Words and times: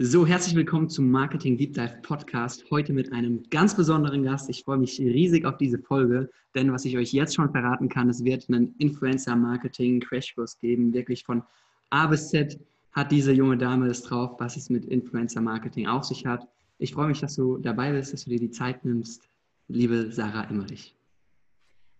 So, 0.00 0.24
herzlich 0.24 0.54
willkommen 0.54 0.88
zum 0.88 1.10
Marketing 1.10 1.58
Deep 1.58 1.74
Dive 1.74 1.98
Podcast. 2.02 2.64
Heute 2.70 2.92
mit 2.92 3.12
einem 3.12 3.42
ganz 3.50 3.74
besonderen 3.74 4.22
Gast. 4.22 4.48
Ich 4.48 4.62
freue 4.62 4.78
mich 4.78 5.00
riesig 5.00 5.44
auf 5.44 5.56
diese 5.56 5.80
Folge, 5.80 6.30
denn 6.54 6.72
was 6.72 6.84
ich 6.84 6.96
euch 6.96 7.12
jetzt 7.12 7.34
schon 7.34 7.50
verraten 7.50 7.88
kann, 7.88 8.08
es 8.08 8.22
wird 8.22 8.48
einen 8.48 8.76
Influencer 8.78 9.34
Marketing 9.34 9.98
Crashkurs 9.98 10.56
geben. 10.60 10.94
Wirklich 10.94 11.24
von 11.24 11.42
A 11.90 12.06
bis 12.06 12.28
Z 12.28 12.60
hat 12.92 13.10
diese 13.10 13.32
junge 13.32 13.58
Dame 13.58 13.88
es 13.88 14.02
drauf, 14.02 14.36
was 14.38 14.56
es 14.56 14.70
mit 14.70 14.84
Influencer 14.84 15.40
Marketing 15.40 15.88
auf 15.88 16.04
sich 16.04 16.24
hat. 16.24 16.46
Ich 16.78 16.92
freue 16.92 17.08
mich, 17.08 17.18
dass 17.18 17.34
du 17.34 17.58
dabei 17.58 17.90
bist, 17.90 18.12
dass 18.12 18.22
du 18.22 18.30
dir 18.30 18.38
die 18.38 18.52
Zeit 18.52 18.84
nimmst. 18.84 19.28
Liebe 19.66 20.12
Sarah 20.12 20.48
Emmerich. 20.48 20.94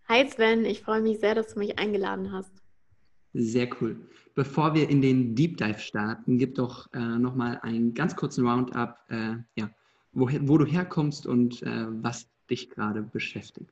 Hi 0.08 0.24
Sven, 0.30 0.64
ich 0.66 0.82
freue 0.82 1.02
mich 1.02 1.18
sehr, 1.18 1.34
dass 1.34 1.54
du 1.54 1.58
mich 1.58 1.80
eingeladen 1.80 2.30
hast. 2.30 2.52
Sehr 3.34 3.68
cool. 3.80 3.96
Bevor 4.34 4.74
wir 4.74 4.88
in 4.88 5.02
den 5.02 5.34
Deep 5.34 5.56
Dive 5.58 5.78
starten, 5.78 6.38
gib 6.38 6.54
doch 6.54 6.92
äh, 6.92 6.98
nochmal 6.98 7.58
einen 7.62 7.92
ganz 7.94 8.16
kurzen 8.16 8.46
Roundup, 8.46 8.96
äh, 9.08 9.36
ja, 9.56 9.70
wo, 10.12 10.28
wo, 10.42 10.58
du 10.58 10.64
herkommst 10.64 11.26
und 11.26 11.62
äh, 11.62 11.86
was 11.88 12.28
dich 12.48 12.70
gerade 12.70 13.02
beschäftigt. 13.02 13.70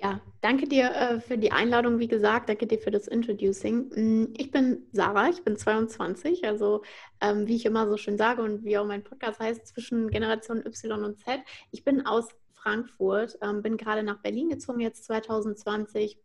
Ja, 0.00 0.20
danke 0.42 0.68
dir 0.68 0.92
äh, 0.94 1.20
für 1.20 1.36
die 1.36 1.50
Einladung, 1.50 1.98
wie 1.98 2.06
gesagt, 2.06 2.48
danke 2.48 2.68
dir 2.68 2.78
für 2.78 2.92
das 2.92 3.08
Introducing. 3.08 3.88
Mm, 3.96 4.34
ich 4.36 4.52
bin 4.52 4.86
Sarah, 4.92 5.28
ich 5.28 5.42
bin 5.42 5.56
22, 5.56 6.44
also 6.44 6.82
ähm, 7.20 7.48
wie 7.48 7.56
ich 7.56 7.66
immer 7.66 7.88
so 7.88 7.96
schön 7.96 8.16
sage 8.16 8.42
und 8.42 8.64
wie 8.64 8.78
auch 8.78 8.86
mein 8.86 9.02
Podcast 9.02 9.40
heißt, 9.40 9.66
zwischen 9.66 10.08
Generation 10.08 10.64
Y 10.64 11.02
und 11.02 11.18
Z. 11.18 11.40
Ich 11.72 11.82
bin 11.82 12.06
aus 12.06 12.28
Frankfurt, 12.54 13.38
ähm, 13.42 13.62
bin 13.62 13.76
gerade 13.76 14.04
nach 14.04 14.18
Berlin 14.18 14.50
gezogen, 14.50 14.80
jetzt 14.80 15.04
2020 15.04 16.16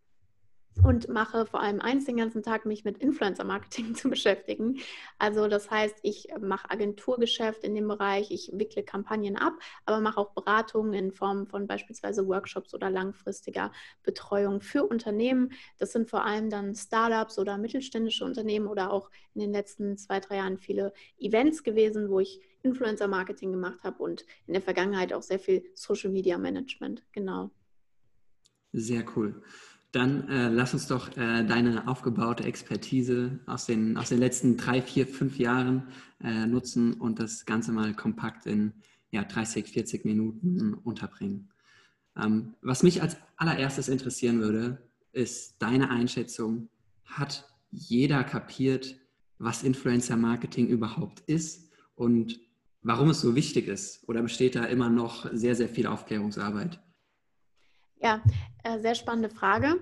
und 0.81 1.07
mache 1.07 1.45
vor 1.45 1.61
allem 1.61 1.79
eins 1.79 2.05
den 2.05 2.17
ganzen 2.17 2.41
Tag, 2.41 2.66
mich 2.66 2.83
mit 2.83 2.97
Influencer-Marketing 2.97 3.95
zu 3.95 4.09
beschäftigen. 4.09 4.80
Also 5.19 5.47
das 5.47 5.69
heißt, 5.69 5.95
ich 6.02 6.27
mache 6.39 6.69
Agenturgeschäft 6.69 7.63
in 7.63 7.75
dem 7.75 7.88
Bereich, 7.88 8.31
ich 8.31 8.52
wickle 8.53 8.83
Kampagnen 8.83 9.35
ab, 9.35 9.53
aber 9.85 9.99
mache 10.02 10.19
auch 10.19 10.31
Beratungen 10.33 10.93
in 10.93 11.11
Form 11.11 11.47
von 11.47 11.67
beispielsweise 11.67 12.27
Workshops 12.27 12.73
oder 12.73 12.89
langfristiger 12.89 13.71
Betreuung 14.03 14.61
für 14.61 14.85
Unternehmen. 14.85 15.52
Das 15.77 15.91
sind 15.91 16.09
vor 16.09 16.25
allem 16.25 16.49
dann 16.49 16.75
Startups 16.75 17.37
oder 17.37 17.58
mittelständische 17.58 18.25
Unternehmen 18.25 18.67
oder 18.67 18.91
auch 18.91 19.09
in 19.35 19.41
den 19.41 19.52
letzten 19.52 19.97
zwei, 19.97 20.19
drei 20.19 20.37
Jahren 20.37 20.58
viele 20.58 20.93
Events 21.17 21.63
gewesen, 21.63 22.09
wo 22.09 22.19
ich 22.19 22.41
Influencer-Marketing 22.63 23.52
gemacht 23.52 23.83
habe 23.83 24.02
und 24.02 24.25
in 24.47 24.53
der 24.53 24.61
Vergangenheit 24.61 25.13
auch 25.13 25.21
sehr 25.21 25.39
viel 25.39 25.63
Social-Media-Management. 25.75 27.03
Genau. 27.11 27.52
Sehr 28.71 29.05
cool. 29.15 29.43
Dann 29.94 30.27
äh, 30.27 30.49
lass 30.49 30.73
uns 30.73 30.88
doch 30.88 31.16
äh, 31.17 31.45
deine 31.45 31.88
aufgebaute 31.88 32.44
Expertise 32.44 33.39
aus 33.45 33.67
den, 33.67 33.95
aus 33.95 34.09
den 34.09 34.17
letzten 34.17 34.58
drei, 34.58 34.81
vier, 34.81 35.05
fünf 35.05 35.38
Jahren 35.38 35.83
äh, 36.19 36.47
nutzen 36.47 36.95
und 36.95 37.19
das 37.19 37.45
Ganze 37.45 37.72
mal 37.72 37.94
kompakt 37.94 38.47
in 38.47 38.73
ja, 39.11 39.23
30, 39.23 39.67
40 39.67 40.03
Minuten 40.03 40.73
unterbringen. 40.73 41.49
Ähm, 42.17 42.55
was 42.64 42.81
mich 42.81 43.03
als 43.03 43.17
allererstes 43.38 43.88
interessieren 43.88 44.39
würde, 44.41 44.81
ist 45.11 45.61
deine 45.61 45.91
Einschätzung. 45.91 46.69
Hat 47.05 47.47
jeder 47.69 48.23
kapiert, 48.23 48.95
was 49.38 49.61
Influencer-Marketing 49.61 50.69
überhaupt 50.69 51.19
ist 51.27 51.71
und 51.94 52.39
warum 52.81 53.11
es 53.11 53.21
so 53.21 53.36
wichtig 53.36 53.67
ist? 53.67 54.10
Oder 54.10 54.23
besteht 54.23 54.55
da 54.55 54.65
immer 54.65 54.89
noch 54.89 55.30
sehr, 55.33 55.54
sehr 55.55 55.70
viel 55.70 55.86
Aufklärungsarbeit? 55.86 56.80
Ja, 58.03 58.21
äh, 58.64 58.80
sehr 58.80 58.95
spannende 58.95 59.30
Frage. 59.30 59.81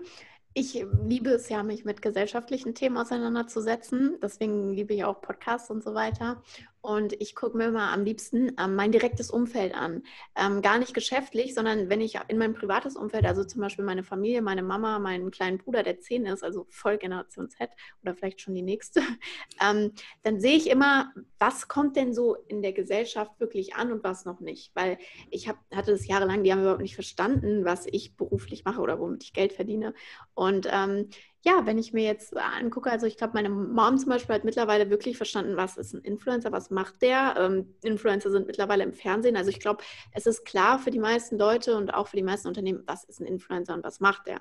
Ich 0.53 0.85
liebe 1.03 1.31
es 1.31 1.49
ja, 1.49 1.63
mich 1.63 1.85
mit 1.85 2.01
gesellschaftlichen 2.03 2.75
Themen 2.75 2.97
auseinanderzusetzen. 2.97 4.19
Deswegen 4.21 4.69
liebe 4.69 4.93
ich 4.93 5.03
auch 5.05 5.21
Podcasts 5.21 5.71
und 5.71 5.83
so 5.83 5.95
weiter. 5.95 6.43
Und 6.81 7.13
ich 7.21 7.35
gucke 7.35 7.55
mir 7.55 7.67
immer 7.67 7.91
am 7.91 8.03
liebsten 8.03 8.53
ähm, 8.59 8.75
mein 8.75 8.91
direktes 8.91 9.29
Umfeld 9.29 9.75
an. 9.75 10.03
Ähm, 10.35 10.63
gar 10.63 10.79
nicht 10.79 10.95
geschäftlich, 10.95 11.53
sondern 11.53 11.89
wenn 11.89 12.01
ich 12.01 12.17
in 12.27 12.39
mein 12.39 12.55
privates 12.55 12.95
Umfeld, 12.95 13.25
also 13.25 13.43
zum 13.43 13.61
Beispiel 13.61 13.85
meine 13.85 14.03
Familie, 14.03 14.41
meine 14.41 14.63
Mama, 14.63 14.97
meinen 14.97 15.29
kleinen 15.29 15.59
Bruder, 15.59 15.83
der 15.83 15.99
zehn 15.99 16.25
ist, 16.25 16.43
also 16.43 16.65
voll 16.69 16.97
Generation 16.97 17.49
Z 17.49 17.69
oder 18.01 18.15
vielleicht 18.15 18.41
schon 18.41 18.55
die 18.55 18.63
nächste, 18.63 19.01
ähm, 19.61 19.91
dann 20.23 20.39
sehe 20.39 20.57
ich 20.57 20.69
immer, 20.69 21.13
was 21.37 21.67
kommt 21.67 21.95
denn 21.95 22.13
so 22.13 22.35
in 22.47 22.63
der 22.63 22.73
Gesellschaft 22.73 23.39
wirklich 23.39 23.75
an 23.75 23.91
und 23.91 24.03
was 24.03 24.25
noch 24.25 24.39
nicht. 24.39 24.75
Weil 24.75 24.97
ich 25.29 25.47
hab, 25.47 25.57
hatte 25.71 25.91
das 25.91 26.07
jahrelang, 26.07 26.43
die 26.43 26.51
haben 26.51 26.61
überhaupt 26.61 26.81
nicht 26.81 26.95
verstanden, 26.95 27.63
was 27.63 27.85
ich 27.85 28.15
beruflich 28.15 28.65
mache 28.65 28.81
oder 28.81 28.99
womit 28.99 29.23
ich 29.23 29.33
Geld 29.33 29.53
verdiene. 29.53 29.93
Und 30.33 30.67
ähm, 30.71 31.09
ja, 31.44 31.66
wenn 31.66 31.79
ich 31.79 31.91
mir 31.91 32.03
jetzt 32.03 32.38
angucke, 32.38 32.91
also 32.91 33.07
ich 33.07 33.18
glaube, 33.18 33.34
meine 33.34 33.50
Mom 33.50 33.97
zum 33.97 34.09
Beispiel 34.09 34.35
hat 34.35 34.44
mittlerweile 34.44 34.91
wirklich 34.91 35.18
verstanden, 35.18 35.57
was 35.57 35.78
ist 35.78 35.94
ein 35.94 36.02
Influencer, 36.02 36.52
was 36.52 36.69
macht 36.69 37.02
der. 37.02 37.35
Ähm, 37.38 37.74
Influencer 37.81 38.29
sind 38.29 38.46
mittlerweile 38.46 38.84
im 38.84 38.94
Fernsehen. 38.94 39.35
Also 39.35 39.50
ich 39.50 39.59
glaube, 39.59 39.84
es 40.13 40.28
ist 40.28 40.46
klar 40.46 40.78
für 40.78 40.91
die 40.91 41.00
meisten 41.00 41.40
Leute 41.40 41.75
und 41.78 41.94
auch 41.96 42.07
für 42.07 42.18
die 42.18 42.24
meisten 42.24 42.47
Unternehmen, 42.47 42.84
was 42.85 43.06
ist 43.06 43.19
ein 43.19 43.25
Influencer 43.25 43.74
und 43.74 43.84
was 43.84 44.00
macht 44.00 44.28
der. 44.28 44.40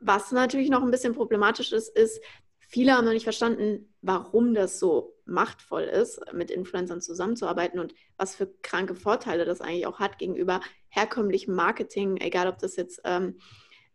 Was 0.00 0.30
natürlich 0.30 0.70
noch 0.70 0.82
ein 0.82 0.92
bisschen 0.92 1.12
problematisch 1.12 1.72
ist, 1.72 1.88
ist, 1.96 2.20
viele 2.60 2.92
haben 2.92 3.04
noch 3.04 3.12
nicht 3.12 3.24
verstanden, 3.24 3.92
warum 4.00 4.54
das 4.54 4.78
so 4.78 5.16
machtvoll 5.24 5.82
ist, 5.82 6.20
mit 6.32 6.52
Influencern 6.52 7.00
zusammenzuarbeiten 7.00 7.80
und 7.80 7.94
was 8.16 8.36
für 8.36 8.46
kranke 8.62 8.94
Vorteile 8.94 9.44
das 9.44 9.60
eigentlich 9.60 9.88
auch 9.88 9.98
hat 9.98 10.18
gegenüber 10.18 10.60
herkömmlichem 10.88 11.54
Marketing, 11.54 12.16
egal 12.18 12.46
ob 12.46 12.58
das 12.58 12.76
jetzt 12.76 13.00
ähm, 13.04 13.38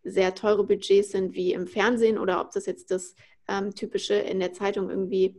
sehr 0.04 0.36
teure 0.36 0.64
Budgets 0.64 1.12
sind 1.12 1.34
wie 1.34 1.54
im 1.54 1.68
Fernsehen 1.68 2.18
oder 2.18 2.42
ob 2.42 2.52
das 2.52 2.66
jetzt 2.66 2.92
das 2.92 3.16
ähm, 3.48 3.74
typische 3.74 4.16
in 4.16 4.40
der 4.40 4.54
Zeitung 4.54 4.90
irgendwie 4.90 5.36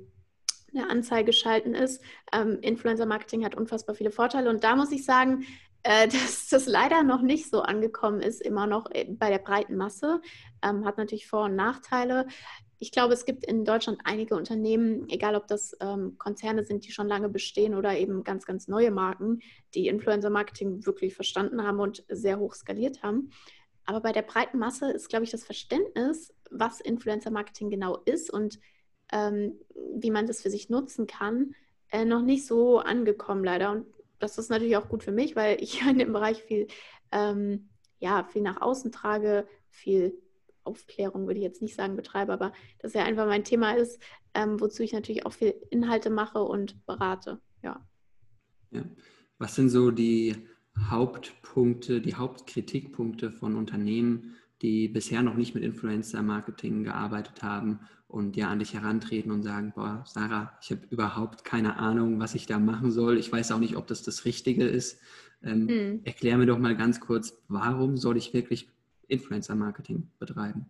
eine 0.75 0.91
Anzeige 0.91 1.33
schalten 1.33 1.75
ist. 1.75 2.03
Ähm, 2.33 2.59
Influencer-Marketing 2.61 3.45
hat 3.45 3.55
unfassbar 3.55 3.95
viele 3.95 4.11
Vorteile 4.11 4.51
und 4.51 4.65
da 4.65 4.77
muss 4.77 4.93
ich 4.93 5.05
sagen, 5.05 5.45
äh, 5.83 6.09
dass 6.09 6.49
das 6.49 6.67
leider 6.67 7.03
noch 7.03 7.23
nicht 7.23 7.51
so 7.51 7.63
angekommen 7.63 8.21
ist, 8.21 8.43
immer 8.43 8.67
noch 8.67 8.91
äh, 8.91 9.07
bei 9.09 9.31
der 9.31 9.39
breiten 9.39 9.77
Masse. 9.77 10.21
Ähm, 10.63 10.85
hat 10.85 10.99
natürlich 10.99 11.27
Vor- 11.27 11.45
und 11.45 11.57
Nachteile. 11.57 12.27
Ich 12.79 12.91
glaube, 12.91 13.15
es 13.15 13.25
gibt 13.25 13.47
in 13.47 13.65
Deutschland 13.65 14.01
einige 14.05 14.35
Unternehmen, 14.35 15.09
egal 15.09 15.37
ob 15.37 15.47
das 15.47 15.75
ähm, 15.81 16.19
Konzerne 16.19 16.65
sind, 16.65 16.85
die 16.85 16.93
schon 16.93 17.09
lange 17.09 17.29
bestehen 17.29 17.75
oder 17.75 17.97
eben 17.97 18.25
ganz, 18.25 18.45
ganz 18.45 18.69
neue 18.69 18.91
Marken, 18.91 19.41
die 19.75 19.87
Influencer-Marketing 19.87 20.85
wirklich 20.85 21.15
verstanden 21.15 21.63
haben 21.63 21.81
und 21.81 22.05
sehr 22.09 22.39
hoch 22.39 22.55
skaliert 22.55 23.03
haben. 23.03 23.31
Aber 23.87 24.01
bei 24.01 24.13
der 24.13 24.23
breiten 24.23 24.59
Masse 24.59 24.91
ist, 24.91 25.09
glaube 25.09 25.25
ich, 25.25 25.31
das 25.31 25.45
Verständnis, 25.45 26.33
was 26.51 26.81
Influencer-Marketing 26.81 27.71
genau 27.71 27.99
ist 28.05 28.31
und 28.31 28.59
ähm, 29.13 29.59
wie 29.97 30.11
man 30.11 30.27
das 30.27 30.43
für 30.43 30.51
sich 30.51 30.71
nutzen 30.71 31.07
kann, 31.07 31.55
äh, 31.91 32.05
noch 32.05 32.23
nicht 32.23 32.47
so 32.47 32.79
angekommen 32.79 33.45
leider. 33.45 33.71
Und 33.71 33.87
das 34.19 34.39
ist 34.39 34.51
natürlich 34.51 34.77
auch 34.77 34.89
gut 34.89 35.03
für 35.03 35.13
mich, 35.13 35.37
weil 35.37 35.57
ich 35.63 35.83
in 35.87 35.99
dem 35.99 36.13
Bereich 36.13 36.43
viel, 36.43 36.67
ähm, 37.13 37.69
ja, 38.01 38.25
viel 38.25 38.43
nach 38.43 38.61
außen 38.61 38.93
trage, 38.93 39.47
viel 39.69 40.19
Aufklärung 40.65 41.27
würde 41.27 41.39
ich 41.39 41.45
jetzt 41.45 41.61
nicht 41.61 41.75
sagen 41.75 41.95
betreibe, 41.95 42.33
aber 42.33 42.53
das 42.79 42.95
ja 42.95 43.05
einfach 43.05 43.27
mein 43.27 43.45
Thema 43.45 43.73
ist, 43.77 44.01
ähm, 44.33 44.61
wozu 44.61 44.83
ich 44.83 44.95
natürlich 44.95 45.27
auch 45.27 45.33
viel 45.33 45.55
Inhalte 45.71 46.09
mache 46.09 46.43
und 46.43 46.85
berate. 46.87 47.41
Ja. 47.63 47.87
ja. 48.71 48.83
Was 49.39 49.55
sind 49.55 49.69
so 49.69 49.91
die 49.91 50.49
Hauptpunkte, 50.79 52.01
die 52.01 52.15
Hauptkritikpunkte 52.15 53.31
von 53.31 53.57
Unternehmen, 53.57 54.35
die 54.63 54.89
bisher 54.89 55.23
noch 55.23 55.35
nicht 55.35 55.55
mit 55.55 55.65
Influencer-Marketing 55.65 56.85
gearbeitet 56.85 57.43
haben 57.43 57.81
und 58.09 58.37
ja 58.37 58.49
an 58.49 58.61
dich 58.61 58.75
herantreten 58.75 59.31
und 59.31 59.43
sagen, 59.43 59.73
boah, 59.75 60.05
Sarah, 60.07 60.57
ich 60.63 60.71
habe 60.71 60.83
überhaupt 60.91 61.45
keine 61.45 61.77
Ahnung, 61.77 62.21
was 62.21 62.35
ich 62.35 62.47
da 62.47 62.59
machen 62.59 62.91
soll. 62.91 63.19
Ich 63.19 63.31
weiß 63.31 63.53
auch 63.53 63.59
nicht, 63.59 63.77
ob 63.77 63.87
das 63.87 64.03
das 64.03 64.25
Richtige 64.25 64.65
ist. 64.65 64.99
Ähm, 65.43 65.67
mhm. 65.67 66.01
Erklär 66.05 66.39
mir 66.39 66.47
doch 66.47 66.59
mal 66.59 66.77
ganz 66.77 67.01
kurz, 67.01 67.37
warum 67.49 67.97
soll 67.97 68.17
ich 68.17 68.33
wirklich 68.33 68.69
Influencer-Marketing 69.09 70.09
betreiben? 70.19 70.67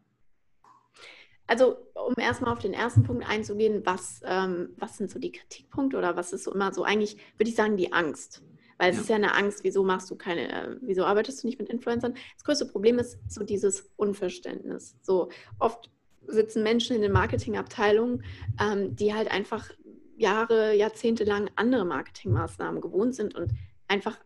Also, 1.46 1.76
um 1.94 2.14
erstmal 2.16 2.52
auf 2.52 2.58
den 2.60 2.72
ersten 2.72 3.02
Punkt 3.02 3.28
einzugehen, 3.28 3.82
was, 3.84 4.22
ähm, 4.24 4.70
was 4.78 4.96
sind 4.96 5.10
so 5.10 5.18
die 5.18 5.32
Kritikpunkte 5.32 5.98
oder 5.98 6.16
was 6.16 6.32
ist 6.32 6.44
so 6.44 6.54
immer 6.54 6.72
so 6.72 6.84
eigentlich, 6.84 7.18
würde 7.36 7.50
ich 7.50 7.56
sagen, 7.56 7.76
die 7.76 7.92
Angst. 7.92 8.42
Weil 8.78 8.90
es 8.90 8.96
ja. 8.96 9.02
ist 9.02 9.08
ja 9.08 9.16
eine 9.16 9.34
Angst, 9.34 9.64
wieso 9.64 9.82
machst 9.84 10.10
du 10.10 10.16
keine, 10.16 10.50
äh, 10.50 10.76
wieso 10.80 11.04
arbeitest 11.04 11.42
du 11.42 11.46
nicht 11.46 11.58
mit 11.58 11.68
Influencern? 11.68 12.14
Das 12.34 12.44
größte 12.44 12.66
Problem 12.66 12.98
ist 12.98 13.18
so 13.28 13.44
dieses 13.44 13.90
Unverständnis. 13.96 14.96
So 15.02 15.30
oft 15.58 15.90
sitzen 16.26 16.62
Menschen 16.62 16.96
in 16.96 17.02
den 17.02 17.12
Marketingabteilungen, 17.12 18.24
ähm, 18.60 18.96
die 18.96 19.14
halt 19.14 19.30
einfach 19.30 19.70
Jahre, 20.16 20.74
Jahrzehnte 20.74 21.24
lang 21.24 21.50
andere 21.56 21.84
Marketingmaßnahmen 21.84 22.80
gewohnt 22.80 23.14
sind 23.14 23.34
und 23.34 23.52
einfach 23.88 24.18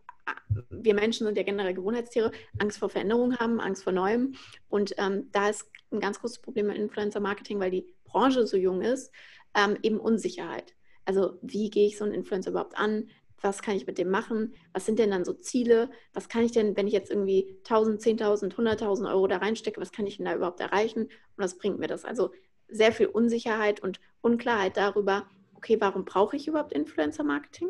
wir 0.69 0.93
Menschen 0.93 1.25
sind 1.25 1.37
ja 1.37 1.43
generell 1.43 1.73
Gewohnheitstiere, 1.73 2.31
Angst 2.59 2.79
vor 2.79 2.89
Veränderung 2.89 3.37
haben, 3.37 3.59
Angst 3.59 3.83
vor 3.83 3.93
Neuem. 3.93 4.35
Und 4.67 4.93
ähm, 4.97 5.29
da 5.31 5.49
ist 5.49 5.69
ein 5.91 5.99
ganz 5.99 6.19
großes 6.19 6.39
Problem 6.39 6.67
mit 6.67 6.77
Influencer-Marketing, 6.77 7.59
weil 7.59 7.71
die 7.71 7.87
Branche 8.05 8.45
so 8.45 8.57
jung 8.57 8.81
ist, 8.81 9.11
ähm, 9.55 9.77
eben 9.81 9.99
Unsicherheit. 9.99 10.75
Also 11.05 11.39
wie 11.41 11.69
gehe 11.69 11.87
ich 11.87 11.97
so 11.97 12.03
einen 12.03 12.13
Influencer 12.13 12.51
überhaupt 12.51 12.77
an? 12.77 13.09
Was 13.41 13.61
kann 13.61 13.75
ich 13.75 13.87
mit 13.87 13.97
dem 13.97 14.09
machen? 14.09 14.53
Was 14.73 14.85
sind 14.85 14.99
denn 14.99 15.11
dann 15.11 15.25
so 15.25 15.33
Ziele? 15.33 15.89
Was 16.13 16.29
kann 16.29 16.43
ich 16.43 16.51
denn, 16.51 16.75
wenn 16.75 16.87
ich 16.87 16.93
jetzt 16.93 17.09
irgendwie 17.09 17.57
1000, 17.63 18.01
10.000, 18.01 18.55
100.000 18.55 19.09
Euro 19.09 19.27
da 19.27 19.37
reinstecke, 19.37 19.79
was 19.79 19.91
kann 19.91 20.07
ich 20.07 20.17
denn 20.17 20.25
da 20.25 20.35
überhaupt 20.35 20.59
erreichen? 20.59 21.03
Und 21.03 21.11
was 21.37 21.57
bringt 21.57 21.79
mir 21.79 21.87
das? 21.87 22.05
Also 22.05 22.31
sehr 22.67 22.91
viel 22.91 23.07
Unsicherheit 23.07 23.81
und 23.81 23.99
Unklarheit 24.21 24.77
darüber, 24.77 25.27
okay, 25.55 25.77
warum 25.79 26.05
brauche 26.05 26.35
ich 26.35 26.47
überhaupt 26.47 26.73
Influencer-Marketing? 26.73 27.69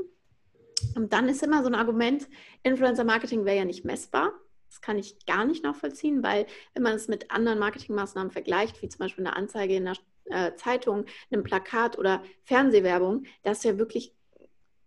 Und 0.96 1.14
dann 1.14 1.28
ist 1.28 1.44
immer 1.44 1.64
so 1.64 1.70
ein 1.70 1.76
Argument, 1.76 2.28
Influencer-Marketing 2.64 3.46
wäre 3.46 3.58
ja 3.58 3.66
nicht 3.66 3.86
messbar. 3.86 4.34
Das 4.70 4.82
kann 4.82 5.00
ich 5.00 5.26
gar 5.26 5.46
nicht 5.46 5.64
nachvollziehen, 5.64 6.22
weil 6.22 6.46
wenn 6.74 6.84
man 6.84 6.96
es 6.96 7.08
mit 7.08 7.32
anderen 7.32 7.60
Marketingmaßnahmen 7.60 8.32
vergleicht, 8.32 8.82
wie 8.82 8.90
zum 8.90 9.00
Beispiel 9.00 9.26
eine 9.26 9.36
Anzeige 9.36 9.76
in 9.76 9.88
einer 9.88 9.98
äh, 10.26 10.56
Zeitung, 10.56 11.06
einem 11.32 11.44
Plakat 11.44 11.98
oder 11.98 12.24
Fernsehwerbung, 12.44 13.24
da 13.44 13.52
ist 13.52 13.64
ja 13.64 13.80
wirklich 13.80 14.14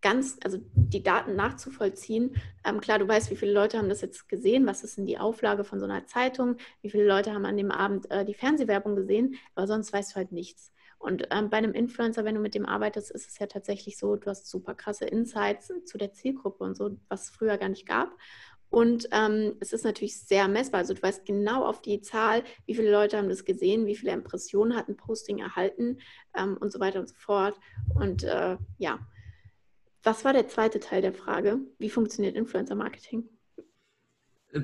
ganz, 0.02 0.38
also 0.44 0.58
die 0.74 1.02
Daten 1.02 1.36
nachzuvollziehen. 1.36 2.36
Ähm, 2.64 2.80
klar, 2.80 2.98
du 2.98 3.08
weißt, 3.08 3.30
wie 3.30 3.36
viele 3.36 3.52
Leute 3.52 3.78
haben 3.78 3.88
das 3.88 4.02
jetzt 4.02 4.28
gesehen, 4.28 4.66
was 4.66 4.84
ist 4.84 4.98
denn 4.98 5.06
die 5.06 5.18
Auflage 5.18 5.64
von 5.64 5.80
so 5.80 5.86
einer 5.86 6.06
Zeitung, 6.06 6.56
wie 6.82 6.90
viele 6.90 7.06
Leute 7.06 7.32
haben 7.32 7.46
an 7.46 7.56
dem 7.56 7.70
Abend 7.70 8.10
äh, 8.10 8.24
die 8.24 8.34
Fernsehwerbung 8.34 8.96
gesehen, 8.96 9.36
aber 9.54 9.66
sonst 9.66 9.92
weißt 9.92 10.12
du 10.12 10.16
halt 10.16 10.32
nichts. 10.32 10.72
Und 10.98 11.26
ähm, 11.30 11.50
bei 11.50 11.56
einem 11.56 11.72
Influencer, 11.72 12.24
wenn 12.24 12.36
du 12.36 12.40
mit 12.40 12.54
dem 12.54 12.64
arbeitest, 12.66 13.10
ist 13.10 13.28
es 13.28 13.38
ja 13.38 13.46
tatsächlich 13.46 13.98
so, 13.98 14.14
du 14.14 14.30
hast 14.30 14.48
super 14.48 14.74
krasse 14.74 15.04
Insights 15.04 15.72
zu 15.84 15.98
der 15.98 16.12
Zielgruppe 16.12 16.62
und 16.62 16.76
so, 16.76 16.96
was 17.08 17.24
es 17.24 17.30
früher 17.30 17.58
gar 17.58 17.68
nicht 17.68 17.86
gab. 17.86 18.16
Und 18.70 19.08
ähm, 19.12 19.56
es 19.60 19.72
ist 19.74 19.84
natürlich 19.84 20.18
sehr 20.18 20.48
messbar. 20.48 20.78
Also 20.78 20.94
du 20.94 21.02
weißt 21.02 21.26
genau 21.26 21.66
auf 21.66 21.82
die 21.82 22.00
Zahl, 22.00 22.42
wie 22.64 22.74
viele 22.74 22.90
Leute 22.90 23.18
haben 23.18 23.28
das 23.28 23.44
gesehen, 23.44 23.86
wie 23.86 23.96
viele 23.96 24.12
Impressionen 24.12 24.74
hat 24.74 24.88
ein 24.88 24.96
Posting 24.96 25.40
erhalten 25.40 25.98
ähm, 26.34 26.56
und 26.58 26.72
so 26.72 26.80
weiter 26.80 27.00
und 27.00 27.08
so 27.08 27.14
fort. 27.14 27.60
Und 27.94 28.22
äh, 28.22 28.56
ja, 28.78 28.98
was 30.02 30.24
war 30.24 30.32
der 30.32 30.48
zweite 30.48 30.80
Teil 30.80 31.02
der 31.02 31.12
Frage? 31.12 31.60
Wie 31.78 31.90
funktioniert 31.90 32.36
Influencer-Marketing? 32.36 33.24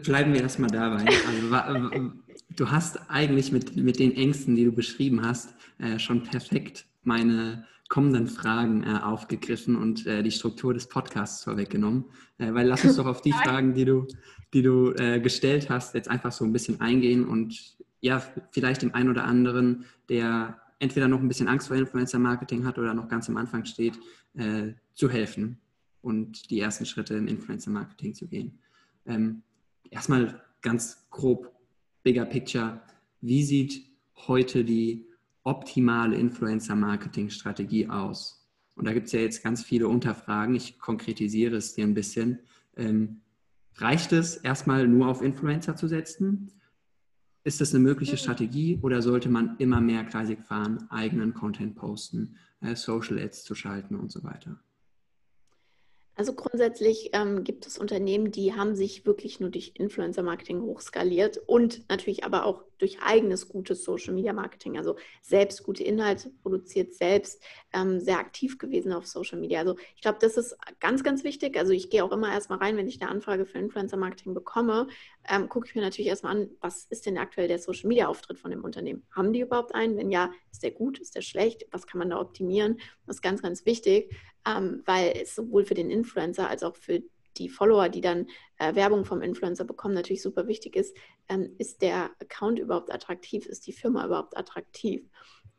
Bleiben 0.02 0.34
wir 0.34 0.42
erstmal 0.42 0.70
dabei. 0.70 1.06
Also, 1.50 2.12
du 2.56 2.70
hast 2.70 3.10
eigentlich 3.10 3.52
mit, 3.52 3.76
mit 3.76 3.98
den 3.98 4.14
Ängsten, 4.14 4.54
die 4.54 4.64
du 4.64 4.72
beschrieben 4.72 5.24
hast, 5.24 5.54
äh, 5.78 5.98
schon 5.98 6.24
perfekt 6.24 6.86
meine 7.04 7.66
kommenden 7.88 8.26
Fragen 8.26 8.84
äh, 8.84 8.98
aufgegriffen 9.02 9.76
und 9.76 10.06
äh, 10.06 10.22
die 10.22 10.30
Struktur 10.30 10.74
des 10.74 10.88
Podcasts 10.88 11.44
vorweggenommen. 11.44 12.04
Äh, 12.36 12.52
weil 12.52 12.66
lass 12.66 12.84
uns 12.84 12.96
doch 12.96 13.06
auf 13.06 13.22
die 13.22 13.32
Fragen, 13.44 13.72
die 13.72 13.86
du, 13.86 14.06
die 14.52 14.62
du 14.62 14.92
äh, 14.92 15.20
gestellt 15.20 15.70
hast, 15.70 15.94
jetzt 15.94 16.10
einfach 16.10 16.32
so 16.32 16.44
ein 16.44 16.52
bisschen 16.52 16.82
eingehen 16.82 17.26
und 17.26 17.78
ja, 18.00 18.22
vielleicht 18.50 18.82
dem 18.82 18.94
einen 18.94 19.08
oder 19.08 19.24
anderen, 19.24 19.86
der 20.10 20.60
entweder 20.78 21.08
noch 21.08 21.20
ein 21.20 21.28
bisschen 21.28 21.48
Angst 21.48 21.68
vor 21.68 21.76
Influencer-Marketing 21.76 22.66
hat 22.66 22.78
oder 22.78 22.92
noch 22.94 23.08
ganz 23.08 23.28
am 23.28 23.36
Anfang 23.38 23.64
steht, 23.64 23.98
äh, 24.34 24.74
zu 24.98 25.08
helfen 25.08 25.60
und 26.02 26.50
die 26.50 26.58
ersten 26.58 26.84
Schritte 26.84 27.14
im 27.14 27.28
Influencer-Marketing 27.28 28.14
zu 28.14 28.26
gehen. 28.26 28.58
Ähm, 29.06 29.42
erstmal 29.90 30.42
ganz 30.60 31.06
grob, 31.10 31.54
bigger 32.02 32.24
picture. 32.24 32.82
Wie 33.20 33.44
sieht 33.44 33.86
heute 34.26 34.64
die 34.64 35.06
optimale 35.44 36.16
Influencer-Marketing-Strategie 36.16 37.88
aus? 37.88 38.44
Und 38.74 38.86
da 38.86 38.92
gibt 38.92 39.06
es 39.06 39.12
ja 39.12 39.20
jetzt 39.20 39.44
ganz 39.44 39.62
viele 39.62 39.86
Unterfragen. 39.86 40.56
Ich 40.56 40.80
konkretisiere 40.80 41.56
es 41.56 41.74
dir 41.74 41.84
ein 41.84 41.94
bisschen. 41.94 42.40
Ähm, 42.76 43.20
reicht 43.76 44.12
es, 44.12 44.36
erstmal 44.36 44.88
nur 44.88 45.06
auf 45.06 45.22
Influencer 45.22 45.76
zu 45.76 45.86
setzen? 45.86 46.50
Ist 47.44 47.60
das 47.60 47.72
eine 47.72 47.84
mögliche 47.84 48.12
hm. 48.12 48.18
Strategie 48.18 48.80
oder 48.82 49.00
sollte 49.00 49.28
man 49.28 49.56
immer 49.58 49.80
mehr 49.80 50.02
kreisig 50.02 50.42
fahren, 50.42 50.90
eigenen 50.90 51.34
Content 51.34 51.76
posten, 51.76 52.34
äh, 52.60 52.74
Social 52.74 53.20
Ads 53.20 53.44
zu 53.44 53.54
schalten 53.54 53.94
und 53.94 54.10
so 54.10 54.24
weiter? 54.24 54.60
Also 56.18 56.32
grundsätzlich 56.32 57.10
ähm, 57.12 57.44
gibt 57.44 57.64
es 57.64 57.78
Unternehmen, 57.78 58.32
die 58.32 58.52
haben 58.52 58.74
sich 58.74 59.06
wirklich 59.06 59.38
nur 59.38 59.50
durch 59.50 59.74
Influencer-Marketing 59.76 60.60
hochskaliert 60.62 61.38
und 61.46 61.88
natürlich 61.88 62.24
aber 62.24 62.44
auch 62.44 62.64
durch 62.78 63.00
eigenes 63.00 63.48
gutes 63.48 63.84
Social-Media-Marketing, 63.84 64.78
also 64.78 64.96
selbst 65.22 65.62
gute 65.62 65.84
Inhalte 65.84 66.30
produziert, 66.42 66.92
selbst 66.94 67.40
ähm, 67.72 68.00
sehr 68.00 68.18
aktiv 68.18 68.58
gewesen 68.58 68.92
auf 68.92 69.06
Social 69.06 69.38
Media. 69.38 69.60
Also 69.60 69.76
ich 69.94 70.02
glaube, 70.02 70.18
das 70.20 70.36
ist 70.36 70.56
ganz, 70.80 71.04
ganz 71.04 71.22
wichtig. 71.22 71.56
Also 71.56 71.72
ich 71.72 71.88
gehe 71.88 72.04
auch 72.04 72.10
immer 72.10 72.32
erstmal 72.32 72.58
rein, 72.58 72.76
wenn 72.76 72.88
ich 72.88 73.00
eine 73.00 73.12
Anfrage 73.12 73.46
für 73.46 73.58
Influencer-Marketing 73.58 74.34
bekomme, 74.34 74.88
ähm, 75.28 75.48
gucke 75.48 75.68
ich 75.68 75.76
mir 75.76 75.82
natürlich 75.82 76.08
erstmal 76.08 76.36
an, 76.36 76.50
was 76.60 76.86
ist 76.86 77.06
denn 77.06 77.16
aktuell 77.16 77.46
der 77.46 77.60
Social-Media-Auftritt 77.60 78.40
von 78.40 78.50
dem 78.50 78.64
Unternehmen? 78.64 79.06
Haben 79.12 79.32
die 79.32 79.40
überhaupt 79.40 79.72
einen? 79.72 79.96
Wenn 79.96 80.10
ja, 80.10 80.32
ist 80.50 80.64
der 80.64 80.72
gut, 80.72 80.98
ist 80.98 81.14
der 81.14 81.22
schlecht? 81.22 81.66
Was 81.70 81.86
kann 81.86 82.00
man 82.00 82.10
da 82.10 82.20
optimieren? 82.20 82.80
Das 83.06 83.16
ist 83.16 83.22
ganz, 83.22 83.40
ganz 83.40 83.66
wichtig 83.66 84.12
ähm, 84.48 84.82
weil 84.86 85.12
es 85.20 85.34
sowohl 85.34 85.64
für 85.64 85.74
den 85.74 85.90
Influencer 85.90 86.48
als 86.48 86.62
auch 86.62 86.76
für 86.76 87.02
die 87.36 87.48
Follower, 87.48 87.88
die 87.88 88.00
dann 88.00 88.26
äh, 88.58 88.74
Werbung 88.74 89.04
vom 89.04 89.22
Influencer 89.22 89.64
bekommen, 89.64 89.94
natürlich 89.94 90.22
super 90.22 90.46
wichtig 90.46 90.76
ist, 90.76 90.96
ähm, 91.28 91.54
ist 91.58 91.82
der 91.82 92.10
Account 92.20 92.58
überhaupt 92.58 92.92
attraktiv, 92.92 93.46
ist 93.46 93.66
die 93.66 93.72
Firma 93.72 94.04
überhaupt 94.04 94.36
attraktiv. 94.36 95.08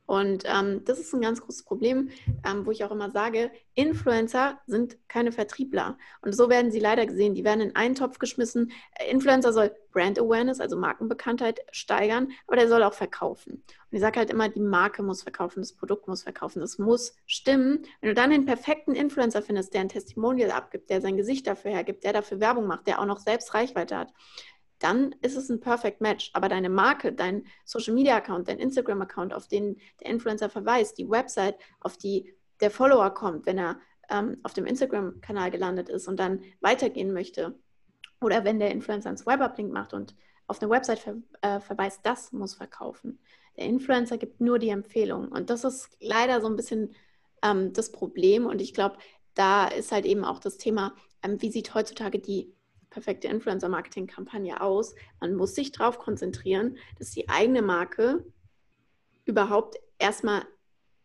Und 0.10 0.44
ähm, 0.48 0.84
das 0.86 0.98
ist 0.98 1.14
ein 1.14 1.22
ganz 1.22 1.40
großes 1.40 1.62
Problem, 1.66 2.10
ähm, 2.44 2.66
wo 2.66 2.72
ich 2.72 2.84
auch 2.84 2.90
immer 2.90 3.12
sage, 3.12 3.52
Influencer 3.76 4.60
sind 4.66 4.98
keine 5.08 5.32
Vertriebler. 5.32 6.00
Und 6.24 6.36
so 6.36 6.50
werden 6.50 6.72
sie 6.72 6.80
leider 6.80 7.06
gesehen. 7.06 7.36
Die 7.36 7.44
werden 7.44 7.62
in 7.62 7.76
einen 7.76 7.94
Topf 7.94 8.18
geschmissen. 8.18 8.72
Influencer 9.08 9.54
soll 9.54 9.72
Brand 9.92 10.18
Awareness, 10.18 10.60
also 10.60 10.78
Markenbekanntheit, 10.78 11.60
steigern, 11.72 12.32
aber 12.48 12.56
der 12.56 12.68
soll 12.68 12.82
auch 12.82 12.96
verkaufen. 12.96 13.54
Und 13.54 13.92
ich 13.92 14.00
sage 14.00 14.18
halt 14.18 14.32
immer, 14.32 14.50
die 14.50 14.62
Marke 14.62 15.04
muss 15.04 15.22
verkaufen, 15.22 15.60
das 15.60 15.74
Produkt 15.74 16.08
muss 16.08 16.24
verkaufen, 16.24 16.60
das 16.60 16.80
muss 16.80 17.16
stimmen. 17.28 17.84
Wenn 18.02 18.10
du 18.10 18.16
dann 18.16 18.32
den 18.32 18.46
perfekten 18.46 18.96
Influencer 18.96 19.44
findest, 19.44 19.76
der 19.76 19.82
ein 19.82 19.90
Testimonial 19.90 20.50
abgibt, 20.50 20.90
der 20.90 21.02
sein 21.02 21.18
Gesicht 21.18 21.46
dafür 21.46 21.70
hergibt, 21.70 22.04
der 22.04 22.14
dafür 22.14 22.40
Werbung 22.40 22.66
macht, 22.66 22.88
der 22.88 23.00
auch 23.00 23.06
noch 23.06 23.20
selbst 23.20 23.54
Reichweite 23.54 23.96
hat, 23.96 24.12
dann 24.80 25.14
ist 25.22 25.36
es 25.36 25.50
ein 25.50 25.60
Perfect 25.60 26.02
Match. 26.02 26.32
Aber 26.34 26.50
deine 26.50 26.70
Marke, 26.70 27.12
dein 27.14 27.46
Social 27.66 27.94
Media 27.94 28.16
Account, 28.16 28.48
dein 28.48 28.60
Instagram 28.60 29.02
Account, 29.02 29.34
auf 29.34 29.48
den 29.48 29.78
der 30.02 30.08
Influencer 30.10 30.50
verweist, 30.50 30.98
die 30.98 31.10
Website, 31.10 31.58
auf 31.80 31.98
die 31.98 32.34
der 32.62 32.72
Follower 32.72 33.10
kommt, 33.12 33.46
wenn 33.46 33.58
er 33.58 33.80
ähm, 34.10 34.38
auf 34.44 34.54
dem 34.54 34.66
Instagram-Kanal 34.66 35.52
gelandet 35.52 35.90
ist 35.90 36.08
und 36.08 36.20
dann 36.20 36.42
weitergehen 36.62 37.14
möchte, 37.14 37.58
oder 38.22 38.44
wenn 38.44 38.60
der 38.60 38.72
Influencer 38.72 39.10
einen 39.10 39.18
Swipe-Up-Link 39.18 39.72
macht 39.72 39.94
und 39.94 40.16
auf 40.48 40.62
eine 40.62 40.70
Website 40.70 41.00
ver 41.00 41.16
äh, 41.42 41.60
verweist, 41.60 42.02
das 42.04 42.32
muss 42.32 42.56
verkaufen. 42.56 43.20
Der 43.56 43.66
Influencer 43.66 44.18
gibt 44.18 44.42
nur 44.42 44.60
die 44.60 44.70
Empfehlung. 44.70 45.30
Und 45.30 45.50
das 45.50 45.64
ist 45.64 45.96
leider 46.00 46.42
so 46.42 46.48
ein 46.48 46.56
bisschen 46.56 46.96
ähm, 47.44 47.72
das 47.74 47.92
Problem. 47.92 48.46
Und 48.46 48.62
ich 48.62 48.74
glaube, 48.74 48.98
da 49.36 49.68
ist 49.68 49.92
halt 49.92 50.06
eben 50.06 50.26
auch 50.26 50.40
das 50.40 50.58
Thema, 50.58 50.96
ähm, 51.24 51.42
wie 51.42 51.52
sieht 51.52 51.74
heutzutage 51.76 52.20
die 52.20 52.54
perfekte 52.90 53.28
Influencer-Marketing-Kampagne 53.28 54.62
aus. 54.62 54.96
Man 55.20 55.36
muss 55.36 55.56
sich 55.56 55.72
darauf 55.72 56.00
konzentrieren, 56.00 56.78
dass 56.98 57.12
die 57.12 57.30
eigene 57.30 57.62
Marke 57.62 58.26
überhaupt 59.26 59.80
erstmal 60.00 60.44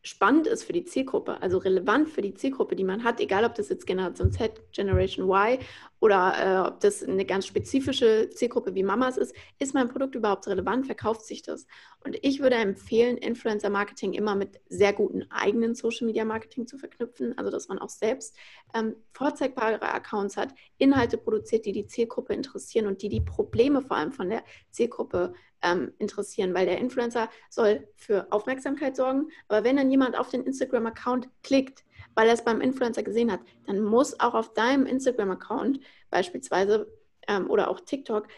spannend 0.03 0.47
ist 0.47 0.65
für 0.65 0.75
die 0.75 0.85
Zielgruppe, 0.85 1.41
also 1.41 1.59
relevant 1.59 2.11
für 2.11 2.21
die 2.21 2.35
Zielgruppe, 2.35 2.77
die 2.77 2.85
man 2.85 3.05
hat, 3.05 3.21
egal 3.21 3.45
ob 3.45 3.55
das 3.55 3.71
jetzt 3.71 3.87
Generation 3.87 4.31
Z, 4.31 4.61
Generation 4.73 5.29
Y 5.29 5.59
oder 6.05 6.35
äh, 6.37 6.69
ob 6.69 6.81
das 6.81 7.03
eine 7.03 7.25
ganz 7.25 7.47
spezifische 7.47 8.29
Zielgruppe 8.29 8.75
wie 8.75 8.83
Mamas 8.83 9.17
ist, 9.17 9.35
ist 9.59 9.73
mein 9.73 9.89
Produkt 9.89 10.15
überhaupt 10.15 10.47
relevant, 10.47 10.85
verkauft 10.85 11.25
sich 11.25 11.41
das? 11.41 11.67
Und 12.05 12.19
ich 12.21 12.41
würde 12.41 12.57
empfehlen, 12.57 13.17
Influencer-Marketing 13.17 14.13
immer 14.13 14.35
mit 14.35 14.61
sehr 14.69 14.93
guten 14.93 15.25
eigenen 15.31 15.75
Social-Media-Marketing 15.75 16.67
zu 16.67 16.77
verknüpfen, 16.77 17.39
also 17.39 17.51
dass 17.51 17.69
man 17.69 17.79
auch 17.79 17.89
selbst 17.89 18.37
ähm, 18.75 18.97
vorzeigbare 19.15 19.81
Accounts 19.81 20.37
hat, 20.37 20.55
Inhalte 20.77 21.17
produziert, 21.17 21.65
die 21.65 21.73
die 21.73 21.87
Zielgruppe 21.87 22.35
interessieren 22.35 22.87
und 22.87 23.01
die 23.01 23.09
die 23.09 23.23
Probleme 23.23 23.81
vor 23.81 23.97
allem 23.97 24.13
von 24.13 24.29
der 24.29 24.45
Zielgruppe 24.73 25.33
ähm, 25.63 25.95
interessieren, 25.99 26.53
weil 26.53 26.67
der 26.67 26.81
Influencer 26.81 27.31
soll 27.49 27.89
für 27.97 28.31
Aufmerksamkeit 28.31 28.95
sorgen, 28.95 29.31
aber 29.49 29.65
wenn 29.65 29.77
dann 29.77 29.91
jemand 29.91 30.19
auf 30.19 30.29
den 30.29 30.45
Instagram-Account 30.45 31.31
klickt, 31.43 31.83
weil 32.15 32.29
er 32.29 32.35
es 32.35 32.45
beim 32.45 32.61
Influencer 32.61 33.03
gesehen 33.03 33.31
hat, 33.31 33.41
dann 33.67 33.83
muss 33.83 34.19
auch 34.21 34.35
auf 34.35 34.55
deinem 34.55 34.87
Instagram-Account 34.87 35.81
beispielsweise 36.11 36.87
ähm, 37.29 37.51
oder 37.51 37.69
auch 37.71 37.81
TikTok, 37.81 38.29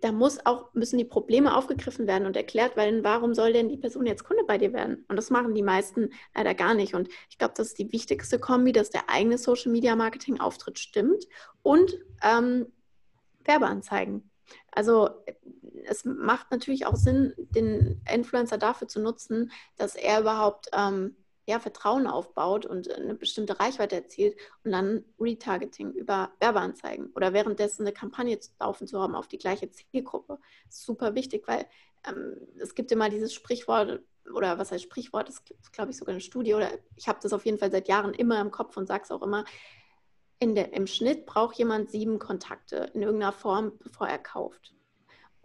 da 0.00 0.12
muss 0.12 0.44
auch, 0.44 0.72
müssen 0.74 0.98
die 0.98 1.04
Probleme 1.04 1.56
aufgegriffen 1.56 2.06
werden 2.06 2.26
und 2.26 2.36
erklärt 2.36 2.76
werden, 2.76 3.02
warum 3.02 3.34
soll 3.34 3.52
denn 3.52 3.68
die 3.68 3.78
Person 3.78 4.06
jetzt 4.06 4.24
Kunde 4.24 4.44
bei 4.44 4.58
dir 4.58 4.72
werden? 4.72 5.04
Und 5.08 5.16
das 5.16 5.30
machen 5.30 5.54
die 5.54 5.62
meisten 5.62 6.10
leider 6.34 6.54
gar 6.54 6.74
nicht. 6.74 6.94
Und 6.94 7.08
ich 7.30 7.38
glaube, 7.38 7.54
das 7.56 7.68
ist 7.68 7.78
die 7.78 7.92
wichtigste 7.92 8.38
Kombi, 8.38 8.72
dass 8.72 8.90
der 8.90 9.08
eigene 9.08 9.38
Social 9.38 9.72
Media 9.72 9.96
Marketing 9.96 10.38
Auftritt 10.38 10.78
stimmt 10.78 11.26
und 11.62 11.98
ähm, 12.22 12.66
Werbeanzeigen. 13.44 14.30
Also 14.70 15.08
es 15.86 16.04
macht 16.04 16.50
natürlich 16.50 16.86
auch 16.86 16.96
Sinn, 16.96 17.32
den 17.36 18.02
Influencer 18.12 18.58
dafür 18.58 18.88
zu 18.88 19.00
nutzen, 19.00 19.50
dass 19.76 19.94
er 19.94 20.20
überhaupt 20.20 20.68
ähm, 20.72 21.16
ja, 21.46 21.60
Vertrauen 21.60 22.06
aufbaut 22.06 22.66
und 22.66 22.92
eine 22.92 23.14
bestimmte 23.14 23.58
Reichweite 23.60 23.94
erzielt 23.94 24.36
und 24.64 24.72
dann 24.72 25.04
Retargeting 25.20 25.92
über 25.92 26.32
Werbeanzeigen 26.40 27.12
oder 27.14 27.32
währenddessen 27.32 27.82
eine 27.82 27.92
Kampagne 27.92 28.38
laufen 28.58 28.86
zu 28.86 29.00
haben 29.00 29.14
auf 29.14 29.28
die 29.28 29.38
gleiche 29.38 29.70
Zielgruppe. 29.70 30.38
Super 30.68 31.14
wichtig, 31.14 31.46
weil 31.46 31.66
ähm, 32.06 32.36
es 32.58 32.74
gibt 32.74 32.90
immer 32.90 33.08
dieses 33.08 33.32
Sprichwort 33.32 34.02
oder 34.34 34.58
was 34.58 34.72
heißt 34.72 34.82
Sprichwort, 34.82 35.28
das 35.28 35.36
ist 35.36 35.72
glaube 35.72 35.92
ich 35.92 35.96
sogar 35.96 36.12
eine 36.12 36.20
Studie 36.20 36.54
oder 36.54 36.68
ich 36.96 37.06
habe 37.06 37.20
das 37.22 37.32
auf 37.32 37.46
jeden 37.46 37.58
Fall 37.58 37.70
seit 37.70 37.86
Jahren 37.86 38.12
immer 38.12 38.40
im 38.40 38.50
Kopf 38.50 38.76
und 38.76 38.88
sage 38.88 39.04
es 39.04 39.12
auch 39.12 39.22
immer, 39.22 39.44
der, 40.42 40.72
im 40.74 40.86
Schnitt 40.86 41.26
braucht 41.26 41.56
jemand 41.56 41.90
sieben 41.90 42.18
Kontakte 42.18 42.90
in 42.92 43.02
irgendeiner 43.02 43.32
Form, 43.32 43.72
bevor 43.78 44.08
er 44.08 44.18
kauft. 44.18 44.74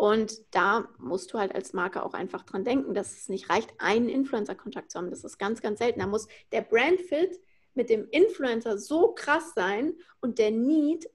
Und 0.01 0.55
da 0.55 0.87
musst 0.97 1.31
du 1.31 1.37
halt 1.37 1.53
als 1.53 1.73
Marke 1.73 2.03
auch 2.03 2.15
einfach 2.15 2.41
dran 2.41 2.63
denken, 2.63 2.95
dass 2.95 3.11
es 3.11 3.29
nicht 3.29 3.51
reicht, 3.51 3.71
einen 3.77 4.09
Influencer-Kontakt 4.09 4.89
zu 4.89 4.97
haben. 4.97 5.11
Das 5.11 5.23
ist 5.23 5.37
ganz, 5.37 5.61
ganz 5.61 5.77
selten. 5.77 5.99
Da 5.99 6.07
muss 6.07 6.27
der 6.51 6.61
Brandfit 6.61 7.39
mit 7.75 7.91
dem 7.91 8.07
Influencer 8.09 8.79
so 8.79 9.13
krass 9.13 9.53
sein 9.53 9.93
und 10.19 10.39
der 10.39 10.49
Need 10.49 11.07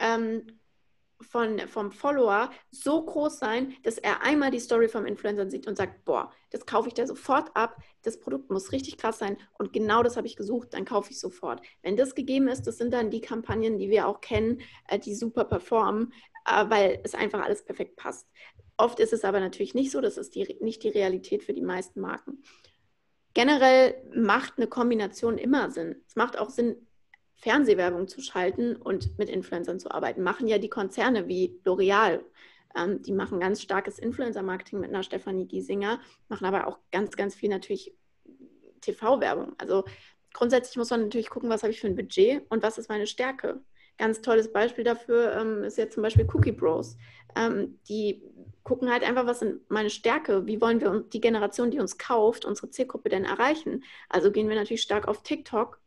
ähm, 0.00 0.58
von, 1.20 1.60
vom 1.68 1.92
Follower 1.92 2.50
so 2.72 3.04
groß 3.04 3.38
sein, 3.38 3.74
dass 3.84 3.96
er 3.96 4.22
einmal 4.22 4.50
die 4.50 4.58
Story 4.58 4.88
vom 4.88 5.06
Influencer 5.06 5.48
sieht 5.48 5.68
und 5.68 5.76
sagt, 5.76 6.04
boah, 6.04 6.32
das 6.50 6.66
kaufe 6.66 6.88
ich 6.88 6.94
da 6.94 7.06
sofort 7.06 7.54
ab, 7.54 7.76
das 8.02 8.18
Produkt 8.18 8.50
muss 8.50 8.72
richtig 8.72 8.98
krass 8.98 9.20
sein 9.20 9.36
und 9.56 9.72
genau 9.72 10.02
das 10.02 10.16
habe 10.16 10.26
ich 10.26 10.34
gesucht, 10.34 10.74
dann 10.74 10.84
kaufe 10.84 11.12
ich 11.12 11.20
sofort. 11.20 11.64
Wenn 11.82 11.96
das 11.96 12.16
gegeben 12.16 12.48
ist, 12.48 12.66
das 12.66 12.78
sind 12.78 12.92
dann 12.92 13.10
die 13.10 13.20
Kampagnen, 13.20 13.78
die 13.78 13.88
wir 13.88 14.08
auch 14.08 14.20
kennen, 14.20 14.60
äh, 14.88 14.98
die 14.98 15.14
super 15.14 15.44
performen, 15.44 16.12
weil 16.44 17.00
es 17.04 17.14
einfach 17.14 17.42
alles 17.42 17.64
perfekt 17.64 17.96
passt. 17.96 18.28
Oft 18.76 19.00
ist 19.00 19.12
es 19.12 19.24
aber 19.24 19.40
natürlich 19.40 19.74
nicht 19.74 19.90
so, 19.90 20.00
das 20.00 20.16
ist 20.16 20.34
die, 20.34 20.58
nicht 20.60 20.82
die 20.82 20.88
Realität 20.88 21.44
für 21.44 21.52
die 21.52 21.62
meisten 21.62 22.00
Marken. 22.00 22.42
Generell 23.34 23.94
macht 24.14 24.54
eine 24.56 24.66
Kombination 24.66 25.38
immer 25.38 25.70
Sinn. 25.70 26.02
Es 26.06 26.16
macht 26.16 26.38
auch 26.38 26.50
Sinn, 26.50 26.86
Fernsehwerbung 27.36 28.08
zu 28.08 28.20
schalten 28.20 28.76
und 28.76 29.18
mit 29.18 29.28
Influencern 29.28 29.80
zu 29.80 29.90
arbeiten. 29.90 30.22
Machen 30.22 30.46
ja 30.46 30.58
die 30.58 30.68
Konzerne 30.68 31.28
wie 31.28 31.60
L'Oreal. 31.64 32.20
Ähm, 32.76 33.02
die 33.02 33.12
machen 33.12 33.40
ganz 33.40 33.60
starkes 33.60 33.98
Influencer-Marketing 33.98 34.80
mit 34.80 34.90
einer 34.90 35.02
Stefanie 35.02 35.46
Giesinger, 35.46 36.00
machen 36.28 36.46
aber 36.46 36.66
auch 36.66 36.78
ganz, 36.90 37.16
ganz 37.16 37.34
viel 37.34 37.48
natürlich 37.48 37.94
TV-Werbung. 38.80 39.54
Also 39.58 39.84
grundsätzlich 40.32 40.76
muss 40.76 40.90
man 40.90 41.02
natürlich 41.02 41.30
gucken, 41.30 41.50
was 41.50 41.62
habe 41.62 41.72
ich 41.72 41.80
für 41.80 41.86
ein 41.86 41.96
Budget 41.96 42.44
und 42.50 42.62
was 42.62 42.78
ist 42.78 42.88
meine 42.88 43.06
Stärke. 43.06 43.60
Ganz 43.98 44.20
tolles 44.20 44.52
Beispiel 44.52 44.84
dafür 44.84 45.36
ähm, 45.36 45.64
ist 45.64 45.78
jetzt 45.78 45.94
zum 45.94 46.02
Beispiel 46.02 46.26
Cookie 46.32 46.52
Bros. 46.52 46.96
Ähm, 47.36 47.78
die 47.88 48.22
gucken 48.62 48.90
halt 48.90 49.02
einfach, 49.02 49.26
was 49.26 49.40
sind 49.40 49.68
meine 49.70 49.90
Stärke, 49.90 50.46
wie 50.46 50.60
wollen 50.60 50.80
wir 50.80 51.04
die 51.12 51.20
Generation, 51.20 51.70
die 51.70 51.80
uns 51.80 51.98
kauft, 51.98 52.44
unsere 52.44 52.70
Zielgruppe 52.70 53.08
denn 53.08 53.24
erreichen. 53.24 53.84
Also 54.08 54.30
gehen 54.30 54.48
wir 54.48 54.56
natürlich 54.56 54.82
stark 54.82 55.08
auf 55.08 55.22
TikTok 55.22 55.82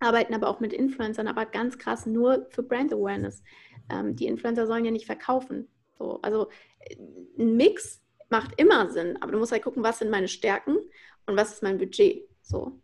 arbeiten 0.00 0.34
aber 0.34 0.48
auch 0.48 0.60
mit 0.60 0.72
Influencern, 0.72 1.28
aber 1.28 1.46
ganz 1.46 1.78
krass 1.78 2.06
nur 2.06 2.46
für 2.50 2.62
Brand 2.62 2.92
Awareness. 2.92 3.42
Ähm, 3.90 4.16
die 4.16 4.26
Influencer 4.26 4.66
sollen 4.66 4.84
ja 4.84 4.90
nicht 4.90 5.06
verkaufen. 5.06 5.68
So, 5.98 6.20
also 6.22 6.48
äh, 6.80 6.96
ein 7.38 7.56
Mix 7.56 8.02
macht 8.28 8.60
immer 8.60 8.90
Sinn, 8.90 9.16
aber 9.20 9.32
du 9.32 9.38
musst 9.38 9.52
halt 9.52 9.62
gucken, 9.62 9.82
was 9.82 9.98
sind 9.98 10.10
meine 10.10 10.28
Stärken 10.28 10.76
und 11.26 11.36
was 11.36 11.52
ist 11.52 11.62
mein 11.62 11.78
Budget. 11.78 12.28
So. 12.42 12.80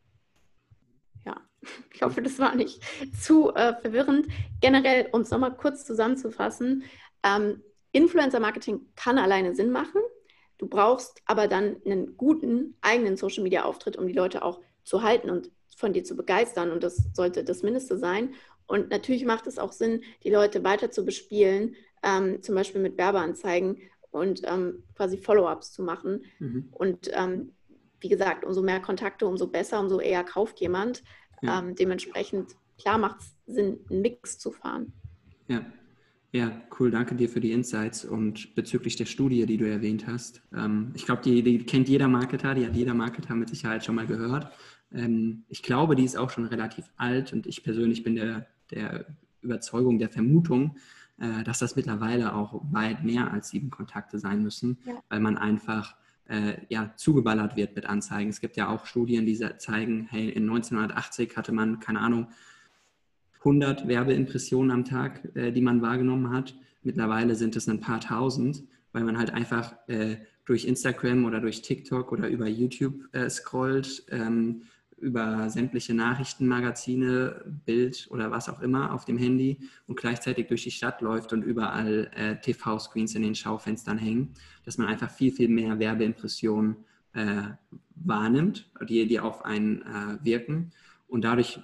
Ich 1.95 2.03
hoffe, 2.03 2.23
das 2.23 2.39
war 2.39 2.55
nicht 2.55 2.83
zu 3.21 3.55
äh, 3.55 3.75
verwirrend. 3.81 4.27
Generell, 4.61 5.09
um 5.13 5.21
es 5.21 5.31
nochmal 5.31 5.57
kurz 5.57 5.85
zusammenzufassen, 5.85 6.85
ähm, 7.23 7.63
Influencer-Marketing 7.93 8.81
kann 8.97 9.19
alleine 9.19 9.55
Sinn 9.55 9.71
machen. 9.71 10.01
Du 10.59 10.67
brauchst 10.67 11.23
aber 11.27 11.49
dann 11.49 11.77
einen 11.85 12.17
guten 12.17 12.77
eigenen 12.81 13.17
Social-Media-Auftritt, 13.17 13.97
um 13.97 14.07
die 14.07 14.13
Leute 14.13 14.43
auch 14.43 14.61
zu 14.85 15.03
halten 15.03 15.31
und 15.31 15.51
von 15.77 15.93
dir 15.93 16.05
zu 16.05 16.17
begeistern 16.17 16.71
und 16.71 16.83
das 16.83 17.03
sollte 17.13 17.45
das 17.45 17.63
Mindeste 17.63 17.99
sein. 17.99 18.35
Und 18.67 18.91
natürlich 18.91 19.25
macht 19.25 19.47
es 19.47 19.59
auch 19.59 19.73
Sinn, 19.73 20.03
die 20.23 20.31
Leute 20.31 20.65
weiter 20.65 20.91
zu 20.91 21.05
bespielen, 21.05 21.77
ähm, 22.03 22.43
zum 22.43 22.55
Beispiel 22.55 22.81
mit 22.81 22.97
Werbeanzeigen 22.97 23.79
und 24.11 24.43
ähm, 24.45 24.85
quasi 24.95 25.19
Follow-ups 25.19 25.73
zu 25.73 25.83
machen. 25.83 26.25
Mhm. 26.39 26.69
Und 26.73 27.11
ähm, 27.13 27.53
wie 28.01 28.09
gesagt, 28.09 28.45
umso 28.45 28.63
mehr 28.63 28.81
Kontakte, 28.81 29.27
umso 29.27 29.47
besser, 29.47 29.81
umso 29.81 30.01
eher 30.01 30.25
kauft 30.25 30.61
jemand. 30.61 31.03
Ja. 31.43 31.59
Ähm, 31.59 31.75
dementsprechend, 31.75 32.57
klar 32.79 32.99
macht 32.99 33.21
es 33.21 33.55
Sinn, 33.55 33.79
einen 33.91 34.01
Mix 34.01 34.39
zu 34.39 34.51
fahren. 34.51 34.93
Ja. 35.49 35.65
Ja, 36.35 36.51
cool, 36.81 36.91
danke 36.91 37.15
dir 37.15 37.29
für 37.29 37.41
die 37.41 37.53
Insights 37.53 38.07
und 38.07 38.55
bezüglich 38.55 38.97
der 38.97 39.05
Studie, 39.05 39.45
die 39.45 39.59
du 39.59 39.69
erwähnt 39.69 40.07
hast. 40.07 40.41
Ähm, 40.57 40.91
ich 40.95 41.05
glaube, 41.05 41.21
die, 41.21 41.43
die 41.43 41.59
kennt 41.59 41.91
jeder 41.91 42.09
Marketer, 42.09 42.55
die 42.55 42.65
hat 42.65 42.75
jeder 42.75 42.95
Marketer 42.95 43.35
mit 43.35 43.51
Sicherheit 43.51 43.85
schon 43.85 43.97
mal 43.97 44.07
gehört. 44.07 44.51
Ähm, 44.95 45.45
ich 45.49 45.63
glaube, 45.63 45.95
die 45.95 46.05
ist 46.05 46.17
auch 46.17 46.31
schon 46.31 46.47
relativ 46.47 46.87
alt 46.97 47.35
und 47.35 47.47
ich 47.47 47.63
persönlich 47.63 48.03
bin 48.03 48.15
der, 48.15 48.47
der 48.71 49.05
Überzeugung, 49.43 49.99
der 49.99 50.09
Vermutung, 50.09 50.79
äh, 51.19 51.45
dass 51.45 51.59
das 51.59 51.77
mittlerweile 51.77 52.35
auch 52.35 52.63
weit 52.73 53.05
mehr 53.05 53.31
als 53.31 53.51
sieben 53.51 53.69
Kontakte 53.69 54.19
sein 54.19 54.43
müssen, 54.43 54.79
ja. 54.87 54.95
weil 55.11 55.21
man 55.21 55.37
einfach 55.37 55.97
äh, 56.27 56.55
ja, 56.69 56.93
zugeballert 56.97 57.57
wird 57.57 57.77
mit 57.77 57.87
Anzeigen. 57.87 58.31
Es 58.31 58.41
gibt 58.41 58.57
ja 58.57 58.69
auch 58.69 58.87
Studien, 58.87 59.27
die 59.27 59.39
zeigen, 59.59 60.07
hey, 60.11 60.29
in 60.29 60.45
1980 60.45 61.37
hatte 61.37 61.53
man, 61.53 61.81
keine 61.81 62.01
Ahnung, 62.01 62.29
100 63.39 63.89
Werbeimpressionen 63.89 64.71
am 64.71 64.85
Tag, 64.85 65.29
äh, 65.35 65.53
die 65.53 65.61
man 65.61 65.83
wahrgenommen 65.83 66.31
hat. 66.31 66.55
Mittlerweile 66.83 67.35
sind 67.35 67.57
es 67.57 67.69
ein 67.69 67.81
paar 67.81 68.01
tausend, 68.01 68.63
weil 68.93 69.05
man 69.05 69.19
halt 69.19 69.31
einfach 69.31 69.75
äh, 69.89 70.17
durch 70.45 70.65
Instagram 70.65 71.25
oder 71.25 71.41
durch 71.41 71.63
TikTok 71.63 72.13
oder 72.13 72.29
über 72.29 72.49
YouTube 72.49 73.09
äh, 73.13 73.29
scrollt, 73.29 74.05
ähm, 74.11 74.63
über 75.03 75.51
sämtliche 75.51 75.95
Nachrichtenmagazine, 75.95 77.45
Bild 77.67 78.07
oder 78.11 78.31
was 78.31 78.49
auch 78.49 78.61
immer 78.61 78.95
auf 78.95 79.05
dem 79.05 79.19
Handy 79.19 79.59
und 79.87 79.99
gleichzeitig 79.99 80.47
durch 80.47 80.63
die 80.63 80.71
Stadt 80.71 81.01
läuft 81.01 81.33
und 81.33 81.43
überall 81.43 82.11
äh, 82.15 82.41
TV-Screens 82.41 83.15
in 83.17 83.23
den 83.23 83.35
Schaufenstern 83.35 83.99
hängen, 83.99 84.35
dass 84.65 84.79
man 84.79 84.87
einfach 84.87 85.11
viel, 85.11 85.33
viel 85.33 85.49
mehr 85.49 85.79
Werbeimpressionen 85.79 86.77
äh, 87.15 87.43
wahrnimmt, 87.97 88.71
die, 88.89 89.07
die 89.07 89.21
auf 89.21 89.45
einen 89.45 89.83
äh, 89.83 90.25
wirken. 90.25 90.73
Und 91.09 91.25
dadurch 91.25 91.61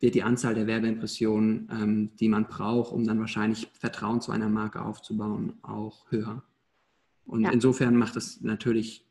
wird 0.00 0.14
die 0.14 0.22
Anzahl 0.22 0.54
der 0.54 0.66
Werbeimpressionen, 0.66 1.68
ähm, 1.70 2.10
die 2.16 2.28
man 2.28 2.46
braucht, 2.46 2.92
um 2.92 3.04
dann 3.06 3.20
wahrscheinlich 3.20 3.68
Vertrauen 3.72 4.20
zu 4.20 4.32
einer 4.32 4.48
Marke 4.48 4.82
aufzubauen, 4.82 5.54
auch 5.62 6.10
höher. 6.10 6.42
Und 7.24 7.42
ja. 7.42 7.50
insofern 7.50 7.96
macht 7.96 8.16
es 8.16 8.40
natürlich 8.40 9.06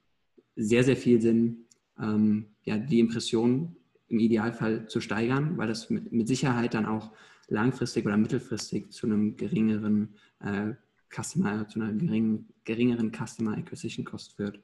sehr, 0.55 0.83
sehr 0.83 0.97
viel 0.97 1.21
Sinn, 1.21 1.65
ähm, 1.97 2.47
ja, 2.69 2.77
die 2.77 2.99
Impression 2.99 3.75
im 4.09 4.19
Idealfall 4.19 4.87
zu 4.87 5.01
steigern, 5.01 5.57
weil 5.57 5.67
das 5.67 5.89
mit, 5.89 6.11
mit, 6.11 6.27
Sicherheit 6.27 6.75
dann 6.75 6.85
auch 6.85 7.11
langfristig 7.47 8.05
oder 8.05 8.15
mittelfristig 8.15 8.91
zu 8.91 9.07
einem 9.07 9.35
geringeren 9.37 10.09
äh, 10.39 10.73
Customer, 11.09 11.67
zu 11.67 11.81
einer 11.81 11.93
geringen, 11.93 12.47
geringeren 12.65 13.11
Customer 13.11 13.57
Acquisition 13.57 14.05
Cost 14.05 14.35
führt. 14.35 14.59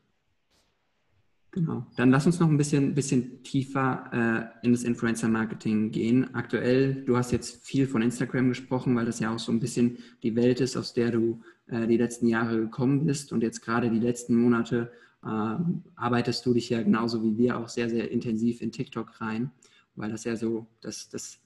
Genau. 1.49 1.87
Dann 1.95 2.11
lass 2.11 2.27
uns 2.27 2.39
noch 2.39 2.49
ein 2.49 2.57
bisschen, 2.57 2.93
bisschen 2.93 3.41
tiefer 3.41 4.51
äh, 4.61 4.65
in 4.65 4.73
das 4.73 4.83
Influencer-Marketing 4.83 5.89
gehen. 5.89 6.35
Aktuell, 6.35 7.05
du 7.05 7.17
hast 7.17 7.31
jetzt 7.31 7.65
viel 7.65 7.87
von 7.87 8.03
Instagram 8.03 8.49
gesprochen, 8.49 8.95
weil 8.95 9.05
das 9.05 9.19
ja 9.19 9.33
auch 9.33 9.39
so 9.39 9.51
ein 9.51 9.59
bisschen 9.59 9.97
die 10.21 10.35
Welt 10.35 10.59
ist, 10.59 10.77
aus 10.77 10.93
der 10.93 11.11
du 11.11 11.41
äh, 11.67 11.87
die 11.87 11.97
letzten 11.97 12.27
Jahre 12.27 12.59
gekommen 12.59 13.05
bist 13.05 13.31
und 13.31 13.41
jetzt 13.41 13.61
gerade 13.61 13.89
die 13.89 13.99
letzten 13.99 14.35
Monate 14.35 14.91
arbeitest 15.25 16.45
du 16.45 16.53
dich 16.53 16.69
ja 16.69 16.83
genauso 16.83 17.23
wie 17.23 17.37
wir 17.37 17.57
auch 17.57 17.67
sehr, 17.67 17.89
sehr 17.89 18.11
intensiv 18.11 18.61
in 18.61 18.71
TikTok 18.71 19.19
rein, 19.21 19.51
weil 19.95 20.11
das 20.11 20.23
ja 20.23 20.35
so 20.35 20.67
das, 20.81 21.09
das, 21.09 21.39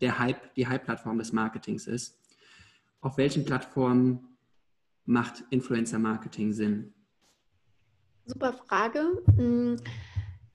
der 0.00 0.18
Hype, 0.18 0.54
die 0.54 0.66
Hype-Plattform 0.66 1.18
des 1.18 1.32
Marketings 1.32 1.86
ist. 1.86 2.18
Auf 3.00 3.18
welchen 3.18 3.44
Plattformen 3.44 4.26
macht 5.04 5.44
Influencer-Marketing 5.50 6.52
Sinn? 6.52 6.92
Super 8.26 8.52
Frage. 8.52 9.98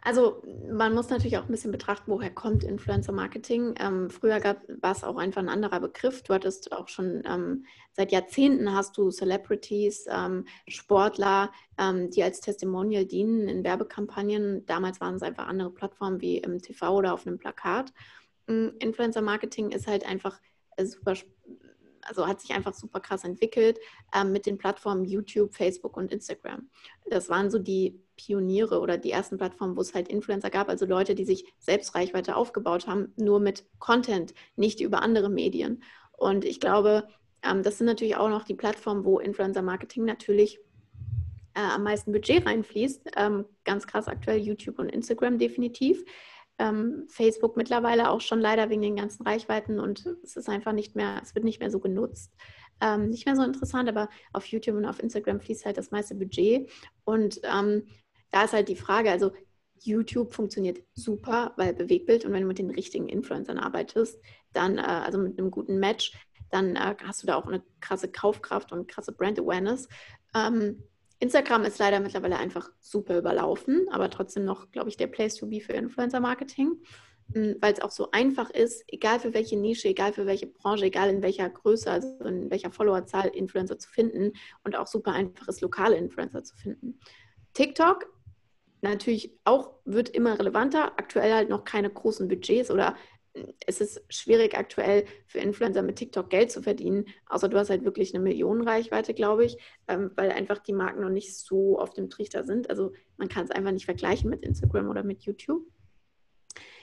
Also 0.01 0.43
man 0.71 0.93
muss 0.93 1.09
natürlich 1.09 1.37
auch 1.37 1.45
ein 1.45 1.51
bisschen 1.51 1.71
betrachten, 1.71 2.11
woher 2.11 2.29
kommt 2.29 2.63
Influencer 2.63 3.11
Marketing. 3.11 3.73
Ähm, 3.79 4.09
früher 4.09 4.39
gab, 4.39 4.61
war 4.81 4.91
es 4.91 5.03
auch 5.03 5.17
einfach 5.17 5.41
ein 5.41 5.49
anderer 5.49 5.79
Begriff. 5.79 6.21
Du 6.23 6.33
hattest 6.33 6.71
auch 6.71 6.87
schon 6.87 7.23
ähm, 7.25 7.65
seit 7.93 8.11
Jahrzehnten 8.11 8.73
hast 8.73 8.97
du 8.97 9.09
Celebrities, 9.09 10.05
ähm, 10.09 10.45
Sportler, 10.67 11.51
ähm, 11.77 12.09
die 12.11 12.23
als 12.23 12.41
Testimonial 12.41 13.05
dienen 13.05 13.47
in 13.47 13.63
Werbekampagnen. 13.63 14.65
Damals 14.65 15.01
waren 15.01 15.15
es 15.15 15.23
einfach 15.23 15.47
andere 15.47 15.71
Plattformen 15.71 16.21
wie 16.21 16.37
im 16.37 16.61
TV 16.61 16.95
oder 16.95 17.13
auf 17.13 17.25
einem 17.25 17.39
Plakat. 17.39 17.91
Hm, 18.47 18.73
Influencer 18.79 19.21
Marketing 19.21 19.71
ist 19.71 19.87
halt 19.87 20.05
einfach 20.05 20.39
äh, 20.77 20.85
super 20.85 21.15
also 22.07 22.25
hat 22.25 22.39
sich 22.39 22.51
einfach 22.51 22.73
super 22.73 23.01
krass 23.01 23.25
entwickelt 23.25 23.79
ähm, 24.15 24.31
mit 24.31 24.45
den 24.45 24.57
Plattformen 24.57 25.03
YouTube, 25.03 25.53
Facebook 25.53 25.97
und 25.97 26.11
Instagram. 26.11 26.69
Das 27.09 27.27
waren 27.27 27.51
so 27.51 27.59
die 27.59 27.99
Pioniere 28.17 28.81
oder 28.81 28.97
die 28.97 29.11
ersten 29.11 29.37
Plattformen, 29.37 29.77
wo 29.77 29.81
es 29.81 29.93
halt 29.93 30.09
Influencer 30.09 30.49
gab, 30.49 30.67
also 30.67 30.85
Leute, 30.85 31.15
die 31.15 31.25
sich 31.25 31.45
selbst 31.59 31.95
Reichweite 31.95 32.35
aufgebaut 32.35 32.87
haben, 32.87 33.13
nur 33.15 33.39
mit 33.39 33.65
Content, 33.79 34.33
nicht 34.55 34.81
über 34.81 35.01
andere 35.01 35.29
Medien. 35.29 35.83
Und 36.17 36.43
ich 36.43 36.59
glaube, 36.59 37.07
ähm, 37.43 37.63
das 37.63 37.77
sind 37.77 37.87
natürlich 37.87 38.17
auch 38.17 38.29
noch 38.29 38.43
die 38.43 38.55
Plattformen, 38.55 39.05
wo 39.05 39.19
Influencer-Marketing 39.19 40.03
natürlich 40.05 40.59
äh, 41.53 41.61
am 41.61 41.83
meisten 41.83 42.11
Budget 42.11 42.45
reinfließt. 42.45 43.11
Ähm, 43.15 43.45
ganz 43.63 43.87
krass 43.87 44.07
aktuell 44.07 44.39
YouTube 44.39 44.79
und 44.79 44.89
Instagram 44.89 45.37
definitiv. 45.37 46.03
Ähm, 46.59 47.05
Facebook 47.07 47.55
mittlerweile 47.55 48.09
auch 48.09 48.21
schon 48.21 48.39
leider 48.39 48.69
wegen 48.69 48.81
den 48.81 48.95
ganzen 48.95 49.23
Reichweiten 49.23 49.79
und 49.79 50.07
es 50.23 50.35
ist 50.35 50.49
einfach 50.49 50.73
nicht 50.73 50.95
mehr, 50.95 51.19
es 51.21 51.35
wird 51.35 51.45
nicht 51.45 51.59
mehr 51.59 51.69
so 51.71 51.79
genutzt. 51.79 52.33
Nicht 52.99 53.25
mehr 53.25 53.35
so 53.35 53.41
interessant, 53.41 53.89
aber 53.89 54.07
auf 54.33 54.45
YouTube 54.45 54.75
und 54.75 54.85
auf 54.85 55.01
Instagram 55.01 55.39
fließt 55.39 55.65
halt 55.65 55.77
das 55.77 55.89
meiste 55.89 56.13
Budget. 56.13 56.69
Und 57.05 57.41
da 58.31 58.43
ist 58.43 58.53
halt 58.53 58.69
die 58.69 58.75
Frage, 58.75 59.11
also 59.11 59.31
YouTube 59.79 60.33
funktioniert 60.33 60.79
super, 60.93 61.53
weil 61.55 61.73
Bewegbild 61.73 62.25
und 62.25 62.33
wenn 62.33 62.41
du 62.41 62.47
mit 62.47 62.59
den 62.59 62.71
richtigen 62.71 63.09
Influencern 63.09 63.59
arbeitest, 63.59 64.19
dann, 64.53 64.77
äh, 64.77 64.81
also 64.81 65.17
mit 65.17 65.37
einem 65.37 65.51
guten 65.51 65.79
Match, 65.79 66.13
dann 66.49 66.75
äh, 66.75 66.95
hast 67.03 67.23
du 67.23 67.27
da 67.27 67.35
auch 67.35 67.45
eine 67.45 67.63
krasse 67.79 68.09
Kaufkraft 68.09 68.71
und 68.71 68.87
krasse 68.87 69.11
Brand 69.11 69.39
Awareness. 69.39 69.87
Ähm, 70.35 70.83
Instagram 71.19 71.63
ist 71.63 71.79
leider 71.79 71.99
mittlerweile 71.99 72.37
einfach 72.37 72.69
super 72.79 73.17
überlaufen, 73.17 73.87
aber 73.89 74.09
trotzdem 74.09 74.45
noch, 74.45 74.71
glaube 74.71 74.89
ich, 74.89 74.97
der 74.97 75.07
Place 75.07 75.35
to 75.35 75.47
be 75.47 75.59
für 75.61 75.73
Influencer 75.73 76.19
Marketing, 76.19 76.79
hm, 77.33 77.55
weil 77.59 77.73
es 77.73 77.81
auch 77.81 77.91
so 77.91 78.11
einfach 78.11 78.49
ist, 78.51 78.83
egal 78.87 79.19
für 79.19 79.33
welche 79.33 79.57
Nische, 79.57 79.89
egal 79.89 80.13
für 80.13 80.27
welche 80.27 80.47
Branche, 80.47 80.85
egal 80.85 81.09
in 81.09 81.21
welcher 81.23 81.49
Größe, 81.49 81.89
also 81.89 82.07
in 82.23 82.51
welcher 82.51 82.71
Followerzahl 82.71 83.29
Influencer 83.29 83.79
zu 83.79 83.89
finden 83.89 84.33
und 84.63 84.75
auch 84.75 84.87
super 84.87 85.11
einfach 85.11 85.47
ist, 85.47 85.61
lokale 85.61 85.97
Influencer 85.97 86.43
zu 86.43 86.55
finden. 86.55 86.99
TikTok 87.53 88.07
natürlich 88.81 89.37
auch 89.43 89.75
wird 89.85 90.09
immer 90.09 90.37
relevanter, 90.37 90.93
aktuell 90.97 91.33
halt 91.33 91.49
noch 91.49 91.63
keine 91.63 91.89
großen 91.89 92.27
Budgets 92.27 92.71
oder 92.71 92.95
es 93.65 93.81
ist 93.81 94.01
schwierig 94.09 94.57
aktuell 94.57 95.05
für 95.25 95.39
Influencer 95.39 95.81
mit 95.81 95.97
TikTok 95.97 96.29
Geld 96.29 96.51
zu 96.51 96.61
verdienen, 96.61 97.05
außer 97.27 97.49
du 97.49 97.57
hast 97.57 97.69
halt 97.69 97.83
wirklich 97.83 98.13
eine 98.13 98.23
Millionenreichweite, 98.23 99.13
glaube 99.13 99.45
ich, 99.45 99.57
ähm, 99.87 100.11
weil 100.15 100.31
einfach 100.31 100.59
die 100.59 100.73
Marken 100.73 101.01
noch 101.01 101.09
nicht 101.09 101.37
so 101.37 101.79
auf 101.79 101.93
dem 101.93 102.09
Trichter 102.09 102.43
sind. 102.43 102.69
Also 102.69 102.93
man 103.17 103.29
kann 103.29 103.45
es 103.45 103.51
einfach 103.51 103.71
nicht 103.71 103.85
vergleichen 103.85 104.29
mit 104.29 104.43
Instagram 104.43 104.89
oder 104.89 105.03
mit 105.03 105.23
YouTube. 105.23 105.63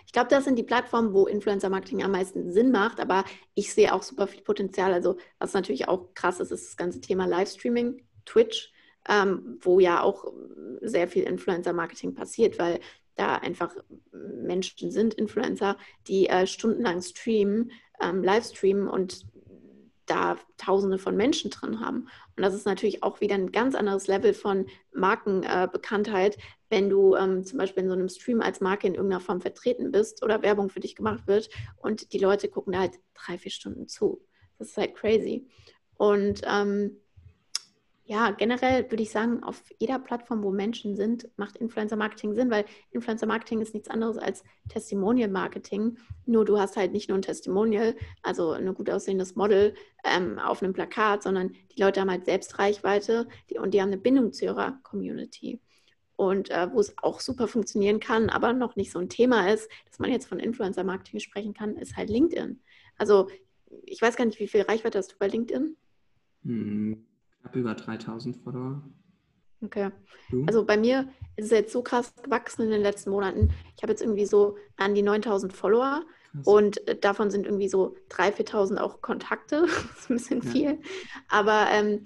Ich 0.06 0.12
glaube, 0.12 0.28
das 0.28 0.44
sind 0.44 0.56
die 0.56 0.62
Plattformen, 0.62 1.12
wo 1.12 1.26
Influencer-Marketing 1.26 2.02
am 2.04 2.12
meisten 2.12 2.52
Sinn 2.52 2.70
macht, 2.70 3.00
aber 3.00 3.24
ich 3.54 3.72
sehe 3.72 3.92
auch 3.92 4.02
super 4.02 4.26
viel 4.26 4.42
Potenzial. 4.42 4.92
Also 4.92 5.16
was 5.38 5.54
natürlich 5.54 5.88
auch 5.88 6.14
krass 6.14 6.40
ist, 6.40 6.50
ist 6.50 6.68
das 6.68 6.76
ganze 6.76 7.00
Thema 7.00 7.26
Livestreaming, 7.26 8.06
Twitch, 8.26 8.72
ähm, 9.08 9.58
wo 9.60 9.80
ja 9.80 10.02
auch 10.02 10.32
sehr 10.80 11.08
viel 11.08 11.24
Influencer-Marketing 11.24 12.14
passiert, 12.14 12.58
weil 12.58 12.80
da 13.16 13.36
einfach 13.36 13.74
Menschen 14.12 14.90
sind, 14.90 15.14
Influencer, 15.14 15.76
die 16.08 16.28
äh, 16.28 16.46
stundenlang 16.46 17.00
streamen, 17.02 17.70
ähm, 18.00 18.22
live 18.22 18.44
streamen 18.44 18.88
und 18.88 19.26
da 20.06 20.36
Tausende 20.58 20.98
von 20.98 21.16
Menschen 21.16 21.50
drin 21.50 21.80
haben. 21.80 22.08
Und 22.36 22.42
das 22.42 22.54
ist 22.54 22.66
natürlich 22.66 23.02
auch 23.02 23.20
wieder 23.20 23.34
ein 23.34 23.52
ganz 23.52 23.74
anderes 23.74 24.06
Level 24.06 24.34
von 24.34 24.66
Markenbekanntheit, 24.92 26.36
äh, 26.36 26.40
wenn 26.68 26.90
du 26.90 27.14
ähm, 27.14 27.44
zum 27.44 27.58
Beispiel 27.58 27.84
in 27.84 27.88
so 27.88 27.94
einem 27.94 28.08
Stream 28.08 28.40
als 28.40 28.60
Marke 28.60 28.86
in 28.86 28.94
irgendeiner 28.94 29.20
Form 29.20 29.40
vertreten 29.40 29.92
bist 29.92 30.22
oder 30.22 30.42
Werbung 30.42 30.68
für 30.68 30.80
dich 30.80 30.96
gemacht 30.96 31.26
wird 31.26 31.48
und 31.76 32.12
die 32.12 32.18
Leute 32.18 32.48
gucken 32.48 32.72
da 32.72 32.80
halt 32.80 32.98
drei, 33.14 33.38
vier 33.38 33.52
Stunden 33.52 33.88
zu. 33.88 34.24
Das 34.58 34.68
ist 34.68 34.76
halt 34.76 34.94
crazy. 34.94 35.46
Und 35.96 36.42
ähm, 36.44 36.96
ja, 38.06 38.32
generell 38.32 38.90
würde 38.90 39.02
ich 39.02 39.10
sagen, 39.10 39.42
auf 39.42 39.62
jeder 39.78 39.98
Plattform, 39.98 40.42
wo 40.42 40.50
Menschen 40.50 40.94
sind, 40.94 41.26
macht 41.38 41.56
Influencer 41.56 41.96
Marketing 41.96 42.34
Sinn, 42.34 42.50
weil 42.50 42.66
Influencer 42.90 43.26
Marketing 43.26 43.62
ist 43.62 43.72
nichts 43.72 43.88
anderes 43.88 44.18
als 44.18 44.44
Testimonial 44.68 45.30
Marketing. 45.30 45.96
Nur 46.26 46.44
du 46.44 46.58
hast 46.58 46.76
halt 46.76 46.92
nicht 46.92 47.08
nur 47.08 47.16
ein 47.16 47.22
Testimonial, 47.22 47.96
also 48.22 48.50
ein 48.50 48.74
gut 48.74 48.90
aussehendes 48.90 49.36
Model 49.36 49.74
ähm, 50.04 50.38
auf 50.38 50.62
einem 50.62 50.74
Plakat, 50.74 51.22
sondern 51.22 51.54
die 51.74 51.80
Leute 51.80 52.02
haben 52.02 52.10
halt 52.10 52.26
selbst 52.26 52.58
Reichweite 52.58 53.26
die, 53.48 53.58
und 53.58 53.72
die 53.72 53.80
haben 53.80 53.88
eine 53.88 53.96
Bindung 53.96 54.34
zu 54.34 54.44
ihrer 54.44 54.72
Community. 54.82 55.60
Und 56.16 56.50
äh, 56.50 56.70
wo 56.72 56.80
es 56.80 56.94
auch 56.98 57.20
super 57.20 57.48
funktionieren 57.48 58.00
kann, 58.00 58.28
aber 58.28 58.52
noch 58.52 58.76
nicht 58.76 58.92
so 58.92 58.98
ein 58.98 59.08
Thema 59.08 59.50
ist, 59.50 59.70
dass 59.88 59.98
man 59.98 60.10
jetzt 60.10 60.26
von 60.26 60.38
Influencer 60.38 60.84
Marketing 60.84 61.20
sprechen 61.20 61.54
kann, 61.54 61.76
ist 61.76 61.96
halt 61.96 62.10
LinkedIn. 62.10 62.60
Also 62.98 63.28
ich 63.84 64.02
weiß 64.02 64.14
gar 64.16 64.26
nicht, 64.26 64.38
wie 64.40 64.46
viel 64.46 64.60
Reichweite 64.60 64.98
hast 64.98 65.12
du 65.12 65.16
bei 65.18 65.26
LinkedIn? 65.26 65.74
Hm 66.44 67.06
habe 67.44 67.58
über 67.58 67.74
3000 67.74 68.36
Follower. 68.36 68.82
Okay. 69.62 69.90
Du? 70.30 70.44
Also 70.46 70.64
bei 70.64 70.76
mir 70.76 71.08
ist 71.36 71.46
es 71.46 71.50
jetzt 71.50 71.72
so 71.72 71.82
krass 71.82 72.12
gewachsen 72.22 72.62
in 72.62 72.70
den 72.70 72.82
letzten 72.82 73.10
Monaten. 73.10 73.50
Ich 73.76 73.82
habe 73.82 73.92
jetzt 73.92 74.02
irgendwie 74.02 74.26
so 74.26 74.56
an 74.76 74.94
die 74.94 75.02
9000 75.02 75.52
Follower 75.52 76.02
krass. 76.32 76.46
und 76.46 76.86
äh, 76.88 76.98
davon 76.98 77.30
sind 77.30 77.46
irgendwie 77.46 77.68
so 77.68 77.96
3.000, 78.10 78.50
4.000 78.50 78.76
auch 78.78 79.00
Kontakte. 79.00 79.62
das 79.94 80.00
ist 80.00 80.10
ein 80.10 80.16
bisschen 80.16 80.42
ja. 80.42 80.50
viel. 80.50 80.80
Aber 81.28 81.66
ähm, 81.70 82.04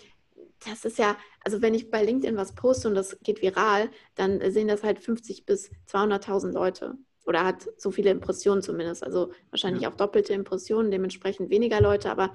das 0.66 0.84
ist 0.84 0.98
ja, 0.98 1.16
also 1.44 1.62
wenn 1.62 1.74
ich 1.74 1.90
bei 1.90 2.02
LinkedIn 2.02 2.36
was 2.36 2.54
poste 2.54 2.88
und 2.88 2.94
das 2.94 3.18
geht 3.22 3.42
viral, 3.42 3.90
dann 4.14 4.40
sehen 4.50 4.68
das 4.68 4.82
halt 4.82 4.98
50 4.98 5.46
bis 5.46 5.70
200.000 5.90 6.52
Leute. 6.52 6.94
Oder 7.26 7.44
hat 7.44 7.68
so 7.76 7.90
viele 7.90 8.10
Impressionen 8.10 8.62
zumindest. 8.62 9.04
Also 9.04 9.32
wahrscheinlich 9.50 9.82
ja. 9.82 9.90
auch 9.90 9.94
doppelte 9.96 10.32
Impressionen, 10.32 10.90
dementsprechend 10.90 11.50
weniger 11.50 11.80
Leute. 11.80 12.10
Aber 12.10 12.32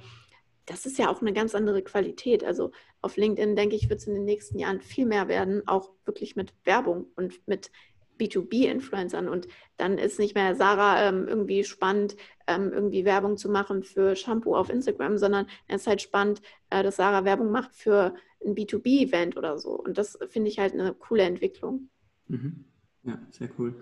das 0.65 0.85
ist 0.85 0.97
ja 0.97 1.09
auch 1.09 1.21
eine 1.21 1.33
ganz 1.33 1.55
andere 1.55 1.81
Qualität. 1.81 2.43
Also 2.43 2.71
auf 3.01 3.17
LinkedIn, 3.17 3.55
denke 3.55 3.75
ich, 3.75 3.89
wird 3.89 3.99
es 3.99 4.07
in 4.07 4.13
den 4.13 4.25
nächsten 4.25 4.59
Jahren 4.59 4.81
viel 4.81 5.05
mehr 5.05 5.27
werden, 5.27 5.67
auch 5.67 5.91
wirklich 6.05 6.35
mit 6.35 6.53
Werbung 6.63 7.07
und 7.15 7.45
mit 7.47 7.71
B2B-Influencern. 8.19 9.27
Und 9.27 9.47
dann 9.77 9.97
ist 9.97 10.19
nicht 10.19 10.35
mehr 10.35 10.55
Sarah 10.55 11.07
ähm, 11.07 11.27
irgendwie 11.27 11.63
spannend, 11.63 12.15
ähm, 12.47 12.71
irgendwie 12.71 13.05
Werbung 13.05 13.37
zu 13.37 13.49
machen 13.49 13.83
für 13.83 14.15
Shampoo 14.15 14.55
auf 14.55 14.69
Instagram, 14.69 15.17
sondern 15.17 15.47
es 15.67 15.81
ist 15.81 15.87
halt 15.87 16.01
spannend, 16.01 16.41
äh, 16.69 16.83
dass 16.83 16.97
Sarah 16.97 17.25
Werbung 17.25 17.51
macht 17.51 17.73
für 17.75 18.15
ein 18.45 18.55
B2B-Event 18.55 19.37
oder 19.37 19.57
so. 19.57 19.71
Und 19.71 19.97
das 19.97 20.17
finde 20.29 20.49
ich 20.49 20.59
halt 20.59 20.73
eine 20.73 20.93
coole 20.93 21.23
Entwicklung. 21.23 21.89
Mhm. 22.27 22.65
Ja, 23.03 23.19
sehr 23.31 23.49
cool. 23.57 23.75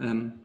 Ähm, 0.00 0.40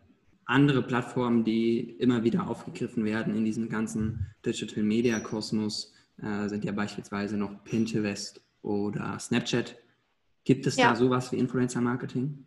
andere 0.45 0.81
Plattformen, 0.81 1.43
die 1.43 1.79
immer 1.99 2.23
wieder 2.23 2.47
aufgegriffen 2.47 3.05
werden 3.05 3.35
in 3.35 3.45
diesem 3.45 3.69
ganzen 3.69 4.27
Digital 4.45 4.83
Media 4.83 5.19
Kosmos, 5.19 5.93
äh, 6.21 6.47
sind 6.47 6.63
ja 6.65 6.71
beispielsweise 6.71 7.37
noch 7.37 7.63
Pinterest 7.63 8.41
oder 8.61 9.17
Snapchat. 9.19 9.77
Gibt 10.43 10.67
es 10.67 10.75
ja. 10.75 10.89
da 10.89 10.95
sowas 10.95 11.31
wie 11.31 11.37
Influencer 11.37 11.81
Marketing? 11.81 12.45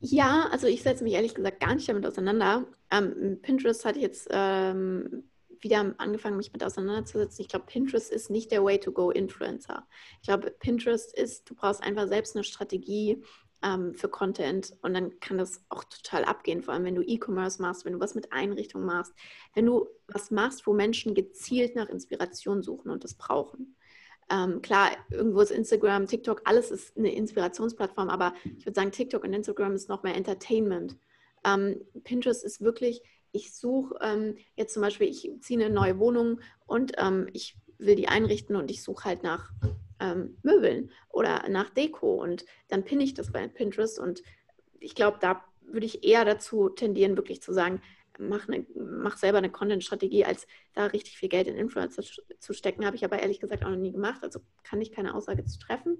Ja, 0.00 0.48
also 0.50 0.66
ich 0.66 0.82
setze 0.82 1.02
mich 1.02 1.14
ehrlich 1.14 1.34
gesagt 1.34 1.60
gar 1.60 1.74
nicht 1.74 1.88
damit 1.88 2.06
auseinander. 2.06 2.66
Ähm, 2.90 3.38
Pinterest 3.42 3.84
hat 3.84 3.96
jetzt 3.96 4.28
ähm, 4.30 5.24
wieder 5.60 5.94
angefangen, 5.98 6.36
mich 6.36 6.52
mit 6.52 6.62
auseinanderzusetzen. 6.62 7.42
Ich 7.42 7.48
glaube, 7.48 7.66
Pinterest 7.66 8.12
ist 8.12 8.30
nicht 8.30 8.52
der 8.52 8.62
Way 8.62 8.80
to 8.80 8.92
go 8.92 9.10
Influencer. 9.10 9.86
Ich 10.20 10.28
glaube, 10.28 10.50
Pinterest 10.50 11.16
ist, 11.16 11.48
du 11.50 11.54
brauchst 11.54 11.82
einfach 11.82 12.08
selbst 12.08 12.36
eine 12.36 12.44
Strategie, 12.44 13.22
ähm, 13.62 13.94
für 13.94 14.08
Content 14.08 14.76
und 14.82 14.94
dann 14.94 15.18
kann 15.20 15.38
das 15.38 15.64
auch 15.68 15.84
total 15.84 16.24
abgehen, 16.24 16.62
vor 16.62 16.74
allem 16.74 16.84
wenn 16.84 16.94
du 16.94 17.02
E-Commerce 17.02 17.60
machst, 17.60 17.84
wenn 17.84 17.94
du 17.94 18.00
was 18.00 18.14
mit 18.14 18.32
Einrichtungen 18.32 18.86
machst, 18.86 19.14
wenn 19.54 19.66
du 19.66 19.88
was 20.08 20.30
machst, 20.30 20.66
wo 20.66 20.72
Menschen 20.72 21.14
gezielt 21.14 21.74
nach 21.76 21.88
Inspiration 21.88 22.62
suchen 22.62 22.90
und 22.90 23.04
das 23.04 23.14
brauchen. 23.14 23.76
Ähm, 24.28 24.60
klar, 24.60 24.90
irgendwo 25.10 25.40
ist 25.40 25.52
Instagram, 25.52 26.06
TikTok, 26.06 26.42
alles 26.44 26.70
ist 26.70 26.96
eine 26.96 27.14
Inspirationsplattform, 27.14 28.08
aber 28.08 28.34
ich 28.44 28.66
würde 28.66 28.74
sagen, 28.74 28.90
TikTok 28.90 29.22
und 29.22 29.32
Instagram 29.32 29.74
ist 29.74 29.88
noch 29.88 30.02
mehr 30.02 30.16
Entertainment. 30.16 30.96
Ähm, 31.44 31.80
Pinterest 32.02 32.44
ist 32.44 32.60
wirklich, 32.60 33.02
ich 33.30 33.54
suche 33.54 33.96
ähm, 34.00 34.36
jetzt 34.56 34.74
zum 34.74 34.82
Beispiel, 34.82 35.08
ich 35.08 35.30
ziehe 35.40 35.64
eine 35.64 35.72
neue 35.72 35.98
Wohnung 35.98 36.40
und 36.66 36.92
ähm, 36.98 37.28
ich 37.32 37.56
will 37.78 37.96
die 37.96 38.08
einrichten 38.08 38.56
und 38.56 38.70
ich 38.70 38.82
suche 38.82 39.04
halt 39.04 39.22
nach 39.22 39.50
ähm, 40.00 40.36
Möbeln 40.42 40.90
oder 41.08 41.48
nach 41.48 41.70
Deko 41.70 42.22
und 42.22 42.44
dann 42.68 42.84
pinne 42.84 43.04
ich 43.04 43.14
das 43.14 43.32
bei 43.32 43.46
Pinterest 43.48 43.98
und 43.98 44.22
ich 44.80 44.94
glaube, 44.94 45.18
da 45.20 45.44
würde 45.62 45.86
ich 45.86 46.04
eher 46.04 46.24
dazu 46.24 46.68
tendieren, 46.68 47.16
wirklich 47.16 47.42
zu 47.42 47.52
sagen, 47.52 47.80
mach, 48.18 48.48
eine, 48.48 48.66
mach 48.74 49.16
selber 49.16 49.38
eine 49.38 49.50
Content-Strategie, 49.50 50.24
als 50.24 50.46
da 50.74 50.86
richtig 50.86 51.18
viel 51.18 51.28
Geld 51.28 51.48
in 51.48 51.56
Influencer 51.56 52.02
zu 52.38 52.52
stecken. 52.52 52.86
Habe 52.86 52.96
ich 52.96 53.04
aber 53.04 53.18
ehrlich 53.20 53.40
gesagt 53.40 53.64
auch 53.64 53.70
noch 53.70 53.76
nie 53.76 53.92
gemacht, 53.92 54.22
also 54.22 54.40
kann 54.62 54.80
ich 54.80 54.92
keine 54.92 55.14
Aussage 55.14 55.44
zu 55.44 55.58
treffen. 55.58 55.98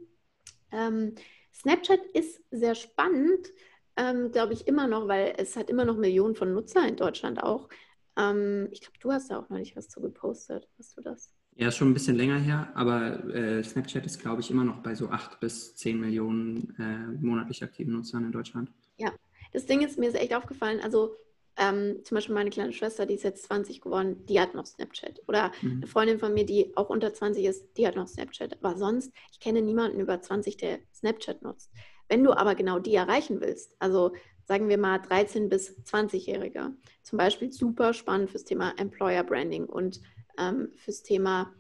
Ähm, 0.73 1.15
Snapchat 1.55 2.01
ist 2.13 2.43
sehr 2.51 2.75
spannend, 2.75 3.49
ähm, 3.97 4.31
glaube 4.31 4.53
ich 4.53 4.67
immer 4.67 4.87
noch, 4.87 5.09
weil 5.09 5.35
es 5.39 5.57
hat 5.57 5.71
immer 5.71 5.85
noch 5.85 5.97
Millionen 5.97 6.35
von 6.35 6.53
Nutzer 6.53 6.87
in 6.87 6.97
Deutschland 6.97 7.43
auch. 7.43 7.69
Ähm, 8.17 8.69
ich 8.73 8.81
glaube, 8.81 8.99
du 9.01 9.13
hast 9.13 9.31
da 9.31 9.39
auch 9.39 9.49
noch 9.49 9.59
nicht 9.59 9.77
was 9.77 9.89
zu 9.89 10.01
gepostet. 10.01 10.69
Hast 10.79 10.97
du 10.97 11.01
das? 11.01 11.36
Ja, 11.57 11.69
ist 11.69 11.77
schon 11.77 11.91
ein 11.91 11.95
bisschen 11.95 12.17
länger 12.17 12.39
her, 12.39 12.71
aber 12.75 13.25
äh, 13.35 13.63
Snapchat 13.65 14.05
ist, 14.05 14.21
glaube 14.21 14.43
ich, 14.43 14.51
immer 14.51 14.65
noch 14.65 14.83
bei 14.83 14.95
so 14.95 15.09
8 15.09 15.41
bis 15.41 15.75
10 15.77 15.99
Millionen 15.99 16.75
äh, 16.79 17.25
monatlich 17.25 17.63
aktiven 17.63 17.95
Nutzern 17.95 18.25
in 18.27 18.33
Deutschland. 18.33 18.71
Ja, 18.99 19.11
das 19.53 19.65
Ding 19.65 19.81
ist, 19.81 19.99
mir 19.99 20.09
ist 20.09 20.17
echt 20.17 20.35
aufgefallen, 20.35 20.81
also 20.81 21.17
ähm, 21.57 22.05
zum 22.05 22.17
Beispiel 22.17 22.35
meine 22.35 22.51
kleine 22.51 22.75
Schwester, 22.75 23.07
die 23.07 23.15
ist 23.15 23.25
jetzt 23.25 23.45
20 23.47 23.81
geworden, 23.81 24.27
die 24.27 24.39
hat 24.39 24.55
noch 24.55 24.67
Snapchat. 24.67 25.23
Oder 25.27 25.51
mhm. 25.63 25.79
eine 25.79 25.87
Freundin 25.87 26.19
von 26.19 26.35
mir, 26.35 26.45
die 26.45 26.77
auch 26.77 26.91
unter 26.91 27.15
20 27.15 27.45
ist, 27.47 27.65
die 27.79 27.87
hat 27.87 27.97
noch 27.97 28.07
Snapchat. 28.07 28.63
Aber 28.63 28.77
sonst, 28.77 29.11
ich 29.33 29.41
kenne 29.41 29.63
niemanden 29.63 29.99
über 29.99 30.21
20, 30.21 30.59
der 30.59 30.81
Snapchat 30.95 31.41
nutzt. 31.41 31.71
Wenn 32.09 32.23
du 32.23 32.33
aber 32.33 32.55
genau 32.55 32.79
die 32.79 32.95
erreichen 32.95 33.41
willst, 33.41 33.75
also 33.79 34.13
sagen 34.45 34.69
wir 34.69 34.79
mal 34.79 34.99
13 34.99 35.49
bis 35.49 35.77
20-Jährige, 35.87 36.73
zum 37.03 37.17
Beispiel 37.17 37.51
super 37.51 37.95
spannend 37.95 38.31
fürs 38.31 38.45
Thema 38.45 38.75
Employer 38.77 39.25
Branding 39.25 39.65
und 39.65 40.01
ähm, 40.39 40.73
fürs 40.77 41.03
Thema 41.03 41.55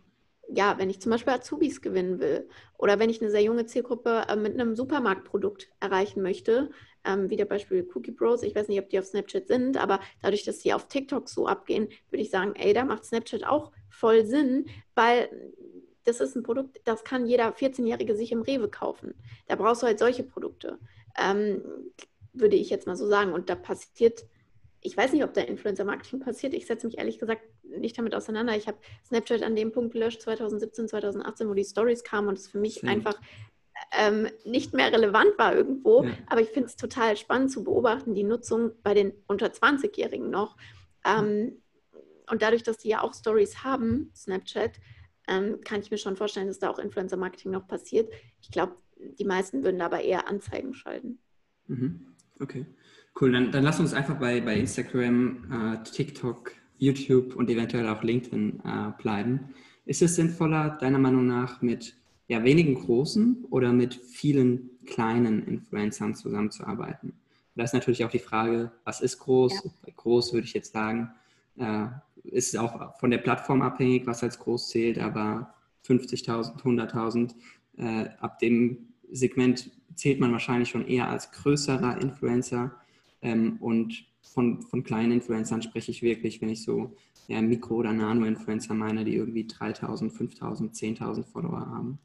ja, 0.48 0.78
wenn 0.78 0.90
ich 0.90 1.00
zum 1.00 1.10
Beispiel 1.10 1.32
Azubis 1.32 1.82
gewinnen 1.82 2.20
will 2.20 2.48
oder 2.78 2.98
wenn 2.98 3.10
ich 3.10 3.20
eine 3.20 3.30
sehr 3.30 3.42
junge 3.42 3.66
Zielgruppe 3.66 4.26
äh, 4.28 4.36
mit 4.36 4.54
einem 4.54 4.76
Supermarktprodukt 4.76 5.68
erreichen 5.80 6.22
möchte, 6.22 6.70
ähm, 7.04 7.30
wie 7.30 7.36
der 7.36 7.46
Beispiel 7.46 7.88
Cookie 7.94 8.12
Bros, 8.12 8.42
ich 8.42 8.54
weiß 8.54 8.68
nicht, 8.68 8.80
ob 8.80 8.88
die 8.88 8.98
auf 8.98 9.06
Snapchat 9.06 9.48
sind, 9.48 9.76
aber 9.76 10.00
dadurch, 10.22 10.44
dass 10.44 10.58
die 10.58 10.72
auf 10.72 10.88
TikTok 10.88 11.28
so 11.28 11.46
abgehen, 11.46 11.88
würde 12.10 12.22
ich 12.22 12.30
sagen, 12.30 12.54
ey, 12.54 12.72
da 12.72 12.84
macht 12.84 13.04
Snapchat 13.04 13.44
auch 13.44 13.72
voll 13.88 14.24
Sinn, 14.24 14.66
weil 14.94 15.28
das 16.04 16.20
ist 16.20 16.36
ein 16.36 16.44
Produkt, 16.44 16.80
das 16.84 17.02
kann 17.02 17.26
jeder 17.26 17.48
14-Jährige 17.48 18.14
sich 18.14 18.30
im 18.30 18.42
Rewe 18.42 18.68
kaufen. 18.68 19.14
Da 19.48 19.56
brauchst 19.56 19.82
du 19.82 19.86
halt 19.86 19.98
solche 19.98 20.22
Produkte, 20.22 20.78
ähm, 21.18 21.62
würde 22.32 22.54
ich 22.54 22.70
jetzt 22.70 22.86
mal 22.86 22.96
so 22.96 23.08
sagen. 23.08 23.32
Und 23.32 23.48
da 23.50 23.56
passiert 23.56 24.24
ich 24.86 24.96
weiß 24.96 25.12
nicht, 25.12 25.24
ob 25.24 25.34
da 25.34 25.40
Influencer-Marketing 25.40 26.20
passiert. 26.20 26.54
Ich 26.54 26.66
setze 26.66 26.86
mich 26.86 26.98
ehrlich 26.98 27.18
gesagt 27.18 27.42
nicht 27.79 27.98
damit 27.98 28.14
auseinander. 28.14 28.57
Ich 28.57 28.66
habe 28.66 28.79
Snapchat 29.05 29.42
an 29.42 29.57
dem 29.57 29.72
Punkt 29.72 29.92
gelöscht, 29.92 30.22
2017, 30.22 30.88
2018, 30.88 31.48
wo 31.48 31.55
die 31.55 31.64
Stories 31.64 32.05
kamen 32.05 32.29
und 32.29 32.38
es 32.38 32.48
für 32.48 32.59
mich 32.59 32.76
Stimmt. 32.76 32.92
einfach 32.92 33.20
ähm, 33.96 34.29
nicht 34.44 34.72
mehr 34.74 34.92
relevant 34.92 35.38
war 35.38 35.55
irgendwo. 35.55 36.05
Ja. 36.05 36.12
Aber 36.29 36.40
ich 36.40 36.48
finde 36.48 36.68
es 36.68 36.76
total 36.76 37.16
spannend 37.16 37.50
zu 37.50 37.64
beobachten, 37.64 38.14
die 38.14 38.24
Nutzung 38.24 38.72
bei 38.83 38.94
den 38.94 39.12
unter 39.26 39.46
20-Jährigen 39.46 40.31
noch. 40.31 40.57
Ähm, 41.05 41.62
und 42.31 42.42
dadurch, 42.42 42.62
dass 42.62 42.79
die 42.79 42.88
ja 42.88 43.02
auch 43.02 43.14
Stories 43.14 43.62
haben, 43.62 44.11
Snapchat, 44.14 44.81
ähm, 45.29 45.61
kann 45.64 45.81
ich 45.81 45.90
mir 45.90 45.98
schon 45.98 46.16
vorstellen, 46.16 46.48
dass 46.48 46.59
da 46.59 46.70
auch 46.70 46.79
Influencer-Marketing 46.79 47.52
noch 47.52 47.66
passiert. 47.66 48.12
Ich 48.40 48.50
glaube, 48.50 48.76
die 49.18 49.24
meisten 49.24 49.62
würden 49.62 49.81
aber 49.81 50.00
eher 50.00 50.29
Anzeigen 50.29 50.74
schalten. 50.74 51.18
Mhm. 51.66 52.14
Okay. 52.40 52.66
Cool, 53.18 53.33
dann, 53.33 53.50
dann 53.50 53.64
lass 53.64 53.81
uns 53.81 53.94
einfach 53.94 54.18
bei, 54.18 54.40
bei 54.40 54.57
Instagram, 54.57 55.74
äh, 55.74 55.90
TikTok, 55.90 56.52
YouTube 56.78 57.36
und 57.36 57.50
eventuell 57.50 57.88
auch 57.88 58.02
LinkedIn 58.02 58.60
äh, 58.64 59.00
bleiben. 59.00 59.54
Ist 59.84 60.02
es 60.02 60.16
sinnvoller, 60.16 60.76
deiner 60.80 60.98
Meinung 60.98 61.26
nach, 61.26 61.62
mit 61.62 61.96
ja, 62.28 62.42
wenigen 62.42 62.74
großen 62.74 63.46
oder 63.50 63.72
mit 63.72 63.94
vielen 63.94 64.70
kleinen 64.84 65.46
Influencern 65.46 66.14
zusammenzuarbeiten? 66.14 67.12
Da 67.54 67.64
ist 67.64 67.72
natürlich 67.72 68.04
auch 68.04 68.10
die 68.10 68.18
Frage, 68.18 68.70
was 68.84 69.00
ist 69.00 69.18
groß? 69.18 69.64
Ja. 69.64 69.70
Bei 69.84 69.92
groß 69.96 70.32
würde 70.32 70.46
ich 70.46 70.52
jetzt 70.52 70.72
sagen, 70.72 71.10
äh, 71.56 71.86
ist 72.24 72.56
auch 72.56 72.98
von 72.98 73.10
der 73.10 73.18
Plattform 73.18 73.62
abhängig, 73.62 74.06
was 74.06 74.22
als 74.22 74.38
groß 74.38 74.68
zählt, 74.68 74.98
aber 74.98 75.54
50.000, 75.86 76.62
100.000, 76.62 77.34
äh, 77.78 78.08
ab 78.20 78.38
dem 78.40 78.88
Segment 79.10 79.70
zählt 79.94 80.20
man 80.20 80.32
wahrscheinlich 80.32 80.68
schon 80.68 80.86
eher 80.86 81.08
als 81.08 81.30
größerer 81.32 82.00
Influencer. 82.00 82.74
Ähm, 83.22 83.56
und 83.60 84.04
von, 84.34 84.62
von 84.62 84.82
kleinen 84.82 85.12
Influencern 85.12 85.62
spreche 85.62 85.90
ich 85.90 86.02
wirklich, 86.02 86.40
wenn 86.40 86.48
ich 86.48 86.62
so 86.62 86.94
ja, 87.28 87.40
Mikro- 87.40 87.76
oder 87.76 87.92
Nano-Influencer 87.92 88.74
meine, 88.74 89.04
die 89.04 89.16
irgendwie 89.16 89.46
3000, 89.46 90.12
5000, 90.12 90.74
10.000 90.74 91.24
Follower 91.24 91.60
haben. 91.60 91.98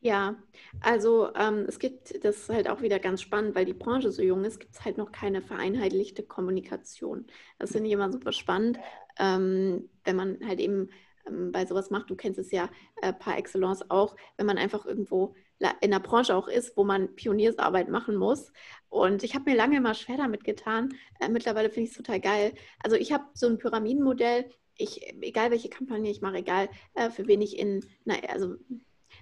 Ja, 0.00 0.36
also 0.80 1.34
ähm, 1.34 1.64
es 1.66 1.78
gibt, 1.78 2.22
das 2.22 2.36
ist 2.36 2.48
halt 2.50 2.68
auch 2.68 2.82
wieder 2.82 2.98
ganz 2.98 3.22
spannend, 3.22 3.54
weil 3.54 3.64
die 3.64 3.72
Branche 3.72 4.12
so 4.12 4.20
jung 4.20 4.44
ist, 4.44 4.60
gibt 4.60 4.74
es 4.74 4.84
halt 4.84 4.98
noch 4.98 5.12
keine 5.12 5.40
vereinheitlichte 5.40 6.22
Kommunikation. 6.22 7.26
Das 7.58 7.72
finde 7.72 7.86
ich 7.86 7.94
immer 7.94 8.12
super 8.12 8.32
spannend, 8.32 8.78
ähm, 9.18 9.88
wenn 10.04 10.16
man 10.16 10.38
halt 10.46 10.60
eben 10.60 10.90
ähm, 11.26 11.52
bei 11.52 11.64
sowas 11.64 11.88
macht. 11.88 12.10
Du 12.10 12.16
kennst 12.16 12.38
es 12.38 12.50
ja 12.50 12.68
äh, 13.00 13.14
par 13.14 13.38
excellence 13.38 13.90
auch, 13.90 14.14
wenn 14.36 14.44
man 14.44 14.58
einfach 14.58 14.84
irgendwo 14.84 15.34
in 15.80 15.90
der 15.90 16.00
Branche 16.00 16.34
auch 16.34 16.48
ist, 16.48 16.76
wo 16.76 16.84
man 16.84 17.14
Pioniersarbeit 17.14 17.88
machen 17.88 18.16
muss. 18.16 18.52
Und 18.88 19.22
ich 19.22 19.34
habe 19.34 19.50
mir 19.50 19.56
lange 19.56 19.76
immer 19.76 19.94
schwer 19.94 20.16
damit 20.16 20.44
getan. 20.44 20.94
Äh, 21.20 21.28
mittlerweile 21.28 21.70
finde 21.70 21.84
ich 21.84 21.90
es 21.90 21.96
total 21.96 22.20
geil. 22.20 22.54
Also 22.82 22.96
ich 22.96 23.12
habe 23.12 23.24
so 23.34 23.46
ein 23.46 23.58
Pyramidenmodell. 23.58 24.50
Ich, 24.76 25.14
egal 25.22 25.50
welche 25.50 25.68
Kampagne 25.68 26.10
ich 26.10 26.20
mache, 26.20 26.38
egal 26.38 26.68
äh, 26.94 27.10
für 27.10 27.26
wen 27.26 27.40
ich 27.40 27.58
in, 27.58 27.84
na, 28.04 28.14
also 28.28 28.56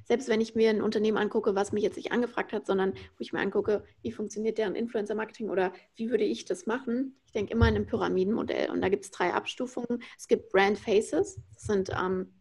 selbst 0.05 0.29
wenn 0.29 0.41
ich 0.41 0.55
mir 0.55 0.71
ein 0.71 0.83
Unternehmen 0.83 1.19
angucke, 1.19 1.55
was 1.55 1.73
mich 1.73 1.83
jetzt 1.83 1.97
nicht 1.97 2.13
angefragt 2.13 2.53
hat, 2.53 2.67
sondern 2.67 2.93
wo 2.95 3.21
ich 3.21 3.33
mir 3.33 3.41
angucke, 3.41 3.85
wie 4.03 4.13
funktioniert 4.13 4.59
deren 4.59 4.75
Influencer-Marketing 4.75 5.51
oder 5.51 5.73
wie 5.97 6.11
würde 6.11 6.25
ich 6.25 6.45
das 6.45 6.67
machen, 6.67 7.17
ich 7.27 7.33
denke 7.33 7.53
immer 7.53 7.69
in 7.69 7.77
einem 7.77 7.87
Pyramidenmodell. 7.87 8.71
Und 8.71 8.81
da 8.81 8.89
gibt 8.89 9.05
es 9.05 9.11
drei 9.11 9.33
Abstufungen. 9.33 10.03
Es 10.19 10.29
gibt 10.29 10.51
Brand 10.51 10.79
Faces, 10.79 11.41
das 11.55 11.63
sind 11.63 11.91
ähm, 11.91 12.33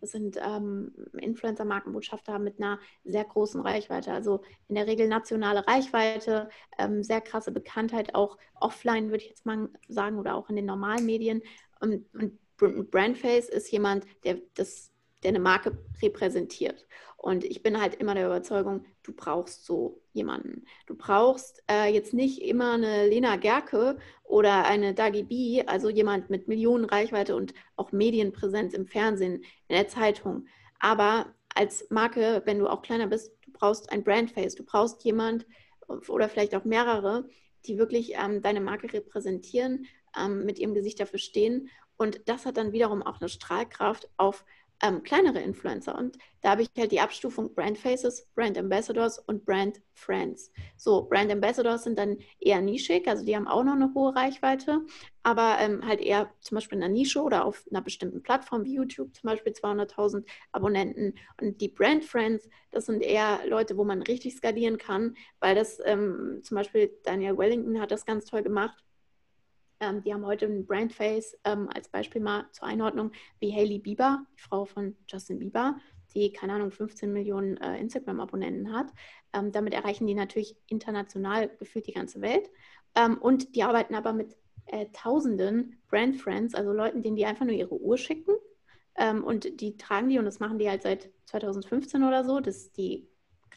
das 0.00 0.12
sind 0.12 0.38
ähm, 0.40 0.92
Influencer-Markenbotschafter 1.18 2.38
mit 2.38 2.58
einer 2.58 2.78
sehr 3.04 3.24
großen 3.24 3.60
Reichweite. 3.60 4.12
Also 4.12 4.42
in 4.68 4.74
der 4.74 4.86
Regel 4.86 5.08
nationale 5.08 5.66
Reichweite, 5.66 6.48
ähm, 6.78 7.02
sehr 7.02 7.20
krasse 7.20 7.52
Bekanntheit, 7.52 8.14
auch 8.14 8.38
offline 8.54 9.10
würde 9.10 9.24
ich 9.24 9.30
jetzt 9.30 9.46
mal 9.46 9.68
sagen 9.88 10.18
oder 10.18 10.34
auch 10.34 10.48
in 10.48 10.56
den 10.56 10.66
normalen 10.66 11.06
Medien. 11.06 11.42
Und, 11.80 12.06
und 12.14 12.90
Brandface 12.90 13.48
ist 13.48 13.70
jemand, 13.70 14.04
der 14.24 14.38
das 14.54 14.90
der 15.22 15.30
eine 15.30 15.40
Marke 15.40 15.78
repräsentiert. 16.02 16.86
Und 17.16 17.44
ich 17.44 17.64
bin 17.64 17.80
halt 17.80 17.96
immer 17.96 18.14
der 18.14 18.26
Überzeugung, 18.26 18.84
du 19.02 19.12
brauchst 19.12 19.64
so 19.64 20.00
jemanden. 20.12 20.64
Du 20.86 20.94
brauchst 20.94 21.64
äh, 21.68 21.92
jetzt 21.92 22.14
nicht 22.14 22.42
immer 22.42 22.74
eine 22.74 23.08
Lena 23.08 23.36
Gerke 23.36 23.98
oder 24.22 24.64
eine 24.64 24.94
Dagi 24.94 25.24
B, 25.24 25.64
also 25.66 25.88
jemand 25.88 26.30
mit 26.30 26.46
Millionen 26.46 26.84
Reichweite 26.84 27.34
und 27.34 27.54
auch 27.76 27.90
Medienpräsenz 27.90 28.72
im 28.72 28.86
Fernsehen, 28.86 29.42
in 29.66 29.74
der 29.74 29.88
Zeitung. 29.88 30.46
Aber 30.78 31.34
als 31.54 31.90
Marke, 31.90 32.42
wenn 32.44 32.60
du 32.60 32.68
auch 32.68 32.82
kleiner 32.82 33.08
bist, 33.08 33.32
du 33.44 33.50
brauchst 33.52 33.90
ein 33.90 34.04
Brandface, 34.04 34.54
du 34.54 34.64
brauchst 34.64 35.02
jemand 35.02 35.44
oder 36.06 36.28
vielleicht 36.28 36.54
auch 36.54 36.64
mehrere, 36.64 37.28
die 37.66 37.78
wirklich 37.78 38.12
ähm, 38.14 38.42
deine 38.42 38.60
Marke 38.60 38.92
repräsentieren, 38.92 39.86
ähm, 40.16 40.44
mit 40.44 40.60
ihrem 40.60 40.74
Gesicht 40.74 41.00
dafür 41.00 41.18
stehen. 41.18 41.68
Und 41.96 42.20
das 42.26 42.46
hat 42.46 42.56
dann 42.56 42.72
wiederum 42.72 43.02
auch 43.02 43.20
eine 43.20 43.28
Strahlkraft 43.28 44.08
auf 44.16 44.44
ähm, 44.82 45.02
kleinere 45.02 45.40
Influencer. 45.40 45.96
Und 45.96 46.18
da 46.40 46.50
habe 46.50 46.62
ich 46.62 46.70
halt 46.78 46.92
die 46.92 47.00
Abstufung 47.00 47.54
Brand 47.54 47.78
Faces, 47.78 48.28
Brand 48.34 48.56
Ambassadors 48.56 49.18
und 49.18 49.44
Brand 49.44 49.80
Friends. 49.92 50.52
So, 50.76 51.02
Brand 51.02 51.32
Ambassadors 51.32 51.84
sind 51.84 51.98
dann 51.98 52.18
eher 52.38 52.60
nischig, 52.60 53.08
also 53.08 53.24
die 53.24 53.34
haben 53.34 53.48
auch 53.48 53.64
noch 53.64 53.74
eine 53.74 53.92
hohe 53.94 54.14
Reichweite, 54.14 54.82
aber 55.24 55.56
ähm, 55.60 55.84
halt 55.84 56.00
eher 56.00 56.32
zum 56.40 56.56
Beispiel 56.56 56.78
in 56.78 56.84
einer 56.84 56.92
Nische 56.92 57.20
oder 57.20 57.44
auf 57.44 57.64
einer 57.70 57.82
bestimmten 57.82 58.22
Plattform 58.22 58.64
wie 58.64 58.74
YouTube 58.74 59.14
zum 59.14 59.28
Beispiel 59.28 59.52
200.000 59.52 60.24
Abonnenten. 60.52 61.14
Und 61.40 61.60
die 61.60 61.68
Brand 61.68 62.04
Friends, 62.04 62.48
das 62.70 62.86
sind 62.86 63.02
eher 63.02 63.40
Leute, 63.46 63.76
wo 63.76 63.84
man 63.84 64.02
richtig 64.02 64.36
skalieren 64.36 64.78
kann, 64.78 65.16
weil 65.40 65.56
das 65.56 65.80
ähm, 65.84 66.40
zum 66.44 66.54
Beispiel 66.54 66.92
Daniel 67.02 67.36
Wellington 67.36 67.80
hat 67.80 67.90
das 67.90 68.06
ganz 68.06 68.26
toll 68.26 68.42
gemacht 68.42 68.84
ähm, 69.80 70.02
die 70.02 70.12
haben 70.12 70.26
heute 70.26 70.46
ein 70.46 70.66
Brandface 70.66 71.36
ähm, 71.44 71.68
als 71.74 71.88
Beispiel 71.88 72.20
mal 72.20 72.46
zur 72.52 72.68
Einordnung 72.68 73.12
wie 73.40 73.52
Hailey 73.52 73.78
Bieber, 73.78 74.24
die 74.36 74.40
Frau 74.40 74.64
von 74.64 74.96
Justin 75.08 75.38
Bieber, 75.38 75.76
die, 76.14 76.32
keine 76.32 76.54
Ahnung, 76.54 76.70
15 76.70 77.12
Millionen 77.12 77.56
äh, 77.58 77.78
Instagram-Abonnenten 77.78 78.72
hat. 78.72 78.88
Ähm, 79.32 79.52
damit 79.52 79.74
erreichen 79.74 80.06
die 80.06 80.14
natürlich 80.14 80.56
international 80.66 81.48
gefühlt 81.58 81.86
die 81.86 81.92
ganze 81.92 82.20
Welt. 82.20 82.50
Ähm, 82.94 83.18
und 83.18 83.54
die 83.54 83.62
arbeiten 83.62 83.94
aber 83.94 84.12
mit 84.12 84.36
äh, 84.66 84.86
tausenden 84.92 85.80
Brand-Friends, 85.88 86.54
also 86.54 86.72
Leuten, 86.72 87.02
denen 87.02 87.16
die 87.16 87.26
einfach 87.26 87.44
nur 87.44 87.54
ihre 87.54 87.80
Uhr 87.80 87.98
schicken. 87.98 88.34
Ähm, 88.96 89.22
und 89.22 89.60
die 89.60 89.76
tragen 89.76 90.08
die 90.08 90.18
und 90.18 90.24
das 90.24 90.40
machen 90.40 90.58
die 90.58 90.68
halt 90.68 90.82
seit 90.82 91.10
2015 91.26 92.02
oder 92.02 92.24
so. 92.24 92.40
Das 92.40 92.72
die 92.72 93.08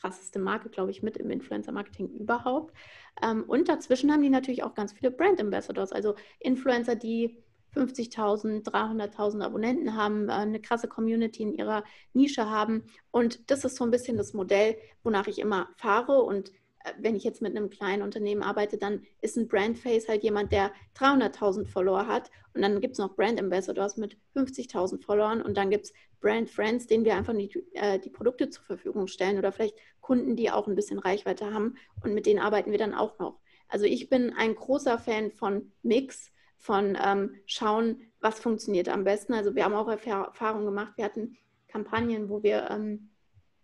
krasseste 0.02 0.40
Marke, 0.40 0.70
glaube 0.70 0.92
ich, 0.92 1.04
mit 1.04 1.18
im 1.18 1.30
Influencer-Marketing 1.30 2.10
überhaupt. 2.10 2.76
Ähm, 3.22 3.44
und 3.44 3.70
dazwischen 3.70 4.12
haben 4.12 4.24
die 4.24 4.30
natürlich 4.30 4.64
auch 4.64 4.74
ganz 4.74 4.94
viele 4.94 5.12
Brand 5.12 5.40
Ambassadors, 5.40 5.92
also 5.92 6.16
Influencer, 6.40 6.96
die 6.96 7.38
50.000, 7.76 8.64
300.000 8.64 9.44
Abonnenten 9.44 9.96
haben, 9.96 10.30
äh, 10.30 10.34
eine 10.34 10.60
krasse 10.60 10.88
Community 10.88 11.44
in 11.44 11.54
ihrer 11.54 11.84
Nische 12.14 12.50
haben. 12.50 12.84
Und 13.12 13.50
das 13.50 13.64
ist 13.64 13.78
so 13.78 13.84
ein 13.84 13.92
bisschen 13.92 14.18
das 14.18 14.34
Modell, 14.34 14.78
wonach 15.04 15.28
ich 15.28 15.40
immer 15.40 15.70
fahre. 15.78 16.22
Und 16.24 16.52
wenn 17.00 17.16
ich 17.16 17.24
jetzt 17.24 17.42
mit 17.42 17.56
einem 17.56 17.70
kleinen 17.70 18.02
Unternehmen 18.02 18.44
arbeite, 18.44 18.78
dann 18.78 19.04
ist 19.22 19.38
ein 19.38 19.48
Brandface 19.48 20.08
halt 20.08 20.24
jemand, 20.24 20.52
der 20.52 20.72
300.000 20.98 21.66
Follower 21.66 22.08
hat. 22.08 22.32
Und 22.54 22.62
dann 22.62 22.82
gibt 22.82 22.94
es 22.94 23.00
noch 23.00 23.16
Brand 23.16 23.40
Ambassadors 23.40 23.98
mit 23.98 24.18
50.000 24.36 25.04
Followern. 25.04 25.42
Und 25.42 25.58
dann 25.58 25.70
gibt 25.70 25.86
es 25.86 25.94
Brand 26.22 26.50
Friends, 26.50 26.88
denen 26.88 27.04
wir 27.04 27.16
einfach 27.16 27.34
die, 27.34 27.52
äh, 27.74 28.00
die 28.00 28.10
Produkte 28.10 28.50
zur 28.50 28.64
Verfügung 28.64 29.08
stellen 29.08 29.38
oder 29.38 29.52
vielleicht 29.52 29.76
Kunden, 30.00 30.36
die 30.36 30.52
auch 30.52 30.68
ein 30.68 30.76
bisschen 30.76 31.00
Reichweite 31.00 31.54
haben 31.54 31.76
und 32.04 32.14
mit 32.14 32.26
denen 32.26 32.40
arbeiten 32.40 32.72
wir 32.72 32.78
dann 32.78 32.94
auch 32.94 33.18
noch. 33.20 33.40
Also 33.68 33.86
ich 33.86 34.10
bin 34.10 34.34
ein 34.38 34.56
großer 34.56 35.00
Fan 35.00 35.32
von 35.32 35.72
Mix, 35.82 36.32
von 36.58 36.98
ähm, 37.04 37.36
schauen, 37.46 38.02
was 38.20 38.40
funktioniert 38.40 38.88
am 38.90 39.04
besten. 39.04 39.34
Also 39.34 39.56
wir 39.56 39.64
haben 39.64 39.74
auch 39.74 39.88
Erfahrungen 39.88 40.66
gemacht. 40.66 40.94
Wir 40.96 41.06
hatten 41.06 41.38
Kampagnen, 41.68 42.30
wo 42.30 42.44
wir 42.44 42.70
ähm, 42.70 43.11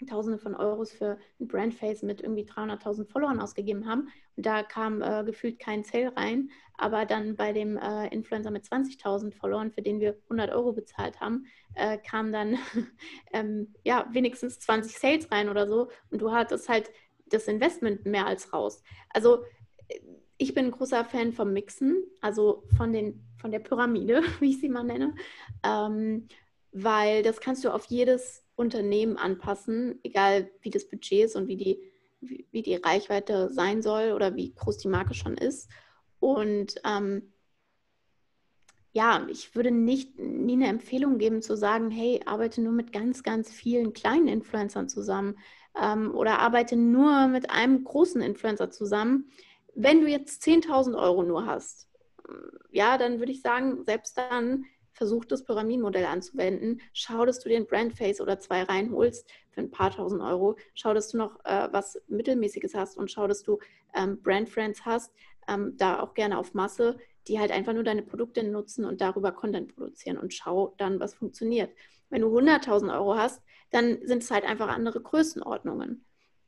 Tausende 0.06 0.38
von 0.38 0.54
Euros 0.54 0.92
für 0.92 1.18
ein 1.40 1.48
Brandface 1.48 2.04
mit 2.04 2.22
irgendwie 2.22 2.44
300.000 2.44 3.10
Followern 3.10 3.40
ausgegeben 3.40 3.88
haben. 3.88 4.10
Und 4.36 4.46
da 4.46 4.62
kam 4.62 5.02
äh, 5.02 5.24
gefühlt 5.26 5.60
kein 5.60 5.84
Sale 5.84 6.16
rein. 6.16 6.52
Aber 6.78 7.06
dann 7.06 7.36
bei 7.36 7.54
dem 7.54 7.78
äh, 7.78 8.08
Influencer 8.10 8.52
mit 8.52 8.64
20.000 8.64 9.34
Followern, 9.34 9.72
für 9.72 9.82
den 9.82 10.00
wir 10.00 10.18
100 10.26 10.52
Euro 10.52 10.74
bezahlt 10.74 11.20
haben, 11.20 11.48
äh, 11.74 11.98
kam 11.98 12.32
dann 12.32 12.58
ähm, 13.34 13.74
ja 13.84 14.08
wenigstens 14.12 14.60
20 14.60 14.98
Sales 14.98 15.32
rein 15.32 15.50
oder 15.50 15.68
so. 15.68 15.90
Und 16.12 16.22
du 16.22 16.32
hattest 16.32 16.70
halt 16.70 16.92
das 17.30 17.48
Investment 17.48 18.06
mehr 18.06 18.28
als 18.28 18.54
raus. 18.54 18.84
Also 19.10 19.44
äh, 19.88 20.00
ich 20.38 20.54
bin 20.54 20.66
ein 20.66 20.72
großer 20.72 21.04
Fan 21.04 21.34
vom 21.34 21.52
Mixen, 21.54 22.04
also 22.22 22.64
von, 22.78 22.94
den, 22.94 23.26
von 23.38 23.52
der 23.52 23.60
Pyramide, 23.60 24.22
wie 24.40 24.52
ich 24.52 24.62
sie 24.62 24.70
mal 24.70 24.84
nenne. 24.84 25.16
Ähm, 25.64 26.28
weil 26.72 27.24
das 27.24 27.40
kannst 27.40 27.64
du 27.64 27.74
auf 27.74 27.86
jedes 27.86 28.47
Unternehmen 28.58 29.17
anpassen, 29.17 30.00
egal 30.04 30.50
wie 30.62 30.72
das 30.72 30.89
Budget 30.89 31.26
ist 31.26 31.36
und 31.36 31.48
wie 31.48 31.56
die, 31.56 31.80
wie, 32.20 32.63
die 32.63 32.76
Reichweite 32.76 33.50
sein 33.54 33.82
soll 33.82 34.12
oder 34.12 34.36
wie 34.36 34.54
groß 34.54 34.80
die 34.80 34.88
Marke 34.89 35.13
schon 35.13 35.38
ist. 35.38 35.70
Und 36.20 36.76
ähm, 36.84 37.32
ja, 38.91 39.28
ich 39.30 39.56
würde 39.56 39.70
nicht 39.70 40.17
nie 40.17 40.54
eine 40.54 40.67
Empfehlung 40.67 41.20
geben 41.20 41.43
zu 41.43 41.56
sagen, 41.56 41.91
hey, 41.91 42.22
arbeite 42.26 42.62
nur 42.62 42.74
mit 42.74 42.91
ganz, 42.91 43.22
ganz 43.22 43.52
vielen 43.52 43.93
kleinen 43.93 44.28
Influencern 44.28 44.89
zusammen 44.89 45.38
ähm, 45.80 46.13
oder 46.15 46.39
arbeite 46.39 46.76
nur 46.76 47.28
mit 47.28 47.52
einem 47.52 47.84
großen 47.84 48.22
Influencer 48.22 48.72
zusammen. 48.72 49.30
Wenn 49.76 50.02
du 50.02 50.08
jetzt 50.08 50.41
10.000 50.41 51.00
Euro 51.00 51.22
nur 51.22 51.46
hast, 51.46 51.88
ja, 52.72 52.98
dann 52.98 53.20
würde 53.20 53.32
ich 53.32 53.41
sagen, 53.41 53.84
selbst 53.86 54.17
dann 54.17 54.65
versuch 54.98 55.26
das 55.26 55.44
Pyramidenmodell 55.44 56.06
anzuwenden. 56.06 56.82
Schau, 56.92 57.26
dass 57.26 57.40
du 57.40 57.50
den 57.50 57.68
Brandface 57.68 58.20
oder 58.20 58.40
zwei 58.40 58.64
reinholst 58.64 59.30
für 59.52 59.62
ein 59.62 59.72
paar 59.72 59.92
tausend 59.92 60.22
Euro. 60.22 60.58
Schau, 60.74 60.94
dass 60.94 61.10
du 61.10 61.18
noch 61.18 61.40
äh, 61.46 61.70
was 61.72 62.02
Mittelmäßiges 62.08 62.74
hast 62.76 62.98
und 62.98 63.12
schau, 63.12 63.28
dass 63.28 63.44
du 63.44 63.60
ähm, 63.96 64.22
Brandfriends 64.22 64.86
hast, 64.86 65.14
ähm, 65.48 65.78
da 65.78 66.02
auch 66.02 66.14
gerne 66.14 66.38
auf 66.38 66.54
Masse, 66.54 66.98
die 67.28 67.40
halt 67.40 67.52
einfach 67.52 67.74
nur 67.74 67.84
deine 67.84 68.02
Produkte 68.02 68.44
nutzen 68.44 68.86
und 68.86 69.00
darüber 69.00 69.32
Content 69.32 69.76
produzieren 69.76 70.18
und 70.18 70.34
schau 70.34 70.74
dann, 70.78 71.00
was 71.00 71.14
funktioniert. 71.14 71.72
Wenn 72.10 72.22
du 72.22 72.36
100.000 72.36 72.94
Euro 72.94 73.16
hast, 73.16 73.42
dann 73.70 74.00
sind 74.04 74.24
es 74.24 74.32
halt 74.32 74.46
einfach 74.46 74.70
andere 74.70 75.02
Größenordnungen. 75.02 76.06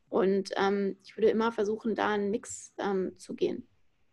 Und 0.07 0.51
ähm, 0.55 0.97
ich 1.03 1.15
würde 1.15 1.29
immer 1.29 1.51
versuchen, 1.51 1.93
da 1.93 2.09
einen 2.09 2.31
Mix 2.31 2.73
ähm, 2.77 3.17
zu 3.17 3.35
gehen. 3.35 3.67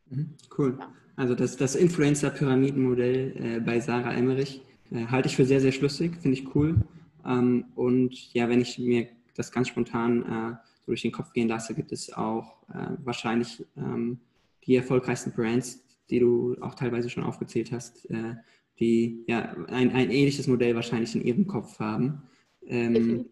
Mhm, 0.07 0.37
cool. 0.59 0.77
Ja. 0.79 0.93
Also 1.17 1.35
das, 1.35 1.57
das 1.57 1.75
Influencer-Pyramidenmodell 1.75 3.37
äh, 3.37 3.61
bei 3.61 3.81
Sarah 3.81 4.13
Emmerich 4.13 4.61
äh, 4.91 5.07
halte 5.07 5.29
ich 5.29 5.37
für 5.37 5.47
sehr, 5.47 5.61
sehr 5.61 5.73
schlüssig, 5.73 6.17
finde 6.21 6.39
ich 6.39 6.55
cool. 6.55 6.77
Ähm, 7.25 7.65
und 7.75 8.33
ja, 8.35 8.49
wenn 8.49 8.61
ich 8.61 8.79
mir 8.79 9.09
das 9.35 9.51
ganz 9.51 9.69
spontan 9.69 10.23
äh, 10.23 10.57
so 10.81 10.93
durch 10.93 11.03
den 11.03 11.13
Kopf 11.13 11.33
gehen 11.33 11.49
lasse, 11.49 11.75
gibt 11.75 11.93
es 11.93 12.13
auch 12.13 12.63
äh, 12.69 12.89
wahrscheinlich 13.03 13.65
ähm, 13.77 14.21
die 14.65 14.77
erfolgreichsten 14.77 15.33
Brands, 15.33 15.83
die 16.11 16.21
du 16.21 16.57
auch 16.61 16.75
teilweise 16.75 17.09
schon 17.09 17.25
aufgezählt 17.25 17.73
hast, 17.73 18.09
äh, 18.11 18.35
die 18.79 19.25
ja 19.27 19.57
ein, 19.69 19.93
ein 19.93 20.11
ähnliches 20.11 20.47
Modell 20.47 20.75
wahrscheinlich 20.75 21.15
in 21.15 21.23
ihrem 21.23 21.47
Kopf 21.47 21.81
haben. 21.81 22.23
Ähm, 22.67 23.27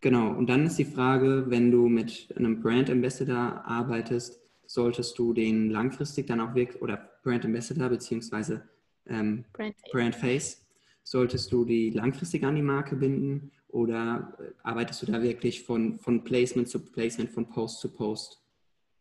genau, 0.00 0.30
und 0.34 0.48
dann 0.48 0.64
ist 0.64 0.78
die 0.78 0.86
Frage, 0.86 1.44
wenn 1.48 1.70
du 1.70 1.88
mit 1.88 2.34
einem 2.36 2.60
Brand 2.60 2.88
Ambassador 2.88 3.64
arbeitest, 3.66 4.40
solltest 4.66 5.18
du 5.18 5.32
den 5.32 5.70
langfristig 5.70 6.26
dann 6.26 6.40
auch 6.40 6.54
wirklich, 6.54 6.80
oder 6.82 7.10
Brand 7.22 7.44
Ambassador 7.44 7.88
beziehungsweise 7.88 8.68
ähm, 9.06 9.44
Brand, 9.52 9.76
Brand 9.92 10.14
Face, 10.14 10.66
solltest 11.02 11.52
du 11.52 11.64
die 11.64 11.90
langfristig 11.90 12.44
an 12.44 12.56
die 12.56 12.62
Marke 12.62 12.96
binden 12.96 13.52
oder 13.68 14.36
äh, 14.40 14.52
arbeitest 14.62 15.02
du 15.02 15.06
da 15.06 15.22
wirklich 15.22 15.62
von, 15.62 15.98
von 15.98 16.24
Placement 16.24 16.68
zu 16.68 16.80
Placement, 16.80 17.30
von 17.30 17.48
Post 17.48 17.80
zu 17.80 17.92
Post? 17.92 18.40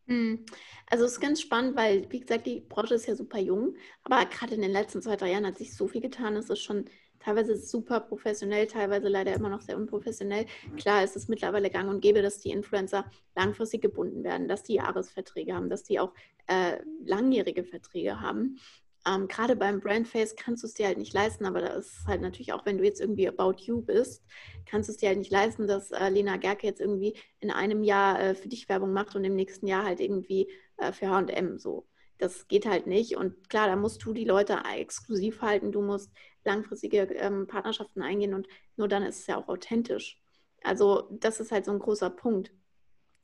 Hm. 0.07 0.45
Also 0.89 1.05
es 1.05 1.13
ist 1.13 1.21
ganz 1.21 1.41
spannend, 1.41 1.77
weil, 1.77 2.11
wie 2.11 2.19
gesagt, 2.19 2.45
die 2.45 2.59
Branche 2.59 2.95
ist 2.95 3.07
ja 3.07 3.15
super 3.15 3.39
jung, 3.39 3.75
aber 4.03 4.25
gerade 4.25 4.55
in 4.55 4.61
den 4.61 4.71
letzten 4.71 5.01
zwei, 5.01 5.15
drei 5.15 5.31
Jahren 5.31 5.45
hat 5.45 5.57
sich 5.57 5.75
so 5.75 5.87
viel 5.87 6.01
getan, 6.01 6.35
es 6.35 6.49
ist 6.49 6.61
schon 6.61 6.85
teilweise 7.23 7.57
super 7.57 7.99
professionell, 7.99 8.67
teilweise 8.67 9.07
leider 9.07 9.33
immer 9.33 9.49
noch 9.49 9.61
sehr 9.61 9.77
unprofessionell. 9.77 10.45
Klar 10.77 11.03
ist 11.03 11.15
es 11.15 11.27
mittlerweile 11.27 11.69
gang 11.69 11.89
und 11.89 12.01
gäbe, 12.01 12.21
dass 12.21 12.39
die 12.39 12.51
Influencer 12.51 13.05
langfristig 13.35 13.81
gebunden 13.81 14.23
werden, 14.23 14.47
dass 14.47 14.63
die 14.63 14.75
Jahresverträge 14.75 15.53
haben, 15.53 15.69
dass 15.69 15.83
die 15.83 15.99
auch 15.99 16.13
äh, 16.47 16.77
langjährige 17.05 17.63
Verträge 17.63 18.19
haben. 18.19 18.59
Ähm, 19.05 19.27
Gerade 19.27 19.55
beim 19.55 19.81
Brandface 19.81 20.35
kannst 20.35 20.63
du 20.63 20.67
es 20.67 20.73
dir 20.73 20.87
halt 20.87 20.97
nicht 20.97 21.13
leisten, 21.13 21.45
aber 21.45 21.61
das 21.61 21.87
ist 21.87 22.07
halt 22.07 22.21
natürlich 22.21 22.53
auch, 22.53 22.65
wenn 22.65 22.77
du 22.77 22.85
jetzt 22.85 23.01
irgendwie 23.01 23.27
About 23.27 23.55
You 23.57 23.81
bist, 23.81 24.23
kannst 24.65 24.87
du 24.87 24.93
es 24.93 24.97
dir 24.97 25.09
halt 25.09 25.17
nicht 25.17 25.31
leisten, 25.31 25.67
dass 25.67 25.91
äh, 25.91 26.09
Lena 26.09 26.37
Gerke 26.37 26.67
jetzt 26.67 26.79
irgendwie 26.79 27.15
in 27.39 27.51
einem 27.51 27.83
Jahr 27.83 28.19
äh, 28.19 28.35
für 28.35 28.47
dich 28.47 28.69
Werbung 28.69 28.93
macht 28.93 29.15
und 29.15 29.23
im 29.23 29.35
nächsten 29.35 29.67
Jahr 29.67 29.83
halt 29.83 29.99
irgendwie 29.99 30.49
äh, 30.77 30.91
für 30.93 31.07
HM 31.07 31.57
so. 31.57 31.85
Das 32.17 32.47
geht 32.47 32.65
halt 32.65 32.87
nicht. 32.87 33.17
Und 33.17 33.49
klar, 33.49 33.67
da 33.67 33.75
musst 33.75 34.05
du 34.05 34.13
die 34.13 34.23
Leute 34.23 34.59
exklusiv 34.77 35.41
halten, 35.41 35.73
du 35.73 35.81
musst 35.81 36.11
langfristige 36.45 37.01
ähm, 37.15 37.47
Partnerschaften 37.47 38.01
eingehen 38.01 38.33
und 38.33 38.47
nur 38.77 38.87
dann 38.87 39.03
ist 39.03 39.19
es 39.19 39.27
ja 39.27 39.37
auch 39.37 39.47
authentisch. 39.47 40.21
Also 40.63 41.07
das 41.11 41.39
ist 41.39 41.51
halt 41.51 41.65
so 41.65 41.71
ein 41.71 41.79
großer 41.79 42.09
Punkt. 42.09 42.51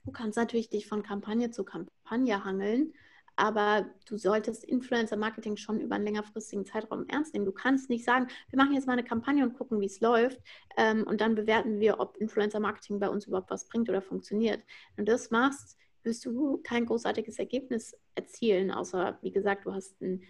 Du 0.05 0.11
kannst 0.11 0.37
natürlich 0.37 0.69
dich 0.69 0.87
von 0.87 1.03
Kampagne 1.03 1.51
zu 1.51 1.63
Kampagne 1.63 2.43
hangeln, 2.43 2.93
aber 3.35 3.89
du 4.05 4.17
solltest 4.17 4.65
Influencer-Marketing 4.65 5.55
schon 5.55 5.79
über 5.79 5.95
einen 5.95 6.03
längerfristigen 6.03 6.65
Zeitraum 6.65 7.05
ernst 7.07 7.33
nehmen. 7.33 7.45
Du 7.45 7.53
kannst 7.53 7.89
nicht 7.89 8.03
sagen, 8.03 8.27
wir 8.49 8.57
machen 8.57 8.73
jetzt 8.73 8.87
mal 8.87 8.93
eine 8.93 9.03
Kampagne 9.03 9.43
und 9.43 9.53
gucken, 9.53 9.79
wie 9.79 9.85
es 9.85 10.01
läuft 10.01 10.41
ähm, 10.77 11.05
und 11.07 11.21
dann 11.21 11.35
bewerten 11.35 11.79
wir, 11.79 11.99
ob 11.99 12.17
Influencer-Marketing 12.17 12.99
bei 12.99 13.09
uns 13.09 13.27
überhaupt 13.27 13.49
was 13.49 13.65
bringt 13.65 13.89
oder 13.89 14.01
funktioniert. 14.01 14.61
Wenn 14.95 15.05
du 15.05 15.11
das 15.13 15.31
machst, 15.31 15.77
wirst 16.03 16.25
du 16.25 16.57
kein 16.63 16.85
großartiges 16.85 17.39
Ergebnis 17.39 17.95
erzielen, 18.15 18.71
außer, 18.71 19.17
wie 19.21 19.31
gesagt, 19.31 19.65
du 19.65 19.73
hast 19.73 20.01
einen 20.01 20.23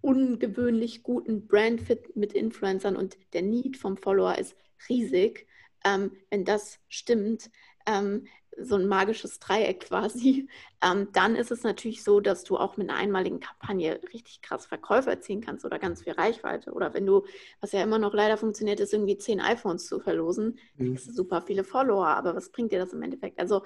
ungewöhnlich 0.00 1.02
guten 1.02 1.46
Brandfit 1.46 2.16
mit 2.16 2.32
Influencern 2.32 2.96
und 2.96 3.16
der 3.32 3.42
Need 3.42 3.76
vom 3.76 3.96
Follower 3.96 4.36
ist 4.38 4.56
riesig. 4.88 5.46
Ähm, 5.84 6.12
wenn 6.30 6.44
das 6.44 6.78
stimmt, 6.88 7.50
ähm, 7.86 8.26
so 8.58 8.76
ein 8.76 8.86
magisches 8.86 9.38
Dreieck 9.38 9.80
quasi, 9.80 10.48
ähm, 10.82 11.08
dann 11.12 11.36
ist 11.36 11.50
es 11.50 11.62
natürlich 11.62 12.02
so, 12.02 12.20
dass 12.20 12.44
du 12.44 12.56
auch 12.56 12.76
mit 12.76 12.90
einer 12.90 12.98
einmaligen 12.98 13.40
Kampagne 13.40 14.00
richtig 14.12 14.42
krass 14.42 14.66
Verkäufe 14.66 15.10
erzielen 15.10 15.40
kannst 15.40 15.64
oder 15.64 15.78
ganz 15.78 16.02
viel 16.02 16.12
Reichweite. 16.12 16.72
Oder 16.72 16.94
wenn 16.94 17.06
du, 17.06 17.24
was 17.60 17.72
ja 17.72 17.82
immer 17.82 17.98
noch 17.98 18.14
leider 18.14 18.36
funktioniert, 18.36 18.80
ist 18.80 18.92
irgendwie 18.92 19.16
zehn 19.16 19.40
iPhones 19.40 19.86
zu 19.86 20.00
verlosen, 20.00 20.58
mhm. 20.76 20.88
kriegst 20.88 21.08
du 21.08 21.12
super 21.12 21.42
viele 21.42 21.64
Follower. 21.64 22.08
Aber 22.08 22.34
was 22.34 22.50
bringt 22.50 22.72
dir 22.72 22.78
das 22.78 22.92
im 22.92 23.02
Endeffekt? 23.02 23.38
Also 23.38 23.62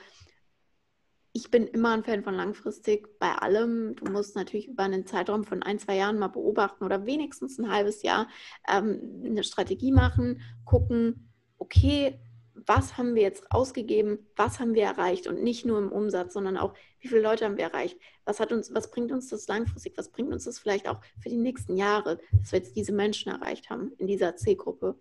ich 1.37 1.51
bin 1.51 1.67
immer 1.67 1.93
ein 1.93 2.05
Fan 2.05 2.23
von 2.23 2.35
langfristig 2.35 3.19
bei 3.19 3.33
allem. 3.33 3.97
Du 3.97 4.11
musst 4.11 4.37
natürlich 4.37 4.69
über 4.69 4.85
einen 4.85 5.05
Zeitraum 5.05 5.43
von 5.43 5.65
ein, 5.65 5.81
zwei 5.81 5.97
Jahren 5.97 6.17
mal 6.17 6.29
beobachten 6.29 6.85
oder 6.85 7.07
wenigstens 7.07 7.59
ein 7.59 7.73
halbes 7.73 8.03
Jahr 8.03 8.29
ähm, 8.73 9.23
eine 9.25 9.43
Strategie 9.43 9.91
machen, 9.91 10.41
gucken, 10.65 11.29
okay, 11.59 12.21
was 12.55 12.97
haben 12.97 13.17
wir 13.17 13.23
jetzt 13.23 13.51
ausgegeben, 13.51 14.21
was 14.37 14.61
haben 14.61 14.75
wir 14.75 14.85
erreicht 14.85 15.27
und 15.27 15.43
nicht 15.43 15.67
nur 15.67 15.79
im 15.79 15.91
Umsatz, 15.91 16.35
sondern 16.35 16.57
auch, 16.57 16.73
wie 17.01 17.09
viele 17.09 17.23
Leute 17.23 17.45
haben 17.45 17.57
wir 17.57 17.65
erreicht, 17.65 17.99
was, 18.25 18.39
hat 18.39 18.53
uns, 18.53 18.73
was 18.73 18.93
bringt 18.93 19.11
uns 19.11 19.29
das 19.29 19.49
langfristig, 19.49 19.99
was 19.99 20.11
bringt 20.11 20.33
uns 20.33 20.45
das 20.45 20.61
vielleicht 20.61 20.89
auch 20.89 21.01
für 21.21 21.31
die 21.31 21.37
nächsten 21.37 21.77
Jahre, 21.77 22.21
dass 22.31 22.53
wir 22.53 22.61
jetzt 22.61 22.77
diese 22.77 22.93
Menschen 22.93 23.33
erreicht 23.33 23.71
haben 23.71 23.91
in 23.99 24.07
dieser 24.07 24.37
C-Gruppe. 24.37 24.97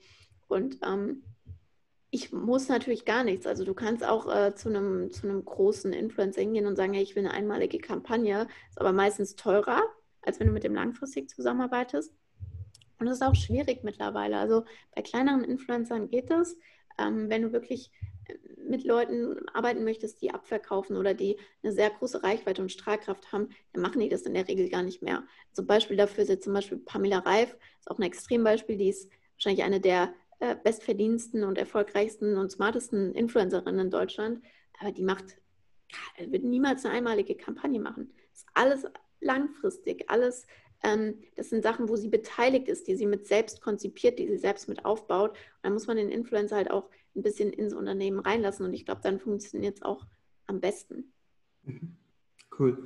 Und 0.47 0.79
ähm, 0.83 1.21
ich 2.13 2.31
muss 2.31 2.67
natürlich 2.69 3.05
gar 3.05 3.23
nichts. 3.23 3.47
Also 3.47 3.65
du 3.65 3.73
kannst 3.73 4.05
auch 4.05 4.31
äh, 4.31 4.53
zu, 4.53 4.69
einem, 4.69 5.11
zu 5.11 5.27
einem 5.27 5.43
großen 5.43 5.91
Influencer 5.93 6.41
hingehen 6.41 6.67
und 6.67 6.75
sagen, 6.75 6.93
hey, 6.93 7.01
ich 7.01 7.15
will 7.15 7.25
eine 7.25 7.33
einmalige 7.33 7.79
Kampagne, 7.79 8.47
ist 8.69 8.79
aber 8.79 8.93
meistens 8.93 9.35
teurer, 9.35 9.81
als 10.21 10.39
wenn 10.39 10.45
du 10.45 10.53
mit 10.53 10.63
dem 10.63 10.75
langfristig 10.75 11.27
zusammenarbeitest. 11.31 12.13
Und 12.99 13.07
das 13.07 13.15
ist 13.15 13.23
auch 13.23 13.33
schwierig 13.33 13.83
mittlerweile. 13.83 14.37
Also 14.37 14.63
bei 14.93 15.01
kleineren 15.01 15.43
Influencern 15.43 16.07
geht 16.07 16.29
es. 16.29 16.55
Ähm, 16.99 17.31
wenn 17.31 17.41
du 17.41 17.51
wirklich 17.51 17.89
äh, 18.27 18.35
mit 18.63 18.83
Leuten 18.83 19.49
arbeiten 19.49 19.83
möchtest, 19.83 20.21
die 20.21 20.35
abverkaufen 20.35 20.97
oder 20.97 21.15
die 21.15 21.37
eine 21.63 21.73
sehr 21.73 21.89
große 21.89 22.21
Reichweite 22.21 22.61
und 22.61 22.71
Strahlkraft 22.71 23.31
haben, 23.31 23.49
dann 23.73 23.81
machen 23.81 23.99
die 23.99 24.09
das 24.09 24.21
in 24.21 24.35
der 24.35 24.47
Regel 24.47 24.69
gar 24.69 24.83
nicht 24.83 25.01
mehr. 25.01 25.23
Zum 25.51 25.65
Beispiel 25.65 25.97
dafür 25.97 26.21
ist 26.21 26.29
jetzt 26.29 26.43
zum 26.43 26.53
Beispiel 26.53 26.77
Pamela 26.77 27.17
Reif, 27.17 27.57
ist 27.79 27.89
auch 27.89 27.97
ein 27.97 28.03
Extrembeispiel, 28.03 28.77
die 28.77 28.89
ist 28.89 29.09
wahrscheinlich 29.33 29.63
eine 29.63 29.79
der 29.79 30.13
äh, 30.43 30.57
bestverdiensten 30.61 31.45
und 31.45 31.57
erfolgreichsten 31.57 32.37
und 32.37 32.51
smartesten 32.51 33.15
Influencerin 33.15 33.79
in 33.79 33.89
Deutschland, 33.89 34.43
aber 34.77 34.91
die 34.91 35.01
macht, 35.01 35.37
wird 36.17 36.43
niemals 36.43 36.83
eine 36.83 36.95
einmalige 36.95 37.35
Kampagne 37.35 37.79
machen. 37.79 38.11
Das 38.29 38.39
ist 38.39 38.47
alles 38.53 38.85
langfristig, 39.21 40.09
alles, 40.09 40.45
ähm, 40.83 41.21
das 41.37 41.49
sind 41.49 41.63
Sachen, 41.63 41.87
wo 41.87 41.95
sie 41.95 42.09
beteiligt 42.09 42.67
ist, 42.67 42.89
die 42.89 42.97
sie 42.97 43.05
mit 43.05 43.25
selbst 43.25 43.61
konzipiert, 43.61 44.19
die 44.19 44.27
sie 44.27 44.37
selbst 44.37 44.67
mit 44.67 44.83
aufbaut. 44.83 45.31
Und 45.31 45.37
da 45.61 45.69
muss 45.69 45.87
man 45.87 45.95
den 45.95 46.09
Influencer 46.09 46.57
halt 46.57 46.71
auch 46.71 46.89
ein 47.15 47.23
bisschen 47.23 47.53
ins 47.53 47.73
Unternehmen 47.73 48.19
reinlassen 48.19 48.65
und 48.65 48.73
ich 48.73 48.85
glaube, 48.85 48.99
dann 49.01 49.21
funktioniert 49.21 49.77
es 49.77 49.81
auch 49.81 50.05
am 50.45 50.59
besten. 50.59 51.13
Mhm. 51.63 51.95
Cool. 52.59 52.85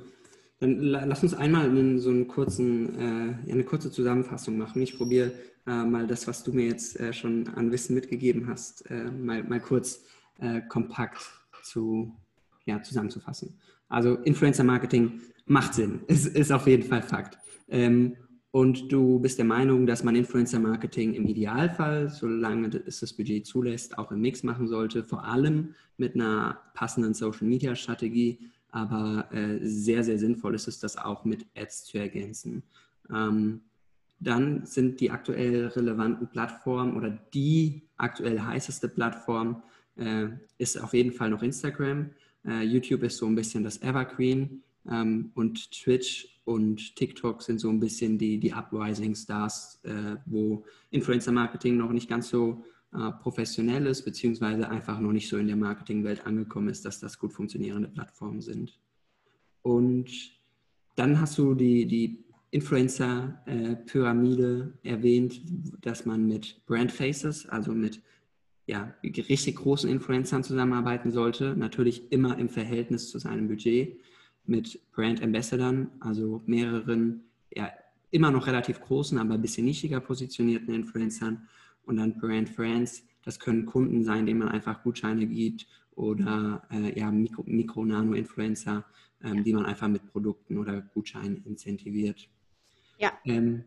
Dann 0.60 0.80
lass 0.80 1.22
uns 1.22 1.34
einmal 1.34 1.76
in 1.76 1.98
so 2.00 2.10
einen 2.10 2.26
kurzen, 2.26 2.98
äh, 3.46 3.52
eine 3.52 3.64
kurze 3.64 3.90
Zusammenfassung 3.90 4.58
machen. 4.58 4.82
Ich 4.82 4.96
probiere 4.96 5.32
äh, 5.66 5.84
mal 5.84 6.06
das, 6.06 6.26
was 6.26 6.42
du 6.42 6.52
mir 6.52 6.66
jetzt 6.66 6.98
äh, 6.98 7.12
schon 7.12 7.48
an 7.54 7.70
Wissen 7.70 7.94
mitgegeben 7.94 8.48
hast, 8.48 8.90
äh, 8.90 9.10
mal, 9.10 9.44
mal 9.44 9.60
kurz 9.60 10.04
äh, 10.40 10.60
kompakt 10.62 11.22
zu, 11.62 12.12
ja, 12.64 12.82
zusammenzufassen. 12.82 13.54
Also 13.88 14.16
Influencer 14.16 14.64
Marketing 14.64 15.20
macht 15.46 15.74
Sinn, 15.74 16.00
ist, 16.08 16.26
ist 16.26 16.50
auf 16.50 16.66
jeden 16.66 16.84
Fall 16.84 17.02
Fakt. 17.02 17.38
Ähm, 17.68 18.16
und 18.50 18.90
du 18.90 19.20
bist 19.20 19.38
der 19.38 19.44
Meinung, 19.44 19.86
dass 19.86 20.02
man 20.02 20.16
Influencer 20.16 20.58
Marketing 20.58 21.12
im 21.14 21.26
Idealfall, 21.26 22.08
solange 22.08 22.82
es 22.86 23.00
das 23.00 23.12
Budget 23.12 23.46
zulässt, 23.46 23.98
auch 23.98 24.10
im 24.10 24.22
Mix 24.22 24.42
machen 24.42 24.66
sollte, 24.66 25.04
vor 25.04 25.24
allem 25.24 25.74
mit 25.98 26.14
einer 26.14 26.58
passenden 26.74 27.12
Social 27.12 27.46
Media 27.46 27.76
Strategie 27.76 28.50
aber 28.70 29.28
äh, 29.32 29.58
sehr, 29.62 30.04
sehr 30.04 30.18
sinnvoll 30.18 30.54
ist 30.54 30.68
es, 30.68 30.78
das 30.78 30.96
auch 30.96 31.24
mit 31.24 31.46
Ads 31.56 31.84
zu 31.84 31.98
ergänzen. 31.98 32.62
Ähm, 33.10 33.60
Dann 34.20 34.66
sind 34.66 35.00
die 35.00 35.10
aktuell 35.10 35.68
relevanten 35.68 36.26
Plattformen 36.28 36.96
oder 36.96 37.10
die 37.32 37.82
aktuell 37.96 38.40
heißeste 38.40 38.88
Plattform 38.88 39.62
äh, 39.96 40.28
ist 40.58 40.76
auf 40.80 40.92
jeden 40.92 41.12
Fall 41.12 41.30
noch 41.30 41.42
Instagram. 41.42 42.10
Äh, 42.44 42.64
YouTube 42.64 43.02
ist 43.04 43.18
so 43.18 43.26
ein 43.26 43.34
bisschen 43.34 43.64
das 43.64 43.80
Evergreen 43.82 44.62
ähm, 44.90 45.30
und 45.34 45.70
Twitch 45.70 46.40
und 46.44 46.96
TikTok 46.96 47.42
sind 47.42 47.60
so 47.60 47.68
ein 47.68 47.78
bisschen 47.78 48.16
die, 48.18 48.38
die 48.38 48.52
Uprising 48.52 49.14
Stars, 49.14 49.80
äh, 49.84 50.16
wo 50.26 50.64
Influencer 50.90 51.32
Marketing 51.32 51.76
noch 51.76 51.92
nicht 51.92 52.08
ganz 52.08 52.28
so 52.28 52.64
äh, 52.94 53.10
professionell 53.22 53.86
ist, 53.86 54.04
beziehungsweise 54.04 54.68
einfach 54.68 55.00
noch 55.00 55.12
nicht 55.12 55.28
so 55.28 55.36
in 55.36 55.46
der 55.46 55.56
Marketingwelt 55.56 56.26
angekommen 56.26 56.68
ist, 56.68 56.84
dass 56.84 57.00
das 57.00 57.18
gut 57.18 57.32
funktionierende 57.32 57.88
Plattformen 57.88 58.40
sind. 58.40 58.78
Und 59.62 60.10
dann 60.96 61.20
hast 61.20 61.36
du 61.36 61.54
die, 61.54 61.86
die 61.86 62.24
Influencer-Pyramide 62.50 64.72
äh, 64.82 64.88
erwähnt, 64.88 65.42
dass 65.82 66.06
man 66.06 66.26
mit 66.26 66.64
Brand 66.66 66.90
Faces, 66.90 67.46
also 67.46 67.72
mit 67.72 68.00
ja, 68.66 68.94
richtig 69.02 69.56
großen 69.56 69.90
Influencern 69.90 70.42
zusammenarbeiten 70.44 71.10
sollte. 71.10 71.54
Natürlich 71.56 72.10
immer 72.10 72.38
im 72.38 72.48
Verhältnis 72.48 73.10
zu 73.10 73.18
seinem 73.18 73.48
Budget 73.48 74.00
mit 74.44 74.80
Brand 74.92 75.22
Ambassadors, 75.22 75.88
also 76.00 76.42
mehreren, 76.46 77.24
ja, 77.54 77.70
immer 78.10 78.30
noch 78.30 78.46
relativ 78.46 78.80
großen, 78.80 79.18
aber 79.18 79.34
ein 79.34 79.42
bisschen 79.42 79.66
nischiger 79.66 80.00
positionierten 80.00 80.72
Influencern 80.72 81.46
und 81.88 81.96
dann 81.96 82.18
Brand 82.18 82.48
Friends. 82.48 83.02
Das 83.24 83.40
können 83.40 83.66
Kunden 83.66 84.04
sein, 84.04 84.26
denen 84.26 84.38
man 84.38 84.48
einfach 84.48 84.82
Gutscheine 84.82 85.26
gibt 85.26 85.66
oder 85.96 86.62
äh, 86.70 86.98
ja, 86.98 87.10
Mikro-Nano-Influencer, 87.10 88.84
ähm, 89.24 89.36
ja. 89.36 89.42
die 89.42 89.52
man 89.52 89.66
einfach 89.66 89.88
mit 89.88 90.06
Produkten 90.12 90.58
oder 90.58 90.80
Gutscheinen 90.80 91.42
incentiviert. 91.44 92.28
Ja. 92.98 93.12
Ähm, 93.24 93.64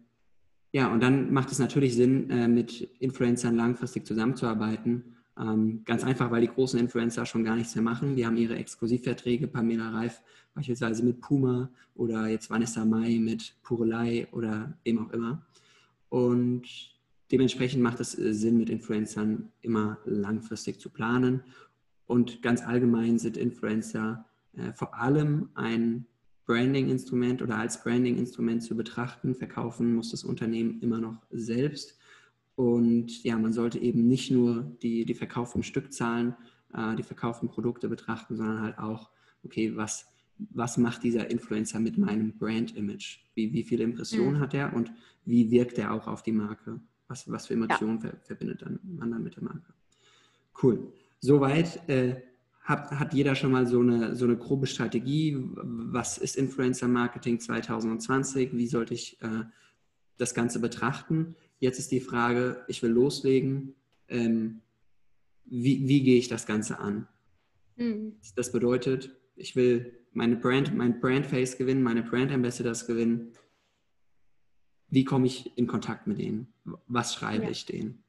ja, 0.71 0.91
und 0.91 1.03
dann 1.03 1.33
macht 1.33 1.51
es 1.51 1.59
natürlich 1.59 1.95
Sinn, 1.95 2.29
äh, 2.29 2.47
mit 2.47 2.81
Influencern 2.99 3.55
langfristig 3.55 4.05
zusammenzuarbeiten. 4.05 5.17
Ähm, 5.37 5.81
ganz 5.85 6.03
einfach, 6.03 6.31
weil 6.31 6.41
die 6.41 6.47
großen 6.47 6.79
Influencer 6.79 7.25
schon 7.25 7.43
gar 7.43 7.55
nichts 7.55 7.75
mehr 7.75 7.83
machen. 7.83 8.15
Die 8.15 8.25
haben 8.25 8.37
ihre 8.37 8.55
Exklusivverträge, 8.55 9.47
Pamela 9.47 9.89
Reif 9.89 10.21
beispielsweise 10.53 11.03
mit 11.03 11.21
Puma 11.21 11.69
oder 11.95 12.27
jetzt 12.27 12.49
Vanessa 12.49 12.85
Mai 12.85 13.19
mit 13.19 13.55
Purelei 13.63 14.27
oder 14.31 14.77
wem 14.83 14.99
auch 14.99 15.11
immer. 15.11 15.45
Und 16.09 16.67
dementsprechend 17.31 17.81
macht 17.81 17.99
es 17.99 18.17
äh, 18.17 18.33
Sinn, 18.33 18.57
mit 18.57 18.69
Influencern 18.69 19.51
immer 19.61 19.99
langfristig 20.05 20.79
zu 20.79 20.89
planen. 20.89 21.43
Und 22.05 22.41
ganz 22.41 22.61
allgemein 22.61 23.19
sind 23.19 23.37
Influencer 23.37 24.25
äh, 24.53 24.73
vor 24.73 24.95
allem 24.95 25.49
ein 25.53 26.05
Branding-Instrument 26.45 27.41
oder 27.41 27.57
als 27.57 27.81
Branding-Instrument 27.83 28.63
zu 28.63 28.75
betrachten. 28.75 29.35
Verkaufen 29.35 29.95
muss 29.95 30.11
das 30.11 30.23
Unternehmen 30.23 30.81
immer 30.81 30.99
noch 30.99 31.21
selbst. 31.29 31.97
Und 32.55 33.23
ja, 33.23 33.37
man 33.37 33.53
sollte 33.53 33.79
eben 33.79 34.07
nicht 34.07 34.31
nur 34.31 34.75
die, 34.81 35.05
die 35.05 35.13
verkauften 35.13 35.63
Stückzahlen, 35.63 36.35
äh, 36.73 36.95
die 36.95 37.03
verkauften 37.03 37.47
Produkte 37.47 37.87
betrachten, 37.87 38.35
sondern 38.35 38.61
halt 38.61 38.77
auch, 38.77 39.09
okay, 39.43 39.75
was, 39.75 40.07
was 40.37 40.77
macht 40.77 41.03
dieser 41.03 41.31
Influencer 41.31 41.79
mit 41.79 41.97
meinem 41.97 42.37
Brand-Image? 42.37 43.19
Wie, 43.35 43.53
wie 43.53 43.63
viele 43.63 43.85
Impressionen 43.85 44.35
mhm. 44.35 44.39
hat 44.39 44.53
er 44.53 44.73
und 44.73 44.91
wie 45.23 45.49
wirkt 45.51 45.77
er 45.77 45.93
auch 45.93 46.07
auf 46.07 46.23
die 46.23 46.33
Marke? 46.33 46.81
Was, 47.11 47.29
was 47.29 47.47
für 47.47 47.55
Emotionen 47.55 47.99
ja. 48.01 48.09
ver, 48.09 48.17
verbindet 48.23 48.61
dann, 48.61 48.79
man 48.83 49.11
dann 49.11 49.21
mit 49.21 49.35
der 49.35 49.43
Marke? 49.43 49.73
Cool. 50.63 50.93
Soweit 51.19 51.87
äh, 51.89 52.21
hat, 52.61 52.89
hat 52.89 53.13
jeder 53.13 53.35
schon 53.35 53.51
mal 53.51 53.67
so 53.67 53.81
eine, 53.81 54.15
so 54.15 54.23
eine 54.23 54.37
grobe 54.37 54.65
Strategie. 54.65 55.37
Was 55.37 56.17
ist 56.17 56.37
Influencer 56.37 56.87
Marketing 56.87 57.37
2020? 57.37 58.53
Wie 58.53 58.65
sollte 58.65 58.93
ich 58.93 59.21
äh, 59.21 59.43
das 60.15 60.33
Ganze 60.33 60.61
betrachten? 60.61 61.35
Jetzt 61.59 61.79
ist 61.79 61.91
die 61.91 61.99
Frage, 61.99 62.63
ich 62.69 62.81
will 62.81 62.91
loslegen. 62.91 63.75
Ähm, 64.07 64.61
wie, 65.43 65.85
wie 65.89 66.03
gehe 66.03 66.17
ich 66.17 66.29
das 66.29 66.45
Ganze 66.45 66.79
an? 66.79 67.09
Mhm. 67.75 68.13
Das 68.37 68.53
bedeutet, 68.53 69.11
ich 69.35 69.57
will 69.57 69.97
meine 70.13 70.37
Brand, 70.37 70.73
mein 70.77 71.01
Brandface 71.01 71.57
gewinnen, 71.57 71.83
meine 71.83 72.03
Brand 72.03 72.31
Ambassadors 72.31 72.87
gewinnen. 72.87 73.33
Wie 74.91 75.03
komme 75.03 75.25
ich 75.25 75.57
in 75.57 75.65
Kontakt 75.65 76.05
mit 76.05 76.19
denen? 76.19 76.53
Was 76.87 77.15
schreibe 77.15 77.45
ja. 77.45 77.49
ich 77.49 77.65
denen? 77.65 78.03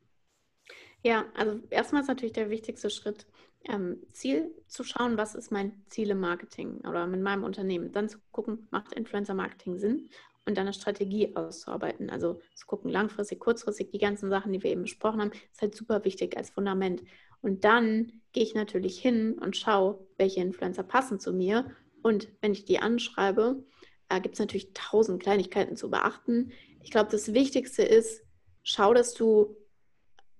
Ja, 1.03 1.25
also 1.35 1.59
erstmal 1.71 2.03
ist 2.03 2.09
natürlich 2.09 2.35
der 2.35 2.51
wichtigste 2.51 2.90
Schritt, 2.90 3.27
ähm, 3.64 3.99
Ziel 4.12 4.53
zu 4.66 4.85
schauen, 4.85 5.16
was 5.16 5.35
ist 5.35 5.51
mein 5.51 5.73
Ziel 5.88 6.11
im 6.11 6.21
Marketing 6.21 6.81
oder 6.81 7.07
mit 7.07 7.23
meinem 7.23 7.45
Unternehmen. 7.45 7.92
Dann 7.92 8.09
zu 8.09 8.18
gucken, 8.31 8.68
macht 8.71 8.92
Influencer 8.92 9.35
Marketing 9.35 9.79
Sinn? 9.79 10.11
und 10.45 10.57
dann 10.57 10.66
eine 10.66 10.73
Strategie 10.73 11.35
auszuarbeiten. 11.37 12.11
Also 12.11 12.40
zu 12.55 12.66
gucken, 12.66 12.90
langfristig, 12.90 13.40
kurzfristig, 13.40 13.90
die 13.90 13.99
ganzen 13.99 14.31
Sachen, 14.31 14.53
die 14.53 14.62
wir 14.62 14.71
eben 14.71 14.83
besprochen 14.83 15.21
haben, 15.21 15.33
ist 15.53 15.62
halt 15.62 15.75
super 15.75 16.05
wichtig 16.05 16.37
als 16.37 16.51
Fundament. 16.51 17.03
Und 17.42 17.64
dann 17.64 18.12
gehe 18.33 18.42
ich 18.42 18.55
natürlich 18.55 19.01
hin 19.01 19.38
und 19.38 19.57
schaue, 19.57 20.07
welche 20.16 20.40
Influencer 20.40 20.83
passen 20.83 21.21
zu 21.21 21.33
mir. 21.33 21.71
Und 22.03 22.29
wenn 22.40 22.53
ich 22.53 22.64
die 22.64 22.79
anschreibe, 22.79 23.64
äh, 24.09 24.21
gibt 24.21 24.35
es 24.35 24.40
natürlich 24.40 24.73
tausend 24.75 25.23
Kleinigkeiten 25.23 25.77
zu 25.77 25.90
beachten. 25.90 26.53
Ich 26.83 26.90
glaube, 26.90 27.11
das 27.11 27.33
Wichtigste 27.33 27.83
ist, 27.83 28.23
schau, 28.62 28.95
dass 28.95 29.14
du 29.14 29.57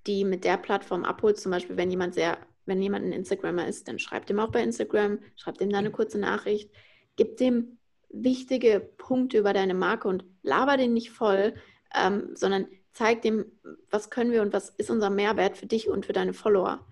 die 0.07 0.25
mit 0.25 0.45
der 0.45 0.57
Plattform 0.57 1.05
abholst. 1.05 1.43
Zum 1.43 1.53
Beispiel, 1.53 1.77
wenn 1.77 1.91
jemand 1.91 2.15
sehr, 2.15 2.39
wenn 2.67 2.83
jemand 2.83 3.07
ein 3.07 3.13
Instagrammer 3.13 3.67
ist, 3.67 3.89
dann 3.89 3.99
schreibt 3.99 4.31
ihm 4.31 4.41
auch 4.41 4.51
bei 4.51 4.63
Instagram, 4.63 5.21
schreibt 5.37 5.61
ihm 5.61 5.71
da 5.71 5.79
eine 5.79 5.91
kurze 5.91 6.19
Nachricht, 6.19 6.71
gib 7.17 7.37
dem 7.37 7.79
wichtige 8.09 8.81
Punkte 8.99 9.39
über 9.39 9.53
deine 9.53 9.75
Marke 9.75 10.09
und 10.09 10.25
laber 10.43 10.77
den 10.77 10.93
nicht 10.93 11.11
voll, 11.11 11.55
ähm, 11.95 12.31
sondern 12.35 12.67
zeig 12.93 13.23
dem, 13.23 13.47
was 13.91 14.11
können 14.11 14.33
wir 14.33 14.43
und 14.43 14.53
was 14.53 14.71
ist 14.71 14.91
unser 14.91 15.11
Mehrwert 15.11 15.57
für 15.57 15.67
dich 15.67 15.89
und 15.89 16.07
für 16.07 16.13
deine 16.13 16.35
Follower. 16.35 16.87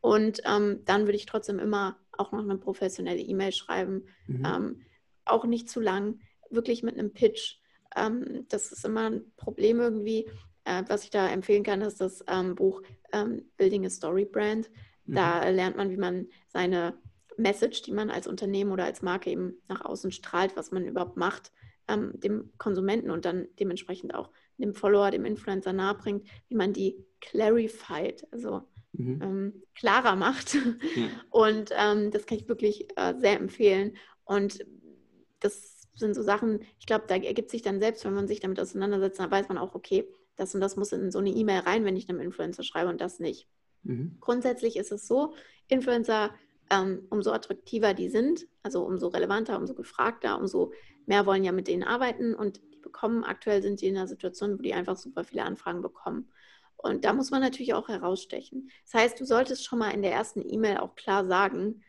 Und 0.00 0.40
ähm, 0.44 0.82
dann 0.84 1.02
würde 1.02 1.16
ich 1.16 1.26
trotzdem 1.26 1.58
immer 1.58 1.98
auch 2.12 2.32
noch 2.32 2.42
eine 2.42 2.58
professionelle 2.58 3.20
E-Mail 3.20 3.52
schreiben. 3.52 4.04
Mhm. 4.26 4.44
Ähm, 4.44 4.82
auch 5.24 5.44
nicht 5.44 5.68
zu 5.68 5.80
lang, 5.80 6.20
wirklich 6.50 6.82
mit 6.82 6.98
einem 6.98 7.12
Pitch. 7.12 7.56
Ähm, 7.96 8.46
das 8.48 8.72
ist 8.72 8.84
immer 8.84 9.10
ein 9.10 9.32
Problem 9.36 9.80
irgendwie. 9.80 10.30
Äh, 10.64 10.84
was 10.88 11.04
ich 11.04 11.10
da 11.10 11.28
empfehlen 11.28 11.62
kann, 11.62 11.80
ist 11.80 12.00
das 12.00 12.24
ähm, 12.28 12.54
Buch 12.54 12.82
ähm, 13.12 13.50
Building 13.56 13.86
a 13.86 13.90
Story 13.90 14.24
Brand. 14.24 14.70
Da 15.06 15.48
mhm. 15.48 15.54
lernt 15.54 15.76
man, 15.76 15.90
wie 15.90 15.96
man 15.96 16.26
seine 16.48 16.98
Message, 17.36 17.82
die 17.82 17.92
man 17.92 18.10
als 18.10 18.26
Unternehmen 18.26 18.72
oder 18.72 18.84
als 18.84 19.02
Marke 19.02 19.30
eben 19.30 19.54
nach 19.68 19.84
außen 19.84 20.10
strahlt, 20.10 20.56
was 20.56 20.72
man 20.72 20.84
überhaupt 20.84 21.16
macht, 21.16 21.52
ähm, 21.88 22.12
dem 22.14 22.52
Konsumenten 22.58 23.10
und 23.10 23.24
dann 23.24 23.46
dementsprechend 23.60 24.14
auch 24.14 24.30
dem 24.58 24.74
Follower, 24.74 25.10
dem 25.10 25.24
Influencer 25.24 25.72
nahebringt, 25.72 26.26
wie 26.48 26.56
man 26.56 26.72
die 26.72 27.04
clarified, 27.20 28.26
also 28.32 28.62
mhm. 28.92 29.20
ähm, 29.22 29.62
klarer 29.74 30.16
macht. 30.16 30.54
Ja. 30.54 30.60
Und 31.30 31.70
ähm, 31.76 32.10
das 32.10 32.26
kann 32.26 32.38
ich 32.38 32.48
wirklich 32.48 32.88
äh, 32.96 33.14
sehr 33.18 33.38
empfehlen. 33.38 33.96
Und 34.24 34.64
das 35.40 35.75
sind 35.96 36.14
so 36.14 36.22
Sachen, 36.22 36.60
ich 36.78 36.86
glaube, 36.86 37.04
da 37.08 37.16
ergibt 37.16 37.50
sich 37.50 37.62
dann 37.62 37.80
selbst, 37.80 38.04
wenn 38.04 38.14
man 38.14 38.28
sich 38.28 38.40
damit 38.40 38.60
auseinandersetzt, 38.60 39.18
dann 39.18 39.30
weiß 39.30 39.48
man 39.48 39.58
auch, 39.58 39.74
okay, 39.74 40.06
das 40.36 40.54
und 40.54 40.60
das 40.60 40.76
muss 40.76 40.92
in 40.92 41.10
so 41.10 41.18
eine 41.18 41.30
E-Mail 41.30 41.60
rein, 41.60 41.84
wenn 41.84 41.96
ich 41.96 42.08
einem 42.08 42.20
Influencer 42.20 42.62
schreibe 42.62 42.90
und 42.90 43.00
das 43.00 43.18
nicht. 43.18 43.48
Mhm. 43.82 44.18
Grundsätzlich 44.20 44.76
ist 44.76 44.92
es 44.92 45.06
so, 45.06 45.34
Influencer 45.68 46.30
ähm, 46.70 47.06
umso 47.10 47.32
attraktiver 47.32 47.94
die 47.94 48.08
sind, 48.08 48.46
also 48.62 48.84
umso 48.84 49.08
relevanter, 49.08 49.58
umso 49.58 49.74
gefragter, 49.74 50.38
umso 50.38 50.72
mehr 51.06 51.26
wollen 51.26 51.44
ja 51.44 51.52
mit 51.52 51.68
denen 51.68 51.84
arbeiten 51.84 52.34
und 52.34 52.60
die 52.74 52.80
bekommen, 52.80 53.24
aktuell 53.24 53.62
sind 53.62 53.80
die 53.80 53.86
in 53.86 53.96
einer 53.96 54.08
Situation, 54.08 54.58
wo 54.58 54.62
die 54.62 54.74
einfach 54.74 54.96
super 54.96 55.24
viele 55.24 55.44
Anfragen 55.44 55.82
bekommen. 55.82 56.28
Und 56.76 57.04
da 57.04 57.12
muss 57.12 57.30
man 57.30 57.40
natürlich 57.40 57.74
auch 57.74 57.88
herausstechen. 57.88 58.70
Das 58.84 58.94
heißt, 59.02 59.20
du 59.20 59.24
solltest 59.24 59.64
schon 59.64 59.78
mal 59.78 59.90
in 59.90 60.02
der 60.02 60.12
ersten 60.12 60.42
E-Mail 60.46 60.78
auch 60.78 60.94
klar 60.94 61.26
sagen, 61.26 61.82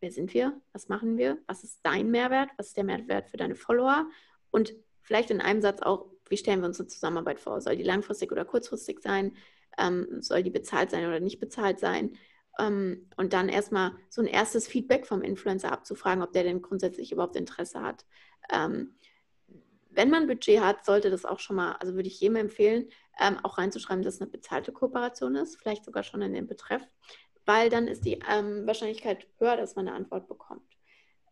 wer 0.00 0.12
sind 0.12 0.34
wir, 0.34 0.60
was 0.72 0.88
machen 0.88 1.16
wir, 1.18 1.38
was 1.46 1.64
ist 1.64 1.80
dein 1.82 2.10
Mehrwert, 2.10 2.50
was 2.56 2.68
ist 2.68 2.76
der 2.76 2.84
Mehrwert 2.84 3.30
für 3.30 3.36
deine 3.36 3.54
Follower 3.54 4.08
und 4.50 4.74
vielleicht 5.02 5.30
in 5.30 5.40
einem 5.40 5.60
Satz 5.60 5.82
auch, 5.82 6.06
wie 6.28 6.36
stellen 6.36 6.60
wir 6.60 6.66
uns 6.66 6.78
eine 6.78 6.88
Zusammenarbeit 6.88 7.40
vor? 7.40 7.60
Soll 7.60 7.76
die 7.76 7.82
langfristig 7.82 8.30
oder 8.30 8.44
kurzfristig 8.44 9.00
sein? 9.00 9.34
Ähm, 9.78 10.20
soll 10.20 10.42
die 10.42 10.50
bezahlt 10.50 10.90
sein 10.90 11.06
oder 11.06 11.20
nicht 11.20 11.40
bezahlt 11.40 11.80
sein? 11.80 12.18
ähm, 12.58 13.06
und 13.16 13.32
dann 13.32 13.48
erstmal 13.48 13.92
so 14.08 14.20
ein 14.20 14.26
erstes 14.26 14.66
Feedback 14.66 15.06
vom 15.06 15.22
Influencer 15.22 15.72
abzufragen, 15.72 16.22
ob 16.22 16.32
der 16.32 16.42
denn 16.42 16.62
grundsätzlich 16.62 17.12
überhaupt 17.12 17.36
Interesse 17.36 17.82
hat. 17.82 18.04
Ähm, 18.52 18.94
wenn 19.90 20.10
man 20.10 20.26
Budget 20.26 20.60
hat, 20.60 20.84
sollte 20.84 21.10
das 21.10 21.24
auch 21.24 21.40
schon 21.40 21.56
mal, 21.56 21.72
also 21.72 21.94
würde 21.94 22.08
ich 22.08 22.20
jedem 22.20 22.36
empfehlen, 22.36 22.88
ähm, 23.18 23.38
auch 23.42 23.58
reinzuschreiben, 23.58 24.04
dass 24.04 24.14
es 24.14 24.20
eine 24.20 24.30
bezahlte 24.30 24.72
Kooperation 24.72 25.34
ist, 25.34 25.56
vielleicht 25.56 25.84
sogar 25.84 26.02
schon 26.02 26.22
in 26.22 26.34
den 26.34 26.46
Betreff, 26.46 26.82
weil 27.48 27.70
dann 27.70 27.88
ist 27.88 28.04
die 28.04 28.20
ähm, 28.30 28.66
Wahrscheinlichkeit 28.66 29.26
höher, 29.38 29.56
dass 29.56 29.74
man 29.74 29.88
eine 29.88 29.96
Antwort 29.96 30.28
bekommt. 30.28 30.60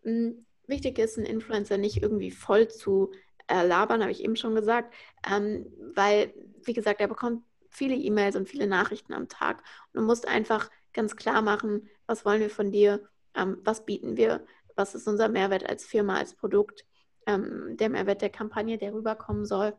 Ähm, 0.02 0.46
wichtig 0.66 0.98
ist, 0.98 1.18
einen 1.18 1.26
Influencer 1.26 1.76
nicht 1.76 2.02
irgendwie 2.02 2.30
voll 2.30 2.68
zu 2.68 3.12
äh, 3.48 3.66
labern, 3.66 4.00
habe 4.00 4.12
ich 4.12 4.24
eben 4.24 4.34
schon 4.34 4.54
gesagt, 4.54 4.94
ähm, 5.30 5.66
weil, 5.94 6.32
wie 6.64 6.72
gesagt, 6.72 7.02
er 7.02 7.08
bekommt 7.08 7.44
viele 7.68 7.96
E-Mails 7.96 8.34
und 8.34 8.48
viele 8.48 8.66
Nachrichten 8.66 9.12
am 9.12 9.28
Tag. 9.28 9.62
Und 9.92 10.00
du 10.00 10.06
musst 10.06 10.26
einfach 10.26 10.70
ganz 10.94 11.16
klar 11.16 11.42
machen, 11.42 11.86
was 12.06 12.24
wollen 12.24 12.40
wir 12.40 12.48
von 12.48 12.72
dir, 12.72 13.06
ähm, 13.34 13.58
was 13.62 13.84
bieten 13.84 14.16
wir, 14.16 14.46
was 14.74 14.94
ist 14.94 15.06
unser 15.06 15.28
Mehrwert 15.28 15.68
als 15.68 15.84
Firma, 15.84 16.16
als 16.16 16.32
Produkt, 16.32 16.86
ähm, 17.26 17.76
der 17.76 17.90
Mehrwert 17.90 18.22
der 18.22 18.30
Kampagne, 18.30 18.78
der 18.78 18.94
rüberkommen 18.94 19.44
soll. 19.44 19.76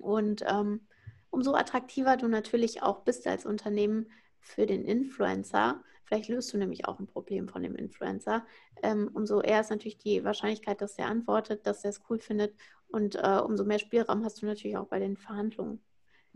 Und 0.00 0.42
ähm, 0.48 0.88
umso 1.28 1.54
attraktiver 1.54 2.16
du 2.16 2.26
natürlich 2.26 2.82
auch 2.82 3.00
bist 3.00 3.26
als 3.26 3.44
Unternehmen 3.44 4.06
für 4.42 4.66
den 4.66 4.84
Influencer, 4.84 5.82
vielleicht 6.04 6.28
löst 6.28 6.52
du 6.52 6.58
nämlich 6.58 6.86
auch 6.86 6.98
ein 6.98 7.06
Problem 7.06 7.48
von 7.48 7.62
dem 7.62 7.76
Influencer, 7.76 8.44
ähm, 8.82 9.10
umso 9.14 9.40
eher 9.40 9.60
ist 9.60 9.70
natürlich 9.70 9.98
die 9.98 10.24
Wahrscheinlichkeit, 10.24 10.80
dass 10.82 10.96
der 10.96 11.06
antwortet, 11.06 11.66
dass 11.66 11.84
er 11.84 11.90
es 11.90 12.02
cool 12.10 12.18
findet 12.18 12.54
und 12.88 13.14
äh, 13.14 13.40
umso 13.42 13.64
mehr 13.64 13.78
Spielraum 13.78 14.24
hast 14.24 14.42
du 14.42 14.46
natürlich 14.46 14.76
auch 14.76 14.86
bei 14.86 14.98
den 14.98 15.16
Verhandlungen. 15.16 15.80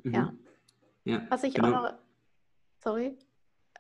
Mhm. 0.03 0.15
Ja. 0.15 0.35
ja. 1.05 1.27
Was 1.29 1.45
ich 1.45 1.55
genau. 1.55 1.69
auch 1.69 1.83
noch. 1.83 1.95
Sorry. 2.83 3.17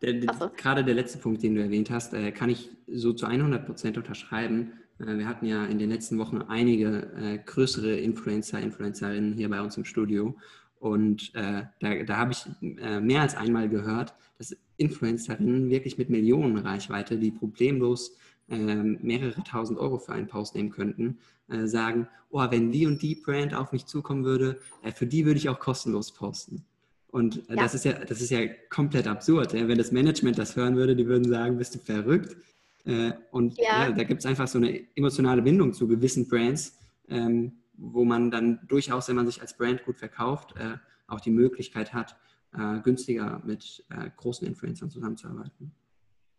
Der, 0.03 0.13
der, 0.15 0.35
so. 0.35 0.51
Gerade 0.55 0.85
der 0.85 0.95
letzte 0.95 1.19
Punkt, 1.19 1.43
den 1.43 1.55
du 1.55 1.63
erwähnt 1.63 1.91
hast, 1.91 2.13
äh, 2.13 2.33
kann 2.33 2.51
ich 2.51 2.71
so 2.87 3.13
zu 3.13 3.27
100 3.27 3.65
Prozent 3.65 3.97
unterschreiben. 3.97 4.73
Äh, 4.99 5.19
wir 5.19 5.27
hatten 5.27 5.47
ja 5.47 5.65
in 5.65 5.79
den 5.79 5.91
letzten 5.91 6.19
Wochen 6.19 6.43
einige 6.43 7.13
äh, 7.17 7.39
größere 7.39 7.97
Influencer, 7.97 8.61
Influencerinnen 8.61 9.35
hier 9.35 9.49
bei 9.49 9.61
uns 9.61 9.77
im 9.77 9.85
Studio. 9.85 10.37
Und 10.79 11.35
äh, 11.35 11.63
da, 11.81 12.03
da 12.05 12.17
habe 12.17 12.33
ich 12.33 12.47
äh, 12.63 13.01
mehr 13.01 13.23
als 13.23 13.35
einmal 13.35 13.69
gehört, 13.69 14.15
dass 14.39 14.57
Influencerinnen 14.77 15.71
wirklich 15.71 15.99
mit 15.99 16.11
Millionen 16.11 16.59
Reichweite, 16.59 17.19
die 17.19 17.31
problemlos 17.31 18.17
ähm, 18.49 18.99
mehrere 19.03 19.43
tausend 19.43 19.79
Euro 19.79 19.99
für 19.99 20.13
einen 20.13 20.29
Post 20.29 20.55
nehmen 20.55 20.71
könnten, 20.71 21.19
äh, 21.49 21.67
sagen, 21.67 22.09
oh, 22.31 22.45
wenn 22.51 22.71
die 22.71 22.87
und 22.87 23.03
die 23.03 23.15
Brand 23.15 23.55
auf 23.55 23.73
mich 23.73 23.87
zukommen 23.87 24.25
würde, 24.25 24.59
für 24.95 25.07
die 25.07 25.25
würde 25.25 25.39
ich 25.39 25.49
auch 25.49 25.59
kostenlos 25.59 26.13
posten. 26.13 26.65
Und 27.09 27.49
ja. 27.49 27.57
das, 27.57 27.75
ist 27.75 27.87
ja, 27.87 27.93
das 27.93 28.21
ist 28.21 28.31
ja 28.31 28.47
komplett 28.69 29.07
absurd. 29.07 29.55
Ja? 29.55 29.67
Wenn 29.67 29.79
das 29.79 29.91
Management 29.91 30.39
das 30.39 30.55
hören 30.55 30.77
würde, 30.77 30.95
die 30.95 31.07
würden 31.07 31.25
sagen, 31.25 31.57
bist 31.57 31.75
du 31.75 31.79
verrückt. 31.79 32.37
Äh, 32.85 33.13
und 33.31 33.57
ja. 33.59 33.91
da 33.91 34.05
gibt 34.05 34.21
es 34.21 34.27
einfach 34.27 34.47
so 34.47 34.59
eine 34.59 34.85
emotionale 34.95 35.41
Bindung 35.41 35.73
zu 35.73 35.89
gewissen 35.89 36.29
Brands, 36.29 36.77
ähm, 37.09 37.53
wo 37.77 38.05
man 38.05 38.31
dann 38.31 38.61
durchaus, 38.69 39.09
wenn 39.09 39.17
man 39.17 39.27
sich 39.27 39.41
als 39.41 39.57
Brand 39.57 39.85
gut 39.85 39.99
verkauft, 39.99 40.55
äh, 40.57 40.79
auch 41.07 41.21
die 41.21 41.31
Möglichkeit 41.31 41.93
hat, 41.93 42.17
äh, 42.53 42.81
günstiger 42.81 43.41
mit 43.45 43.85
großen 44.17 44.47
Influencern 44.47 44.91
zusammenzuarbeiten. 44.91 45.73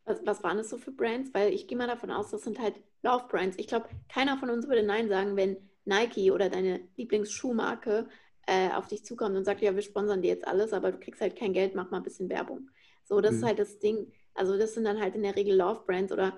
Was, 0.05 0.25
was 0.25 0.43
waren 0.43 0.57
das 0.57 0.69
so 0.69 0.77
für 0.77 0.91
Brands? 0.91 1.33
Weil 1.33 1.53
ich 1.53 1.67
gehe 1.67 1.77
mal 1.77 1.87
davon 1.87 2.11
aus, 2.11 2.31
das 2.31 2.43
sind 2.43 2.59
halt 2.59 2.75
Laufbrands. 3.03 3.57
Ich 3.59 3.67
glaube, 3.67 3.87
keiner 4.09 4.37
von 4.37 4.49
uns 4.49 4.67
würde 4.67 4.83
Nein 4.83 5.09
sagen, 5.09 5.35
wenn 5.35 5.57
Nike 5.85 6.31
oder 6.31 6.49
deine 6.49 6.81
Lieblingsschuhmarke 6.95 8.07
äh, 8.45 8.69
auf 8.71 8.87
dich 8.87 9.03
zukommt 9.03 9.35
und 9.35 9.45
sagt, 9.45 9.61
ja, 9.61 9.75
wir 9.75 9.81
sponsern 9.81 10.21
dir 10.21 10.29
jetzt 10.29 10.47
alles, 10.47 10.73
aber 10.73 10.91
du 10.91 10.99
kriegst 10.99 11.21
halt 11.21 11.35
kein 11.35 11.53
Geld, 11.53 11.75
mach 11.75 11.91
mal 11.91 11.97
ein 11.97 12.03
bisschen 12.03 12.29
Werbung. 12.29 12.69
So, 13.03 13.21
das 13.21 13.33
mhm. 13.33 13.37
ist 13.37 13.43
halt 13.45 13.59
das 13.59 13.79
Ding. 13.79 14.11
Also 14.33 14.57
das 14.57 14.73
sind 14.73 14.85
dann 14.85 14.99
halt 14.99 15.15
in 15.15 15.23
der 15.23 15.35
Regel 15.35 15.55
Love-Brands 15.55 16.13
oder 16.13 16.37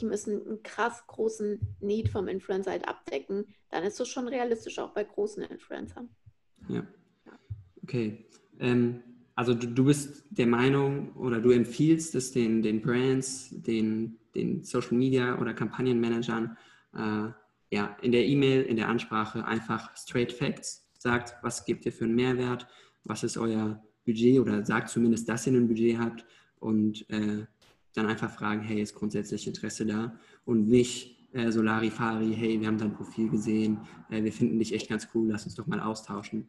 die 0.00 0.04
müssen 0.04 0.46
einen 0.46 0.62
krass 0.62 1.06
großen 1.06 1.76
Need 1.80 2.08
vom 2.08 2.28
Influencer 2.28 2.72
halt 2.72 2.88
abdecken. 2.88 3.46
Dann 3.70 3.84
ist 3.84 3.98
das 4.00 4.08
schon 4.08 4.28
realistisch 4.28 4.78
auch 4.78 4.92
bei 4.92 5.04
großen 5.04 5.42
Influencern. 5.44 6.08
Ja. 6.68 6.86
Okay. 7.82 8.26
Ähm, 8.60 9.02
also 9.34 9.54
du, 9.54 9.68
du, 9.68 9.84
bist 9.84 10.24
der 10.30 10.46
Meinung 10.46 11.12
oder 11.12 11.40
du 11.40 11.50
empfiehlst 11.50 12.14
es 12.14 12.32
den, 12.32 12.60
den 12.60 12.82
Brands, 12.82 13.48
den, 13.50 14.18
den 14.34 14.64
Social 14.64 14.96
Media 14.96 15.38
oder 15.38 15.54
Kampagnenmanagern, 15.54 16.56
äh, 16.94 17.28
ja, 17.70 17.96
in 18.02 18.12
der 18.12 18.26
E-Mail, 18.26 18.62
in 18.62 18.76
der 18.76 18.88
Ansprache 18.88 19.44
einfach 19.44 19.96
straight 19.96 20.32
Facts 20.32 20.88
sagt, 20.98 21.34
was 21.42 21.64
gebt 21.64 21.86
ihr 21.86 21.92
für 21.92 22.04
einen 22.04 22.14
Mehrwert, 22.14 22.66
was 23.04 23.22
ist 23.22 23.36
euer 23.36 23.82
Budget 24.04 24.40
oder 24.40 24.64
sagt 24.64 24.88
zumindest, 24.88 25.28
dass 25.28 25.46
ihr 25.46 25.52
ein 25.52 25.68
Budget 25.68 25.98
habt 25.98 26.24
und 26.58 27.08
äh, 27.10 27.46
dann 27.94 28.06
einfach 28.06 28.30
fragen, 28.30 28.62
hey, 28.62 28.80
ist 28.80 28.94
grundsätzlich 28.94 29.46
Interesse 29.46 29.86
da 29.86 30.18
und 30.44 30.68
nicht 30.68 31.16
äh, 31.32 31.50
Solarifari, 31.50 32.34
hey, 32.34 32.60
wir 32.60 32.66
haben 32.66 32.78
dein 32.78 32.94
Profil 32.94 33.28
gesehen, 33.28 33.80
äh, 34.10 34.22
wir 34.22 34.32
finden 34.32 34.58
dich 34.58 34.72
echt 34.72 34.88
ganz 34.88 35.08
cool, 35.14 35.28
lass 35.30 35.44
uns 35.44 35.54
doch 35.54 35.66
mal 35.66 35.80
austauschen. 35.80 36.48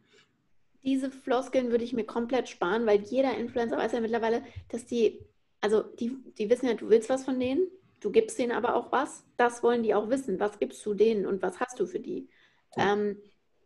Diese 0.82 1.10
Floskeln 1.10 1.70
würde 1.70 1.84
ich 1.84 1.92
mir 1.92 2.04
komplett 2.04 2.48
sparen, 2.48 2.86
weil 2.86 3.02
jeder 3.02 3.36
Influencer 3.36 3.76
weiß 3.76 3.92
ja 3.92 4.00
mittlerweile, 4.00 4.42
dass 4.68 4.86
die, 4.86 5.20
also 5.60 5.82
die, 5.82 6.16
die 6.38 6.48
wissen 6.48 6.66
ja, 6.66 6.74
du 6.74 6.88
willst 6.88 7.10
was 7.10 7.24
von 7.24 7.38
denen, 7.38 7.66
du 8.00 8.10
gibst 8.10 8.38
denen 8.38 8.52
aber 8.52 8.74
auch 8.74 8.90
was. 8.90 9.24
Das 9.36 9.62
wollen 9.62 9.82
die 9.82 9.94
auch 9.94 10.08
wissen. 10.08 10.40
Was 10.40 10.58
gibst 10.58 10.84
du 10.86 10.94
denen 10.94 11.26
und 11.26 11.42
was 11.42 11.60
hast 11.60 11.78
du 11.78 11.86
für 11.86 12.00
die? 12.00 12.28
Ja. 12.76 12.94
Ähm, 12.94 13.16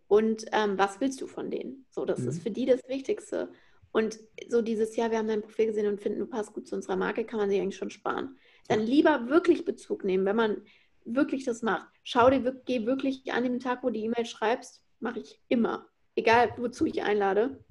und 0.08 0.46
ähm, 0.52 0.76
was 0.76 1.00
willst 1.00 1.20
du 1.20 1.26
von 1.26 1.50
denen? 1.50 1.86
So, 1.90 2.04
das 2.04 2.20
mhm. 2.20 2.28
ist 2.28 2.42
für 2.42 2.50
die 2.50 2.66
das 2.66 2.80
Wichtigste. 2.88 3.48
Und 3.94 4.18
so 4.48 4.60
dieses 4.60 4.96
Jahr, 4.96 5.12
wir 5.12 5.18
haben 5.18 5.28
dein 5.28 5.42
Profil 5.42 5.66
gesehen 5.66 5.86
und 5.86 6.00
finden, 6.00 6.18
du 6.18 6.26
passt 6.26 6.52
gut 6.52 6.66
zu 6.66 6.74
unserer 6.74 6.96
Marke, 6.96 7.24
kann 7.24 7.38
man 7.38 7.48
sich 7.48 7.60
eigentlich 7.60 7.76
schon 7.76 7.90
sparen. 7.90 8.36
Dann 8.66 8.80
lieber 8.80 9.28
wirklich 9.28 9.64
Bezug 9.64 10.02
nehmen, 10.02 10.26
wenn 10.26 10.34
man 10.34 10.62
wirklich 11.04 11.44
das 11.44 11.62
macht. 11.62 11.86
Schau 12.02 12.28
dir, 12.28 12.60
geh 12.64 12.86
wirklich 12.86 13.32
an 13.32 13.44
dem 13.44 13.60
Tag, 13.60 13.84
wo 13.84 13.86
du 13.86 13.92
die 13.92 14.06
E-Mail 14.06 14.26
schreibst, 14.26 14.82
mache 14.98 15.20
ich 15.20 15.40
immer, 15.46 15.88
egal 16.16 16.52
wozu 16.56 16.86
ich 16.86 17.04
einlade. 17.04 17.64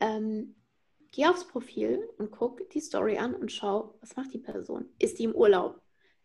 Ähm, 0.00 0.56
geh 1.12 1.26
aufs 1.26 1.46
Profil 1.46 2.08
und 2.18 2.32
guck 2.32 2.68
die 2.70 2.80
Story 2.80 3.16
an 3.16 3.36
und 3.36 3.52
schau, 3.52 3.96
was 4.00 4.16
macht 4.16 4.34
die 4.34 4.38
Person? 4.38 4.86
Ist 4.98 5.20
die 5.20 5.24
im 5.24 5.36
Urlaub? 5.36 5.80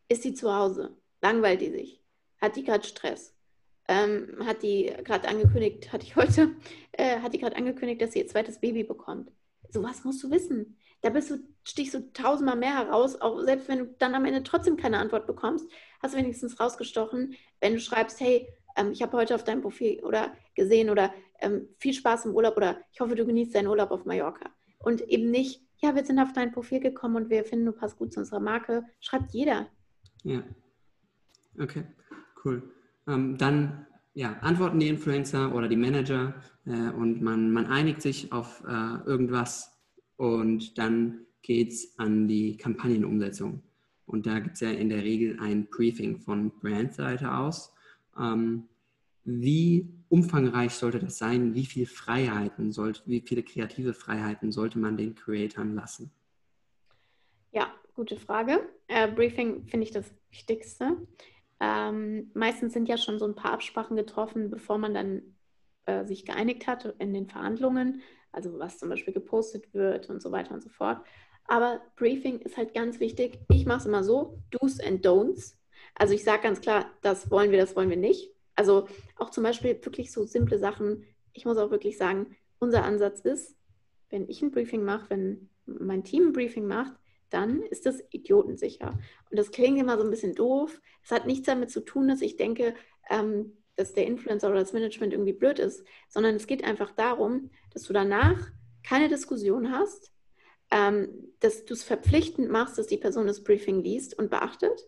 Ist 0.09 0.23
sie 0.23 0.33
zu 0.33 0.51
Hause? 0.51 0.97
Langweilt 1.21 1.61
die 1.61 1.69
sich? 1.69 2.01
Hat 2.41 2.55
die 2.55 2.63
gerade 2.63 2.87
Stress? 2.87 3.36
Ähm, 3.87 4.37
hat 4.45 4.63
die 4.63 4.93
gerade 5.03 5.27
angekündigt, 5.27 5.91
hatte 5.93 6.05
ich 6.05 6.15
heute, 6.15 6.51
äh, 6.93 7.19
hat 7.19 7.33
die 7.33 7.39
gerade 7.39 7.55
angekündigt, 7.55 8.01
dass 8.01 8.13
sie 8.13 8.19
ihr 8.19 8.27
zweites 8.27 8.59
Baby 8.59 8.83
bekommt. 8.83 9.31
Sowas 9.69 10.03
musst 10.03 10.23
du 10.23 10.31
wissen. 10.31 10.77
Da 11.01 11.09
bist 11.09 11.29
du, 11.29 11.37
stichst 11.63 11.93
du 11.93 12.11
tausendmal 12.11 12.55
mehr 12.55 12.75
heraus, 12.75 13.21
auch 13.21 13.39
selbst 13.41 13.67
wenn 13.67 13.79
du 13.79 13.85
dann 13.99 14.15
am 14.15 14.25
Ende 14.25 14.43
trotzdem 14.43 14.77
keine 14.77 14.97
Antwort 14.97 15.27
bekommst, 15.27 15.69
hast 16.01 16.13
du 16.13 16.17
wenigstens 16.17 16.59
rausgestochen, 16.59 17.35
wenn 17.61 17.73
du 17.73 17.79
schreibst, 17.79 18.19
hey, 18.19 18.47
ähm, 18.75 18.91
ich 18.91 19.01
habe 19.01 19.15
heute 19.15 19.35
auf 19.35 19.43
deinem 19.43 19.61
Profil 19.61 19.99
oder 20.03 20.35
gesehen 20.55 20.89
oder 20.89 21.13
ähm, 21.39 21.67
viel 21.77 21.93
Spaß 21.93 22.25
im 22.25 22.35
Urlaub 22.35 22.57
oder 22.57 22.81
ich 22.91 22.99
hoffe, 22.99 23.15
du 23.15 23.25
genießt 23.25 23.53
deinen 23.53 23.67
Urlaub 23.67 23.91
auf 23.91 24.05
Mallorca. 24.05 24.49
Und 24.79 25.01
eben 25.01 25.29
nicht, 25.29 25.61
ja, 25.77 25.95
wir 25.95 26.03
sind 26.03 26.19
auf 26.19 26.33
dein 26.33 26.51
Profil 26.51 26.79
gekommen 26.79 27.15
und 27.15 27.29
wir 27.29 27.45
finden, 27.45 27.65
du 27.65 27.73
passt 27.73 27.97
gut 27.97 28.13
zu 28.13 28.21
unserer 28.21 28.39
Marke. 28.39 28.83
Schreibt 28.99 29.33
jeder. 29.33 29.67
Ja. 30.23 30.43
Okay, 31.59 31.83
cool. 32.43 32.63
Ähm, 33.07 33.37
dann 33.37 33.85
ja, 34.13 34.33
antworten 34.41 34.79
die 34.79 34.87
Influencer 34.87 35.53
oder 35.53 35.67
die 35.67 35.75
Manager 35.75 36.33
äh, 36.65 36.89
und 36.89 37.21
man, 37.21 37.51
man 37.51 37.67
einigt 37.67 38.01
sich 38.01 38.31
auf 38.31 38.63
äh, 38.67 38.97
irgendwas 39.05 39.77
und 40.15 40.77
dann 40.77 41.25
geht 41.41 41.71
es 41.71 41.97
an 41.99 42.27
die 42.27 42.57
Kampagnenumsetzung. 42.57 43.61
Und 44.05 44.25
da 44.25 44.39
gibt 44.39 44.55
es 44.55 44.61
ja 44.61 44.71
in 44.71 44.89
der 44.89 45.03
Regel 45.03 45.39
ein 45.39 45.67
Briefing 45.67 46.17
von 46.17 46.51
Brandseite 46.59 47.31
aus. 47.31 47.73
Ähm, 48.17 48.63
wie 49.23 49.87
umfangreich 50.09 50.73
sollte 50.73 50.99
das 50.99 51.17
sein? 51.17 51.53
Wie 51.53 51.65
viele 51.65 51.85
Freiheiten 51.85 52.71
sollte, 52.71 53.01
wie 53.05 53.21
viele 53.21 53.43
kreative 53.43 53.93
Freiheiten 53.93 54.51
sollte 54.51 54.79
man 54.79 54.97
den 54.97 55.13
Creatoren 55.15 55.75
lassen? 55.75 56.11
Ja, 57.51 57.71
gute 57.93 58.17
Frage. 58.17 58.67
Äh, 58.87 59.11
Briefing 59.11 59.67
finde 59.67 59.85
ich 59.85 59.91
das 59.91 60.11
Wichtigste. 60.31 60.97
Ähm, 61.59 62.31
meistens 62.33 62.73
sind 62.73 62.87
ja 62.87 62.97
schon 62.97 63.19
so 63.19 63.25
ein 63.25 63.35
paar 63.35 63.53
Absprachen 63.53 63.95
getroffen, 63.95 64.49
bevor 64.49 64.77
man 64.77 64.93
dann 64.93 65.35
äh, 65.85 66.05
sich 66.05 66.25
geeinigt 66.25 66.67
hat 66.67 66.85
in 66.99 67.13
den 67.13 67.27
Verhandlungen, 67.27 68.01
also 68.31 68.59
was 68.59 68.77
zum 68.77 68.89
Beispiel 68.89 69.13
gepostet 69.13 69.73
wird 69.73 70.09
und 70.09 70.21
so 70.21 70.31
weiter 70.31 70.53
und 70.53 70.61
so 70.61 70.69
fort. 70.69 71.01
Aber 71.47 71.81
Briefing 71.95 72.39
ist 72.39 72.57
halt 72.57 72.73
ganz 72.73 72.99
wichtig. 72.99 73.39
Ich 73.49 73.65
mache 73.65 73.79
es 73.79 73.85
immer 73.85 74.03
so, 74.03 74.37
Do's 74.51 74.79
and 74.79 75.05
Don'ts. 75.05 75.55
Also 75.95 76.13
ich 76.13 76.23
sage 76.23 76.43
ganz 76.43 76.61
klar, 76.61 76.91
das 77.01 77.31
wollen 77.31 77.51
wir, 77.51 77.57
das 77.57 77.75
wollen 77.75 77.89
wir 77.89 77.97
nicht. 77.97 78.31
Also 78.55 78.87
auch 79.15 79.29
zum 79.29 79.43
Beispiel 79.43 79.79
wirklich 79.83 80.11
so 80.11 80.25
simple 80.25 80.59
Sachen. 80.59 81.05
Ich 81.33 81.45
muss 81.45 81.57
auch 81.57 81.71
wirklich 81.71 81.97
sagen, 81.97 82.35
unser 82.59 82.83
Ansatz 82.83 83.21
ist, 83.21 83.55
wenn 84.09 84.27
ich 84.27 84.41
ein 84.41 84.51
Briefing 84.51 84.83
mache, 84.83 85.09
wenn 85.09 85.49
mein 85.65 86.03
Team 86.03 86.27
ein 86.27 86.33
Briefing 86.33 86.67
macht, 86.67 86.93
dann 87.29 87.61
ist 87.63 87.85
das 87.85 88.03
idiotensicher. 88.11 88.97
Und 89.29 89.37
das 89.37 89.51
klingt 89.51 89.79
immer 89.79 89.97
so 89.97 90.03
ein 90.03 90.09
bisschen 90.09 90.35
doof. 90.35 90.81
Es 91.03 91.11
hat 91.11 91.25
nichts 91.27 91.45
damit 91.45 91.71
zu 91.71 91.81
tun, 91.81 92.07
dass 92.07 92.21
ich 92.21 92.37
denke, 92.37 92.75
ähm, 93.09 93.57
dass 93.75 93.93
der 93.93 94.07
Influencer 94.07 94.49
oder 94.49 94.59
das 94.59 94.73
Management 94.73 95.13
irgendwie 95.13 95.33
blöd 95.33 95.59
ist, 95.59 95.85
sondern 96.09 96.35
es 96.35 96.47
geht 96.47 96.63
einfach 96.63 96.91
darum, 96.91 97.51
dass 97.73 97.83
du 97.83 97.93
danach 97.93 98.51
keine 98.83 99.07
Diskussion 99.07 99.71
hast, 99.71 100.11
ähm, 100.71 101.09
dass 101.39 101.65
du 101.65 101.73
es 101.73 101.83
verpflichtend 101.83 102.49
machst, 102.49 102.77
dass 102.77 102.87
die 102.87 102.97
Person 102.97 103.27
das 103.27 103.43
Briefing 103.43 103.83
liest 103.83 104.17
und 104.17 104.29
beachtet. 104.29 104.87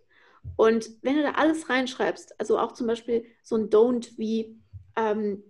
Und 0.55 0.89
wenn 1.01 1.15
du 1.15 1.23
da 1.23 1.31
alles 1.31 1.69
reinschreibst, 1.69 2.39
also 2.39 2.57
auch 2.57 2.71
zum 2.71 2.87
Beispiel 2.87 3.25
so 3.43 3.55
ein 3.55 3.69
Don't 3.69 4.17
wie 4.17 4.57
ähm, 4.95 5.43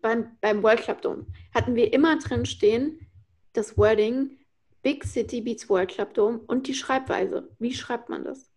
beim, 0.00 0.36
beim 0.40 0.62
World 0.62 0.80
Club 0.80 1.02
Dome, 1.02 1.26
hatten 1.54 1.74
wir 1.74 1.92
immer 1.92 2.18
drin 2.18 2.46
stehen, 2.46 3.06
das 3.52 3.76
Wording, 3.76 4.38
Big 4.84 5.02
City 5.04 5.40
Beats 5.40 5.68
World 5.68 5.90
Club 5.90 6.14
Dome 6.14 6.40
und 6.46 6.68
die 6.68 6.74
Schreibweise. 6.74 7.48
Wie 7.58 7.74
schreibt 7.74 8.08
man 8.08 8.22
das? 8.22 8.52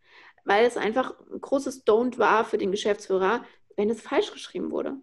Weil 0.46 0.66
es 0.66 0.78
einfach 0.78 1.16
ein 1.32 1.42
großes 1.42 1.88
Don't 1.88 2.20
war 2.20 2.46
für 2.46 2.60
den 2.60 2.70
Geschäftsführer, 2.70 3.44
wenn 3.76 3.90
es 3.90 4.02
falsch 4.02 4.32
geschrieben 4.32 4.70
wurde. 4.70 4.98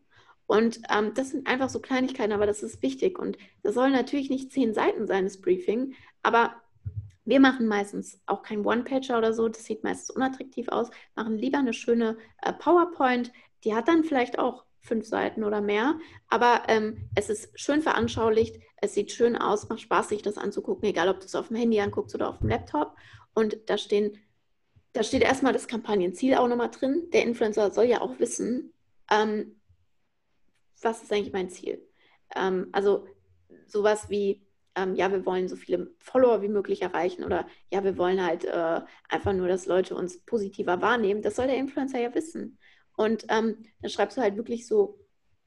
Und 0.46 0.80
ähm, 0.94 1.12
das 1.14 1.30
sind 1.30 1.48
einfach 1.48 1.70
so 1.70 1.80
Kleinigkeiten, 1.80 2.32
aber 2.32 2.46
das 2.46 2.62
ist 2.62 2.82
wichtig. 2.82 3.18
Und 3.18 3.38
das 3.62 3.74
soll 3.74 3.90
natürlich 3.90 4.30
nicht 4.30 4.52
zehn 4.52 4.74
Seiten 4.74 5.06
sein, 5.06 5.24
das 5.24 5.40
Briefing, 5.40 5.94
aber 6.22 6.54
wir 7.24 7.40
machen 7.40 7.66
meistens 7.66 8.20
auch 8.26 8.42
kein 8.42 8.66
One-Pager 8.66 9.16
oder 9.16 9.32
so, 9.32 9.48
das 9.48 9.64
sieht 9.64 9.82
meistens 9.82 10.10
unattraktiv 10.10 10.68
aus, 10.68 10.90
machen 11.14 11.38
lieber 11.38 11.58
eine 11.58 11.72
schöne 11.72 12.18
äh, 12.42 12.52
PowerPoint, 12.52 13.32
die 13.64 13.74
hat 13.74 13.88
dann 13.88 14.04
vielleicht 14.04 14.38
auch 14.38 14.64
fünf 14.80 15.06
Seiten 15.06 15.42
oder 15.42 15.62
mehr. 15.62 15.98
Aber 16.28 16.64
ähm, 16.68 17.08
es 17.14 17.30
ist 17.30 17.58
schön 17.58 17.80
veranschaulicht, 17.80 18.60
es 18.84 18.94
sieht 18.94 19.10
schön 19.10 19.36
aus, 19.36 19.68
macht 19.68 19.80
Spaß, 19.80 20.08
sich 20.08 20.22
das 20.22 20.38
anzugucken, 20.38 20.88
egal 20.88 21.08
ob 21.08 21.20
du 21.20 21.26
es 21.26 21.34
auf 21.34 21.48
dem 21.48 21.56
Handy 21.56 21.80
anguckst 21.80 22.14
oder 22.14 22.28
auf 22.28 22.38
dem 22.38 22.48
Laptop. 22.48 22.96
Und 23.34 23.58
da 23.66 23.78
stehen, 23.78 24.18
da 24.92 25.02
steht 25.02 25.22
erstmal 25.22 25.52
das 25.52 25.66
Kampagnenziel 25.68 26.34
auch 26.34 26.48
nochmal 26.48 26.70
drin. 26.70 27.08
Der 27.12 27.22
Influencer 27.22 27.70
soll 27.70 27.86
ja 27.86 28.00
auch 28.00 28.18
wissen, 28.18 28.72
ähm, 29.10 29.60
was 30.82 31.02
ist 31.02 31.12
eigentlich 31.12 31.32
mein 31.32 31.50
Ziel. 31.50 31.86
Ähm, 32.36 32.68
also 32.72 33.06
sowas 33.66 34.10
wie, 34.10 34.46
ähm, 34.76 34.94
ja, 34.94 35.10
wir 35.10 35.24
wollen 35.26 35.48
so 35.48 35.56
viele 35.56 35.94
Follower 35.98 36.42
wie 36.42 36.48
möglich 36.48 36.82
erreichen 36.82 37.24
oder 37.24 37.46
ja, 37.70 37.84
wir 37.84 37.96
wollen 37.96 38.24
halt 38.24 38.44
äh, 38.44 38.80
einfach 39.08 39.32
nur, 39.32 39.48
dass 39.48 39.66
Leute 39.66 39.94
uns 39.94 40.20
positiver 40.24 40.80
wahrnehmen. 40.80 41.22
Das 41.22 41.36
soll 41.36 41.46
der 41.46 41.56
Influencer 41.56 42.00
ja 42.00 42.14
wissen. 42.14 42.58
Und 42.96 43.24
ähm, 43.28 43.64
dann 43.80 43.90
schreibst 43.90 44.16
du 44.16 44.20
halt 44.20 44.36
wirklich 44.36 44.66
so 44.66 45.00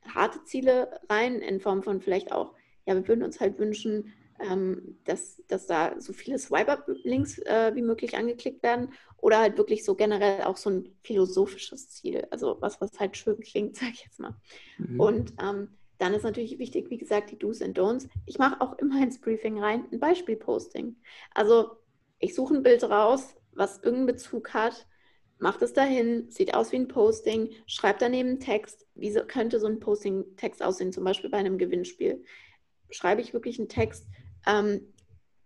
harte 0.05 0.43
Ziele 0.43 0.99
rein 1.09 1.35
in 1.35 1.59
Form 1.59 1.83
von 1.83 2.01
vielleicht 2.01 2.31
auch, 2.31 2.53
ja, 2.87 2.95
wir 2.95 3.07
würden 3.07 3.23
uns 3.23 3.39
halt 3.39 3.59
wünschen, 3.59 4.13
ähm, 4.39 4.97
dass, 5.03 5.43
dass 5.47 5.67
da 5.67 5.99
so 5.99 6.13
viele 6.13 6.39
Swipe-Up-Links 6.39 7.39
äh, 7.39 7.75
wie 7.75 7.81
möglich 7.81 8.15
angeklickt 8.15 8.63
werden 8.63 8.93
oder 9.17 9.39
halt 9.39 9.57
wirklich 9.57 9.83
so 9.83 9.95
generell 9.95 10.43
auch 10.43 10.57
so 10.57 10.69
ein 10.69 10.95
philosophisches 11.03 11.89
Ziel, 11.89 12.27
also 12.31 12.57
was, 12.61 12.79
was 12.79 12.99
halt 12.99 13.17
schön 13.17 13.39
klingt, 13.39 13.75
sag 13.77 13.89
ich 13.91 14.03
jetzt 14.03 14.19
mal. 14.19 14.35
Mhm. 14.77 14.99
Und 14.99 15.33
ähm, 15.41 15.69
dann 15.97 16.13
ist 16.13 16.23
natürlich 16.23 16.59
wichtig, 16.59 16.89
wie 16.89 16.97
gesagt, 16.97 17.31
die 17.31 17.37
Do's 17.37 17.61
und 17.61 17.77
Don'ts. 17.77 18.07
Ich 18.25 18.37
mache 18.37 18.61
auch 18.61 18.77
immer 18.77 19.01
ins 19.01 19.19
Briefing 19.19 19.59
rein 19.59 19.85
ein 19.91 19.99
Beispielposting. 19.99 20.95
Also 21.33 21.71
ich 22.19 22.35
suche 22.35 22.55
ein 22.55 22.63
Bild 22.63 22.83
raus, 22.83 23.35
was 23.53 23.77
irgendeinen 23.77 24.05
Bezug 24.05 24.53
hat, 24.53 24.87
mache 25.39 25.59
das 25.59 25.73
dahin, 25.73 26.29
sieht 26.29 26.53
aus 26.53 26.71
wie 26.71 26.77
ein 26.77 26.87
Posting, 26.87 27.49
schreibe 27.65 27.99
daneben 27.99 28.29
einen 28.29 28.39
Text. 28.39 28.85
Wie 28.95 29.11
so, 29.11 29.21
könnte 29.21 29.59
so 29.59 29.67
ein 29.67 29.79
Posting-Text 29.79 30.63
aussehen, 30.63 30.93
zum 30.93 31.03
Beispiel 31.03 31.29
bei 31.29 31.37
einem 31.37 31.57
Gewinnspiel? 31.57 32.23
Schreibe 32.89 33.21
ich 33.21 33.33
wirklich 33.33 33.59
einen 33.59 33.69
Text, 33.69 34.07
ähm, 34.45 34.81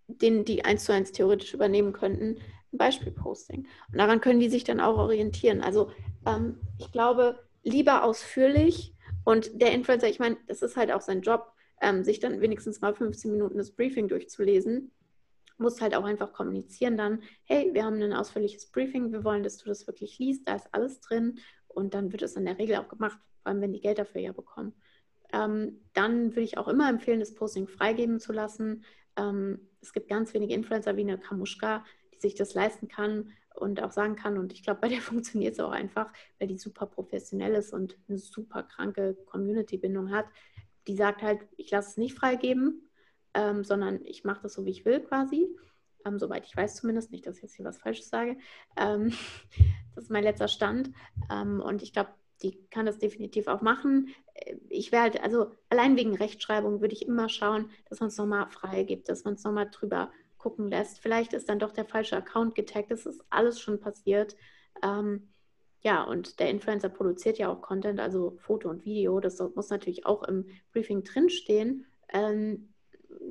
den 0.08 0.46
die 0.46 0.66
eins 0.66 0.86
zu 0.86 0.94
eins 0.94 1.12
theoretisch 1.12 1.54
übernehmen 1.54 1.94
könnten, 1.94 2.38
ein 2.74 2.78
Beispielposting. 2.78 3.68
Und 3.92 3.98
daran 3.98 4.22
können 4.22 4.40
die 4.40 4.50
sich 4.50 4.64
dann 4.64 4.80
auch 4.80 4.98
orientieren. 4.98 5.62
Also 5.62 5.92
ähm, 6.26 6.60
ich 6.78 6.92
glaube, 6.92 7.40
lieber 7.64 8.04
ausführlich 8.04 8.94
und 9.24 9.62
der 9.62 9.72
Influencer, 9.72 10.10
ich 10.10 10.20
meine, 10.20 10.38
das 10.48 10.62
ist 10.62 10.78
halt 10.78 10.92
auch 10.92 11.02
sein 11.02 11.22
Job, 11.22 11.52
ähm, 11.82 12.04
sich 12.04 12.20
dann 12.20 12.42
wenigstens 12.42 12.82
mal 12.82 12.94
15 12.94 13.32
Minuten 13.32 13.58
das 13.58 13.72
Briefing 13.72 14.08
durchzulesen, 14.08 14.92
muss 15.58 15.82
halt 15.82 15.96
auch 15.96 16.04
einfach 16.04 16.34
kommunizieren 16.34 16.98
dann, 16.98 17.22
hey, 17.44 17.70
wir 17.74 17.86
haben 17.86 18.02
ein 18.02 18.14
ausführliches 18.14 18.68
Briefing, 18.72 19.12
wir 19.12 19.24
wollen, 19.24 19.44
dass 19.44 19.58
du 19.58 19.66
das 19.66 19.88
wirklich 19.88 20.18
liest, 20.20 20.48
da 20.48 20.56
ist 20.56 20.68
alles 20.72 21.00
drin 21.02 21.40
und 21.68 21.94
dann 21.94 22.12
wird 22.12 22.24
es 22.24 22.36
in 22.36 22.46
der 22.46 22.58
Regel 22.58 22.78
auch 22.78 22.88
gemacht, 22.88 23.20
vor 23.42 23.52
allem 23.52 23.62
wenn 23.62 23.74
die 23.74 23.82
Geld 23.82 24.00
dafür 24.00 24.22
ja 24.22 24.32
bekommen. 24.32 24.74
Ähm, 25.34 25.82
dann 25.94 26.32
würde 26.32 26.42
ich 26.42 26.58
auch 26.58 26.68
immer 26.68 26.90
empfehlen, 26.90 27.20
das 27.20 27.34
Posting 27.34 27.68
freigeben 27.68 28.20
zu 28.20 28.34
lassen. 28.34 28.84
Ähm, 29.16 29.68
es 29.82 29.94
gibt 29.94 30.10
ganz 30.10 30.34
wenige 30.34 30.54
Influencer 30.54 30.96
wie 30.98 31.02
eine 31.02 31.18
Kamuschka, 31.18 31.86
die 32.14 32.20
sich 32.20 32.36
das 32.36 32.54
leisten 32.54 32.88
kann 32.88 33.32
und 33.56 33.82
auch 33.82 33.92
sagen 33.92 34.16
kann. 34.16 34.38
Und 34.38 34.54
ich 34.54 34.64
glaube, 34.64 34.82
bei 34.82 34.90
der 34.90 35.02
funktioniert 35.02 35.54
es 35.54 35.60
auch 35.60 35.72
einfach, 35.72 36.12
weil 36.40 36.48
die 36.48 36.58
super 36.58 36.86
professionell 36.86 37.56
ist 37.56 37.74
und 37.74 37.98
eine 38.08 38.18
super 38.18 38.64
kranke 38.64 39.16
Community-Bindung 39.26 40.12
hat. 40.12 40.26
Die 40.88 40.96
sagt 40.96 41.22
halt, 41.22 41.42
ich 41.58 41.70
lasse 41.72 41.92
es 41.92 41.98
nicht 41.98 42.18
freigeben, 42.18 42.90
ähm, 43.34 43.64
sondern 43.64 44.04
ich 44.04 44.24
mache 44.24 44.42
das 44.44 44.54
so, 44.54 44.66
wie 44.66 44.72
ich 44.72 44.86
will 44.86 45.02
quasi. 45.02 45.48
Ähm, 46.06 46.18
soweit 46.18 46.46
ich 46.46 46.58
weiß 46.58 46.78
zumindest, 46.78 47.12
nicht, 47.12 47.28
dass 47.28 47.38
ich 47.38 47.44
jetzt 47.44 47.56
hier 47.56 47.66
was 47.66 47.78
Falsches 47.78 48.10
sage. 48.10 48.38
Ähm, 48.76 49.14
das 49.96 50.06
ist 50.06 50.10
mein 50.12 50.24
letzter 50.24 50.48
Stand. 50.48 50.92
Ähm, 51.32 51.62
und 51.62 51.84
ich 51.84 51.94
glaube, 51.94 52.10
die 52.42 52.58
kann 52.70 52.86
das 52.86 52.98
definitiv 52.98 53.48
auch 53.48 53.62
machen. 53.62 54.10
Ich 54.70 54.92
werde, 54.92 55.24
also 55.24 55.52
allein 55.70 55.96
wegen 55.96 56.16
Rechtschreibung 56.16 56.82
würde 56.82 56.94
ich 56.94 57.08
immer 57.08 57.30
schauen, 57.30 57.70
dass 57.90 58.00
man 58.00 58.10
es 58.10 58.18
nochmal 58.18 58.50
frei 58.50 58.84
gibt, 58.84 59.10
dass 59.10 59.24
man 59.24 59.36
es 59.36 59.44
nochmal 59.44 59.70
drüber 59.70 60.12
gucken 60.38 60.68
lässt. 60.68 61.00
Vielleicht 61.00 61.34
ist 61.34 61.50
dann 61.50 61.60
doch 61.60 61.72
der 61.72 61.86
falsche 61.86 62.18
Account 62.18 62.56
getaggt. 62.56 62.92
Das 62.92 63.06
ist 63.06 63.24
alles 63.30 63.60
schon 63.60 63.80
passiert. 63.80 64.36
Ähm, 64.84 65.30
ja, 65.82 66.04
und 66.04 66.40
der 66.40 66.50
Influencer 66.50 66.90
produziert 66.90 67.38
ja 67.38 67.50
auch 67.50 67.62
Content, 67.62 68.00
also 68.00 68.38
Foto 68.38 68.70
und 68.70 68.86
Video. 68.86 69.20
Das 69.20 69.40
muss 69.56 69.70
natürlich 69.70 70.06
auch 70.06 70.24
im 70.24 70.46
Briefing 70.74 71.04
drinstehen. 71.04 71.86
Ähm, 72.10 72.70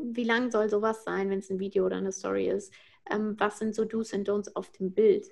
wie 0.02 0.24
lang 0.24 0.50
soll 0.50 0.68
sowas 0.68 1.04
sein, 1.04 1.30
wenn 1.30 1.38
es 1.40 1.50
ein 1.50 1.58
Video 1.60 1.86
oder 1.86 1.96
eine 1.96 2.12
Story 2.12 2.48
ist? 2.48 2.72
Ähm, 3.10 3.34
was 3.38 3.58
sind 3.58 3.74
so 3.74 3.84
Do's 3.84 4.12
und 4.12 4.28
Don'ts 4.28 4.54
auf 4.54 4.70
dem 4.70 4.92
Bild? 4.92 5.26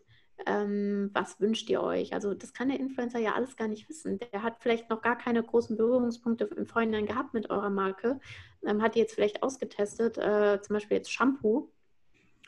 Ähm, 0.47 1.11
was 1.13 1.41
wünscht 1.41 1.69
ihr 1.69 1.83
euch? 1.83 2.15
Also 2.15 2.35
das 2.35 2.53
kann 2.53 2.69
der 2.69 2.79
Influencer 2.79 3.19
ja 3.19 3.35
alles 3.35 3.57
gar 3.57 3.69
nicht 3.69 3.89
wissen. 3.89 4.19
Der 4.33 4.43
hat 4.43 4.57
vielleicht 4.61 4.89
noch 4.89 5.03
gar 5.03 5.19
keine 5.19 5.43
großen 5.43 5.77
Berührungspunkte 5.77 6.45
im 6.57 6.67
Vorhinein 6.67 7.07
gehabt 7.07 7.35
mit 7.35 7.51
eurer 7.51 7.71
Marke, 7.71 8.21
ähm, 8.65 8.83
hat 8.83 8.95
die 8.95 9.01
jetzt 9.01 9.15
vielleicht 9.15 9.43
ausgetestet, 9.43 10.17
äh, 10.19 10.61
zum 10.63 10.75
Beispiel 10.75 10.99
jetzt 10.99 11.13
Shampoo. 11.13 11.71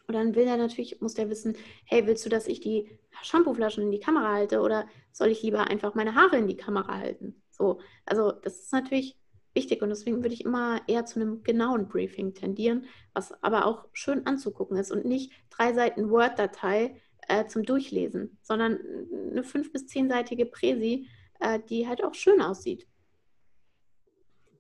Und 0.07 0.15
dann 0.15 0.35
will 0.35 0.47
er 0.47 0.57
natürlich, 0.57 1.01
muss 1.01 1.15
der 1.15 1.31
wissen, 1.31 1.57
hey, 1.85 2.07
willst 2.07 2.25
du, 2.27 2.31
dass 2.31 2.49
ich 2.49 2.61
die 2.61 2.99
Shampooflaschen 3.23 3.85
in 3.85 3.93
die 3.93 4.01
Kamera 4.01 4.33
halte 4.33 4.61
oder 4.61 4.89
soll 5.13 5.29
ich 5.29 5.43
lieber 5.43 5.69
einfach 5.69 5.95
meine 5.95 6.15
Haare 6.15 6.37
in 6.37 6.49
die 6.49 6.57
Kamera 6.57 6.99
halten? 6.99 7.41
So, 7.51 7.81
also 8.07 8.33
das 8.33 8.59
ist 8.61 8.73
natürlich 8.73 9.17
wichtig 9.55 9.83
und 9.83 9.89
deswegen 9.89 10.23
würde 10.23 10.35
ich 10.35 10.45
immer 10.45 10.81
eher 10.87 11.05
zu 11.07 11.21
einem 11.21 11.43
genauen 11.43 11.89
Briefing 11.89 12.35
tendieren, 12.35 12.87
was 13.13 13.33
aber 13.43 13.67
auch 13.67 13.87
schön 13.93 14.27
anzugucken 14.27 14.77
ist 14.77 14.93
und 14.93 15.05
nicht 15.05 15.33
drei 15.51 15.73
Seiten 15.73 16.11
Word-Datei, 16.11 17.01
äh, 17.31 17.47
zum 17.47 17.63
Durchlesen, 17.63 18.39
sondern 18.43 18.79
eine 19.31 19.45
fünf- 19.45 19.73
bis 19.73 19.87
zehnseitige 19.87 20.47
Präsi, 20.47 21.09
äh, 21.39 21.61
die 21.69 21.87
halt 21.87 22.03
auch 22.03 22.15
schön 22.15 22.41
aussieht. 22.43 22.87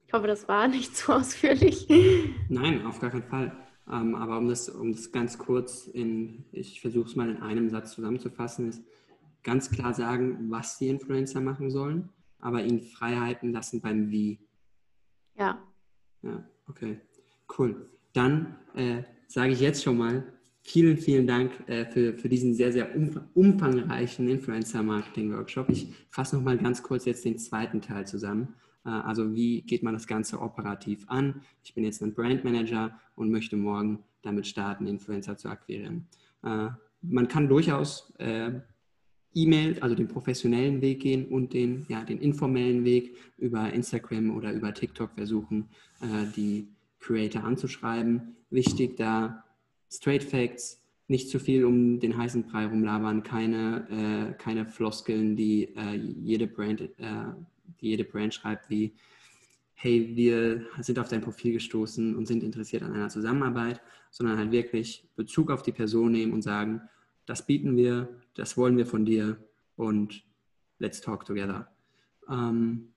Ich 0.06 0.12
hoffe, 0.12 0.26
das 0.26 0.48
war 0.48 0.68
nicht 0.68 0.96
zu 0.96 1.12
ausführlich. 1.12 1.88
Nein, 2.48 2.86
auf 2.86 3.00
gar 3.00 3.10
keinen 3.10 3.24
Fall. 3.24 3.56
Ähm, 3.90 4.14
aber 4.14 4.38
um 4.38 4.48
das, 4.48 4.68
um 4.68 4.92
das 4.92 5.10
ganz 5.10 5.36
kurz 5.36 5.86
in, 5.88 6.44
ich 6.52 6.80
versuche 6.80 7.08
es 7.08 7.16
mal 7.16 7.28
in 7.28 7.42
einem 7.42 7.70
Satz 7.70 7.92
zusammenzufassen, 7.92 8.68
ist 8.68 8.82
ganz 9.42 9.70
klar 9.70 9.94
sagen, 9.94 10.50
was 10.50 10.78
die 10.78 10.88
Influencer 10.88 11.40
machen 11.40 11.70
sollen, 11.70 12.08
aber 12.38 12.62
ihnen 12.62 12.82
Freiheiten 12.82 13.52
lassen 13.52 13.80
beim 13.80 14.10
Wie. 14.10 14.38
Ja. 15.36 15.60
Ja, 16.22 16.44
okay. 16.68 17.00
Cool. 17.58 17.88
Dann 18.12 18.56
äh, 18.74 19.02
sage 19.26 19.52
ich 19.52 19.60
jetzt 19.60 19.82
schon 19.82 19.98
mal 19.98 20.39
Vielen, 20.62 20.98
vielen 20.98 21.26
Dank 21.26 21.52
äh, 21.68 21.86
für, 21.86 22.14
für 22.14 22.28
diesen 22.28 22.54
sehr, 22.54 22.72
sehr 22.72 22.90
umfangreichen 23.34 24.28
Influencer-Marketing-Workshop. 24.28 25.70
Ich 25.70 25.88
fasse 26.10 26.36
nochmal 26.36 26.58
ganz 26.58 26.82
kurz 26.82 27.06
jetzt 27.06 27.24
den 27.24 27.38
zweiten 27.38 27.80
Teil 27.80 28.06
zusammen. 28.06 28.54
Äh, 28.84 28.90
also 28.90 29.34
wie 29.34 29.62
geht 29.62 29.82
man 29.82 29.94
das 29.94 30.06
Ganze 30.06 30.40
operativ 30.40 31.04
an? 31.08 31.42
Ich 31.64 31.74
bin 31.74 31.84
jetzt 31.84 32.02
ein 32.02 32.14
Brandmanager 32.14 32.98
und 33.16 33.30
möchte 33.30 33.56
morgen 33.56 34.04
damit 34.22 34.46
starten, 34.46 34.86
Influencer 34.86 35.36
zu 35.36 35.48
akquirieren. 35.48 36.06
Äh, 36.44 36.68
man 37.02 37.28
kann 37.28 37.48
durchaus 37.48 38.12
äh, 38.18 38.60
E-Mail, 39.34 39.78
also 39.80 39.94
den 39.94 40.08
professionellen 40.08 40.82
Weg 40.82 41.00
gehen 41.00 41.26
und 41.26 41.52
den, 41.52 41.86
ja, 41.88 42.04
den 42.04 42.18
informellen 42.18 42.84
Weg 42.84 43.16
über 43.38 43.72
Instagram 43.72 44.36
oder 44.36 44.52
über 44.52 44.74
TikTok 44.74 45.12
versuchen, 45.14 45.68
äh, 46.00 46.26
die 46.36 46.68
Creator 46.98 47.44
anzuschreiben. 47.44 48.36
Wichtig 48.50 48.96
da 48.96 49.44
Straight 49.90 50.22
Facts, 50.22 50.80
nicht 51.08 51.28
zu 51.28 51.40
viel 51.40 51.64
um 51.64 51.98
den 51.98 52.16
heißen 52.16 52.44
Brei 52.44 52.66
rumlabern, 52.66 53.22
keine, 53.22 54.30
äh, 54.30 54.42
keine 54.42 54.66
Floskeln, 54.66 55.36
die, 55.36 55.74
äh, 55.76 55.96
jede 55.96 56.46
Brand, 56.46 56.80
äh, 56.80 56.88
die 57.80 57.88
jede 57.88 58.04
Brand 58.04 58.32
schreibt, 58.32 58.70
wie 58.70 58.94
hey, 59.82 60.14
wir 60.14 60.66
sind 60.80 60.98
auf 60.98 61.08
dein 61.08 61.22
Profil 61.22 61.54
gestoßen 61.54 62.14
und 62.14 62.26
sind 62.26 62.42
interessiert 62.42 62.82
an 62.82 62.92
einer 62.92 63.08
Zusammenarbeit, 63.08 63.80
sondern 64.10 64.36
halt 64.36 64.52
wirklich 64.52 65.08
Bezug 65.16 65.50
auf 65.50 65.62
die 65.62 65.72
Person 65.72 66.12
nehmen 66.12 66.34
und 66.34 66.42
sagen, 66.42 66.82
das 67.24 67.46
bieten 67.46 67.76
wir, 67.78 68.08
das 68.34 68.58
wollen 68.58 68.76
wir 68.76 68.84
von 68.84 69.06
dir 69.06 69.38
und 69.76 70.22
let's 70.78 71.00
talk 71.00 71.24
together. 71.24 71.72
Ähm, 72.28 72.92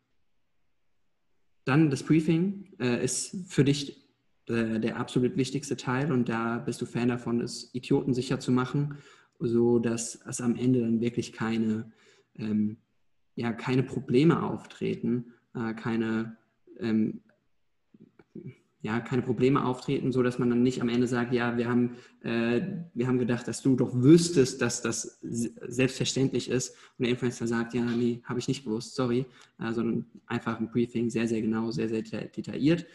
dann 1.64 1.90
das 1.90 2.04
Briefing 2.04 2.74
äh, 2.80 3.02
ist 3.02 3.34
für 3.48 3.64
dich 3.64 4.03
der, 4.48 4.80
der 4.80 4.98
absolut 4.98 5.38
wichtigste 5.38 5.78
Teil. 5.78 6.12
Und 6.12 6.30
da 6.30 6.58
bist 6.58 6.82
du 6.82 6.86
Fan 6.86 7.08
davon, 7.10 7.42
es 7.42 7.74
idiotensicher 7.74 8.40
zu 8.40 8.52
machen, 8.52 8.98
so 9.40 9.80
dass 9.80 10.20
es 10.28 10.42
am 10.42 10.56
Ende 10.56 10.82
dann 10.82 11.02
wirklich 11.02 11.34
keine, 11.34 11.92
ähm, 12.36 12.78
ja, 13.36 13.52
keine 13.52 13.84
Probleme 13.84 14.44
auftreten, 14.44 15.34
äh, 15.56 15.74
keine, 15.74 16.38
ähm, 16.80 17.22
ja, 18.82 19.00
keine 19.00 19.22
Probleme 19.22 19.64
auftreten, 19.64 20.12
so 20.12 20.22
dass 20.24 20.40
man 20.40 20.50
dann 20.50 20.62
nicht 20.62 20.82
am 20.82 20.90
Ende 20.90 21.08
sagt, 21.08 21.34
ja, 21.34 21.56
wir 21.58 21.70
haben, 21.70 21.96
äh, 22.22 22.62
wir 22.94 23.08
haben 23.08 23.18
gedacht, 23.18 23.48
dass 23.48 23.62
du 23.62 23.78
doch 23.78 23.94
wüsstest, 23.94 24.62
dass 24.62 24.82
das 24.82 25.20
selbstverständlich 25.22 26.50
ist. 26.50 26.76
Und 26.98 27.04
der 27.04 27.10
Influencer 27.12 27.48
sagt, 27.48 27.74
ja, 27.74 27.86
nee, 27.86 28.22
habe 28.26 28.40
ich 28.40 28.50
nicht 28.50 28.66
gewusst, 28.66 28.96
sorry, 28.96 29.26
äh, 29.60 29.72
sondern 29.72 30.06
einfach 30.26 30.60
ein 30.60 30.70
Briefing, 30.70 31.10
sehr, 31.10 31.30
sehr 31.30 31.42
genau, 31.42 31.72
sehr, 31.72 31.88
sehr 31.88 32.02
detailliert 32.02 32.86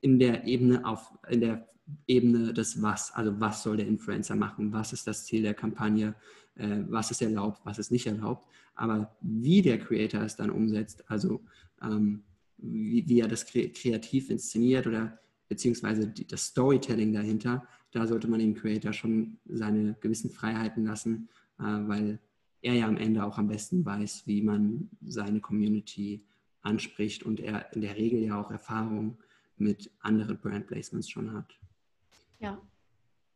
in 0.00 0.18
der 0.18 0.46
Ebene 0.46 0.84
auf, 0.84 1.12
in 1.28 1.40
der 1.40 1.68
Ebene 2.06 2.52
des 2.52 2.82
Was, 2.82 3.12
also 3.12 3.40
was 3.40 3.62
soll 3.62 3.76
der 3.78 3.86
Influencer 3.86 4.36
machen, 4.36 4.72
was 4.72 4.92
ist 4.92 5.06
das 5.06 5.24
Ziel 5.24 5.42
der 5.42 5.54
Kampagne, 5.54 6.14
äh, 6.56 6.82
was 6.88 7.10
ist 7.10 7.22
erlaubt, 7.22 7.60
was 7.64 7.78
ist 7.78 7.90
nicht 7.90 8.06
erlaubt. 8.06 8.46
Aber 8.74 9.16
wie 9.20 9.62
der 9.62 9.78
Creator 9.78 10.22
es 10.22 10.36
dann 10.36 10.50
umsetzt, 10.50 11.04
also 11.10 11.42
ähm, 11.82 12.22
wie, 12.58 13.08
wie, 13.08 13.20
er 13.20 13.28
das 13.28 13.46
kreativ 13.46 14.30
inszeniert 14.30 14.86
oder 14.86 15.18
beziehungsweise 15.48 16.08
die, 16.08 16.26
das 16.26 16.46
Storytelling 16.46 17.12
dahinter, 17.12 17.66
da 17.92 18.06
sollte 18.06 18.28
man 18.28 18.40
dem 18.40 18.54
Creator 18.54 18.92
schon 18.92 19.38
seine 19.46 19.96
gewissen 20.00 20.30
Freiheiten 20.30 20.84
lassen, 20.84 21.28
äh, 21.58 21.62
weil 21.62 22.20
er 22.60 22.74
ja 22.74 22.88
am 22.88 22.96
Ende 22.96 23.24
auch 23.24 23.38
am 23.38 23.48
besten 23.48 23.84
weiß, 23.84 24.26
wie 24.26 24.42
man 24.42 24.90
seine 25.00 25.40
Community 25.40 26.24
anspricht 26.60 27.22
und 27.22 27.40
er 27.40 27.72
in 27.72 27.80
der 27.80 27.96
Regel 27.96 28.20
ja 28.20 28.40
auch 28.40 28.50
Erfahrung 28.50 29.18
mit 29.60 29.90
anderen 30.00 30.38
Brand 30.38 30.66
Placements 30.66 31.10
schon 31.10 31.32
hat. 31.32 31.58
Ja. 32.38 32.60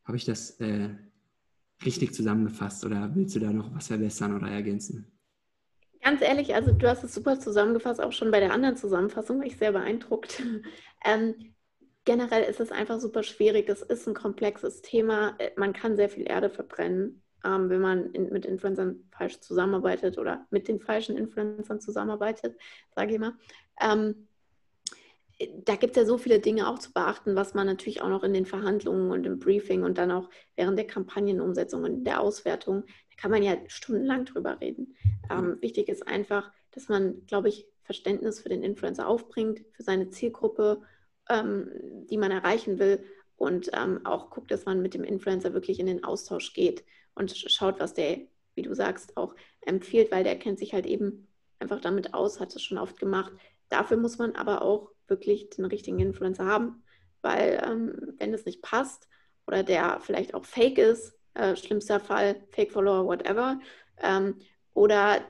Habe 0.05 0.17
ich 0.17 0.25
das 0.25 0.59
äh, 0.59 0.89
richtig 1.85 2.13
zusammengefasst 2.13 2.85
oder 2.85 3.13
willst 3.15 3.35
du 3.35 3.39
da 3.39 3.51
noch 3.51 3.73
was 3.75 3.87
verbessern 3.87 4.35
oder 4.35 4.47
ergänzen? 4.47 5.11
Ganz 6.01 6.21
ehrlich, 6.21 6.53
also 6.53 6.73
du 6.73 6.89
hast 6.89 7.03
es 7.03 7.13
super 7.13 7.39
zusammengefasst, 7.39 8.01
auch 8.01 8.11
schon 8.11 8.29
bei 8.29 8.41
der 8.41 8.51
anderen 8.51 8.75
Zusammenfassung, 8.75 9.39
war 9.39 9.45
ich 9.45 9.57
sehr 9.57 9.71
beeindruckt. 9.71 10.41
Ähm, 11.05 11.53
generell 12.05 12.43
ist 12.43 12.61
es 12.61 12.71
einfach 12.71 13.01
super 13.01 13.23
schwierig. 13.23 13.67
Es 13.67 13.81
ist 13.81 14.07
ein 14.07 14.13
komplexes 14.13 14.81
Thema. 14.81 15.37
Man 15.57 15.73
kann 15.73 15.97
sehr 15.97 16.07
viel 16.07 16.25
Erde 16.25 16.49
verbrennen, 16.49 17.21
ähm, 17.43 17.69
wenn 17.69 17.81
man 17.81 18.11
in, 18.11 18.29
mit 18.29 18.45
Influencern 18.45 19.03
falsch 19.11 19.41
zusammenarbeitet 19.41 20.17
oder 20.17 20.47
mit 20.49 20.69
den 20.69 20.79
falschen 20.79 21.17
Influencern 21.17 21.81
zusammenarbeitet, 21.81 22.57
sage 22.95 23.15
ich 23.15 23.19
mal. 23.19 23.33
Ähm, 23.81 24.29
da 25.65 25.75
gibt 25.75 25.97
es 25.97 26.01
ja 26.01 26.07
so 26.07 26.17
viele 26.17 26.39
Dinge 26.39 26.67
auch 26.67 26.79
zu 26.79 26.93
beachten, 26.93 27.35
was 27.35 27.53
man 27.53 27.67
natürlich 27.67 28.01
auch 28.01 28.09
noch 28.09 28.23
in 28.23 28.33
den 28.33 28.45
Verhandlungen 28.45 29.11
und 29.11 29.25
im 29.25 29.39
Briefing 29.39 29.83
und 29.83 29.97
dann 29.97 30.11
auch 30.11 30.29
während 30.55 30.77
der 30.77 30.87
Kampagnenumsetzung 30.87 31.83
und 31.83 32.03
der 32.03 32.21
Auswertung, 32.21 32.83
da 32.85 33.15
kann 33.17 33.31
man 33.31 33.43
ja 33.43 33.57
stundenlang 33.67 34.25
drüber 34.25 34.59
reden. 34.61 34.95
Ähm, 35.29 35.57
wichtig 35.61 35.89
ist 35.89 36.07
einfach, 36.07 36.51
dass 36.71 36.87
man, 36.87 37.25
glaube 37.25 37.49
ich, 37.49 37.67
Verständnis 37.83 38.41
für 38.41 38.49
den 38.49 38.63
Influencer 38.63 39.07
aufbringt, 39.07 39.61
für 39.71 39.83
seine 39.83 40.09
Zielgruppe, 40.09 40.81
ähm, 41.29 41.69
die 42.09 42.17
man 42.17 42.31
erreichen 42.31 42.79
will 42.79 43.03
und 43.35 43.69
ähm, 43.73 44.05
auch 44.05 44.29
guckt, 44.29 44.51
dass 44.51 44.65
man 44.65 44.81
mit 44.81 44.93
dem 44.93 45.03
Influencer 45.03 45.53
wirklich 45.53 45.79
in 45.79 45.87
den 45.87 46.03
Austausch 46.03 46.53
geht 46.53 46.83
und 47.15 47.35
schaut, 47.35 47.79
was 47.79 47.93
der, 47.93 48.21
wie 48.55 48.61
du 48.61 48.73
sagst, 48.73 49.17
auch 49.17 49.35
empfiehlt, 49.61 50.11
weil 50.11 50.23
der 50.23 50.39
kennt 50.39 50.59
sich 50.59 50.73
halt 50.73 50.85
eben 50.85 51.27
einfach 51.59 51.81
damit 51.81 52.13
aus, 52.13 52.39
hat 52.39 52.55
es 52.55 52.61
schon 52.61 52.77
oft 52.77 52.99
gemacht. 52.99 53.33
Dafür 53.69 53.97
muss 53.97 54.17
man 54.17 54.35
aber 54.35 54.61
auch 54.61 54.92
wirklich 55.07 55.49
den 55.49 55.65
richtigen 55.65 55.99
Influencer 55.99 56.45
haben, 56.45 56.83
weil 57.21 57.61
ähm, 57.65 58.13
wenn 58.19 58.33
es 58.33 58.45
nicht 58.45 58.61
passt 58.61 59.07
oder 59.47 59.63
der 59.63 59.99
vielleicht 60.01 60.33
auch 60.33 60.45
fake 60.45 60.77
ist, 60.77 61.13
äh, 61.33 61.55
schlimmster 61.55 61.99
Fall, 61.99 62.43
Fake 62.51 62.71
Follower, 62.71 63.05
whatever, 63.05 63.59
ähm, 64.01 64.35
oder 64.73 65.21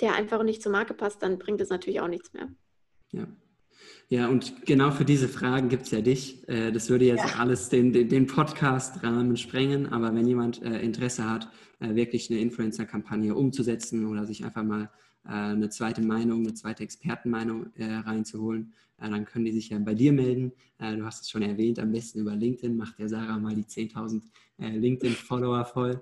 der 0.00 0.14
einfach 0.14 0.42
nicht 0.42 0.62
zur 0.62 0.72
Marke 0.72 0.94
passt, 0.94 1.22
dann 1.22 1.38
bringt 1.38 1.60
es 1.60 1.70
natürlich 1.70 2.00
auch 2.00 2.08
nichts 2.08 2.32
mehr. 2.32 2.48
Ja. 3.12 3.26
Ja, 4.08 4.28
und 4.28 4.66
genau 4.66 4.90
für 4.90 5.06
diese 5.06 5.26
Fragen 5.26 5.70
gibt 5.70 5.84
es 5.84 5.90
ja 5.90 6.02
dich. 6.02 6.46
Äh, 6.46 6.70
das 6.70 6.90
würde 6.90 7.06
jetzt 7.06 7.24
ja. 7.24 7.38
alles 7.38 7.70
den, 7.70 7.94
den, 7.94 8.10
den 8.10 8.26
Podcast-Rahmen 8.26 9.38
sprengen, 9.38 9.90
aber 9.90 10.14
wenn 10.14 10.26
jemand 10.26 10.62
äh, 10.62 10.80
Interesse 10.80 11.28
hat, 11.28 11.48
äh, 11.80 11.94
wirklich 11.94 12.30
eine 12.30 12.38
Influencer-Kampagne 12.40 13.34
umzusetzen 13.34 14.06
oder 14.06 14.26
sich 14.26 14.44
einfach 14.44 14.64
mal 14.64 14.90
eine 15.24 15.70
zweite 15.70 16.02
Meinung, 16.02 16.40
eine 16.40 16.54
zweite 16.54 16.82
Expertenmeinung 16.82 17.70
reinzuholen, 17.78 18.72
dann 19.10 19.24
können 19.24 19.44
die 19.44 19.52
sich 19.52 19.70
ja 19.70 19.78
bei 19.78 19.94
dir 19.94 20.12
melden. 20.12 20.52
Du 20.78 21.04
hast 21.04 21.22
es 21.22 21.30
schon 21.30 21.42
erwähnt, 21.42 21.78
am 21.78 21.90
besten 21.90 22.20
über 22.20 22.36
LinkedIn. 22.36 22.76
Macht 22.76 22.98
der 22.98 23.08
Sarah 23.08 23.38
mal 23.38 23.54
die 23.54 23.64
10.000 23.64 24.22
LinkedIn-Follower 24.58 25.64
voll. 25.64 26.00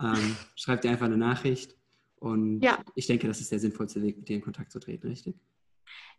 Ähm, 0.00 0.36
schreibt 0.54 0.84
dir 0.84 0.90
einfach 0.90 1.06
eine 1.06 1.16
Nachricht. 1.16 1.76
Und 2.16 2.60
ja. 2.60 2.78
ich 2.94 3.06
denke, 3.06 3.26
das 3.26 3.40
ist 3.40 3.50
der 3.50 3.58
sinnvollste 3.58 4.02
Weg, 4.02 4.18
mit 4.18 4.28
dir 4.28 4.36
in 4.36 4.42
Kontakt 4.42 4.70
zu 4.70 4.78
treten, 4.78 5.08
richtig? 5.08 5.36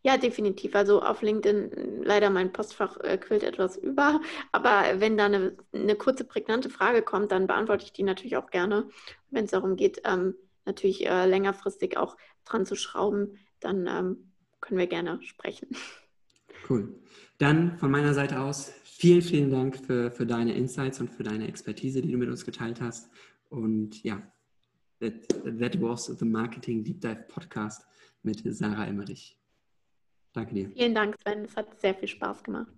Ja, 0.04 0.18
definitiv. 0.18 0.76
Also 0.76 1.02
auf 1.02 1.22
LinkedIn 1.22 2.04
leider 2.04 2.32
mein 2.32 2.52
Postfach 2.52 2.98
äh, 3.02 3.18
quillt 3.18 3.44
etwas 3.44 3.78
über. 3.78 4.20
Aber 4.52 5.00
wenn 5.00 5.16
da 5.16 5.26
eine, 5.26 5.56
eine, 5.74 5.96
kurze, 5.96 6.24
prägnante 6.24 6.70
Frage 6.70 7.04
kommt, 7.04 7.32
dann 7.32 7.46
beantworte 7.46 7.86
ich 7.86 7.94
die 7.94 8.04
natürlich 8.04 8.36
auch 8.36 8.50
gerne. 8.50 8.90
Wenn 9.30 9.46
es 9.46 9.52
darum 9.52 9.76
geht, 9.76 10.02
ähm, 10.04 10.36
natürlich 10.66 11.06
äh, 11.06 11.28
längerfristig 11.28 11.98
auch 11.98 12.18
dran 12.46 12.66
zu 12.66 12.76
schrauben, 12.76 13.38
dann 13.60 13.86
ähm, 13.88 14.32
können 14.60 14.80
wir 14.80 14.88
gerne 14.88 15.22
sprechen. 15.22 15.70
Cool. 16.70 16.96
Dann 17.38 17.78
von 17.78 17.92
meiner 17.92 18.14
Seite 18.14 18.40
aus 18.40 18.72
vielen, 18.84 19.22
vielen 19.22 19.50
Dank 19.50 19.78
für, 19.78 20.12
für 20.12 20.26
deine 20.26 20.54
Insights 20.54 21.00
und 21.00 21.10
für 21.10 21.24
deine 21.24 21.48
Expertise, 21.48 22.02
die 22.02 22.12
du 22.12 22.18
mit 22.18 22.30
uns 22.30 22.46
geteilt 22.46 22.82
hast. 22.82 23.10
Und 23.50 24.04
ja, 24.04 24.22
that, 25.00 25.14
that 25.60 25.82
was 25.82 26.06
the 26.06 26.26
Marketing 26.26 26.84
Deep 26.84 27.02
Dive 27.02 27.26
Podcast 27.28 27.86
mit 28.24 28.44
Sarah 28.46 28.86
Emmerich. 28.86 29.38
Danke 30.34 30.54
dir. 30.54 30.70
Vielen 30.70 30.96
Dank, 30.96 31.16
Sven. 31.22 31.46
Es 31.46 31.56
hat 31.56 31.82
sehr 31.82 31.96
viel 31.96 32.08
Spaß 32.08 32.44
gemacht. 32.44 32.72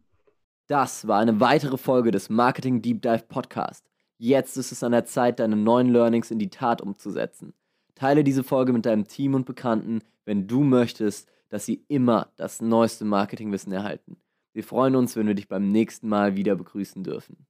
Das 0.67 1.07
war 1.07 1.19
eine 1.19 1.39
weitere 1.39 1.77
Folge 1.77 2.11
des 2.11 2.29
Marketing 2.29 2.81
Deep 2.81 3.01
Dive 3.01 3.25
Podcast. 3.27 3.85
Jetzt 4.17 4.57
ist 4.57 4.71
es 4.71 4.83
an 4.83 4.93
der 4.93 5.05
Zeit, 5.05 5.39
deine 5.39 5.57
neuen 5.57 5.89
Learnings 5.89 6.31
in 6.31 6.39
die 6.39 6.49
Tat 6.49 6.81
umzusetzen. 6.81 7.53
Teile 7.95 8.23
diese 8.23 8.43
Folge 8.43 8.71
mit 8.71 8.85
deinem 8.85 9.07
Team 9.07 9.33
und 9.33 9.45
Bekannten, 9.45 9.99
wenn 10.25 10.47
du 10.47 10.63
möchtest, 10.63 11.29
dass 11.53 11.67
sie 11.67 11.85
immer 11.87 12.33
das 12.35 12.63
neueste 12.63 13.05
Marketingwissen 13.05 13.71
erhalten. 13.71 14.17
Wir 14.53 14.63
freuen 14.63 14.95
uns, 14.95 15.15
wenn 15.15 15.27
wir 15.27 15.35
dich 15.35 15.47
beim 15.47 15.69
nächsten 15.71 16.09
Mal 16.09 16.35
wieder 16.35 16.55
begrüßen 16.55 17.03
dürfen. 17.03 17.45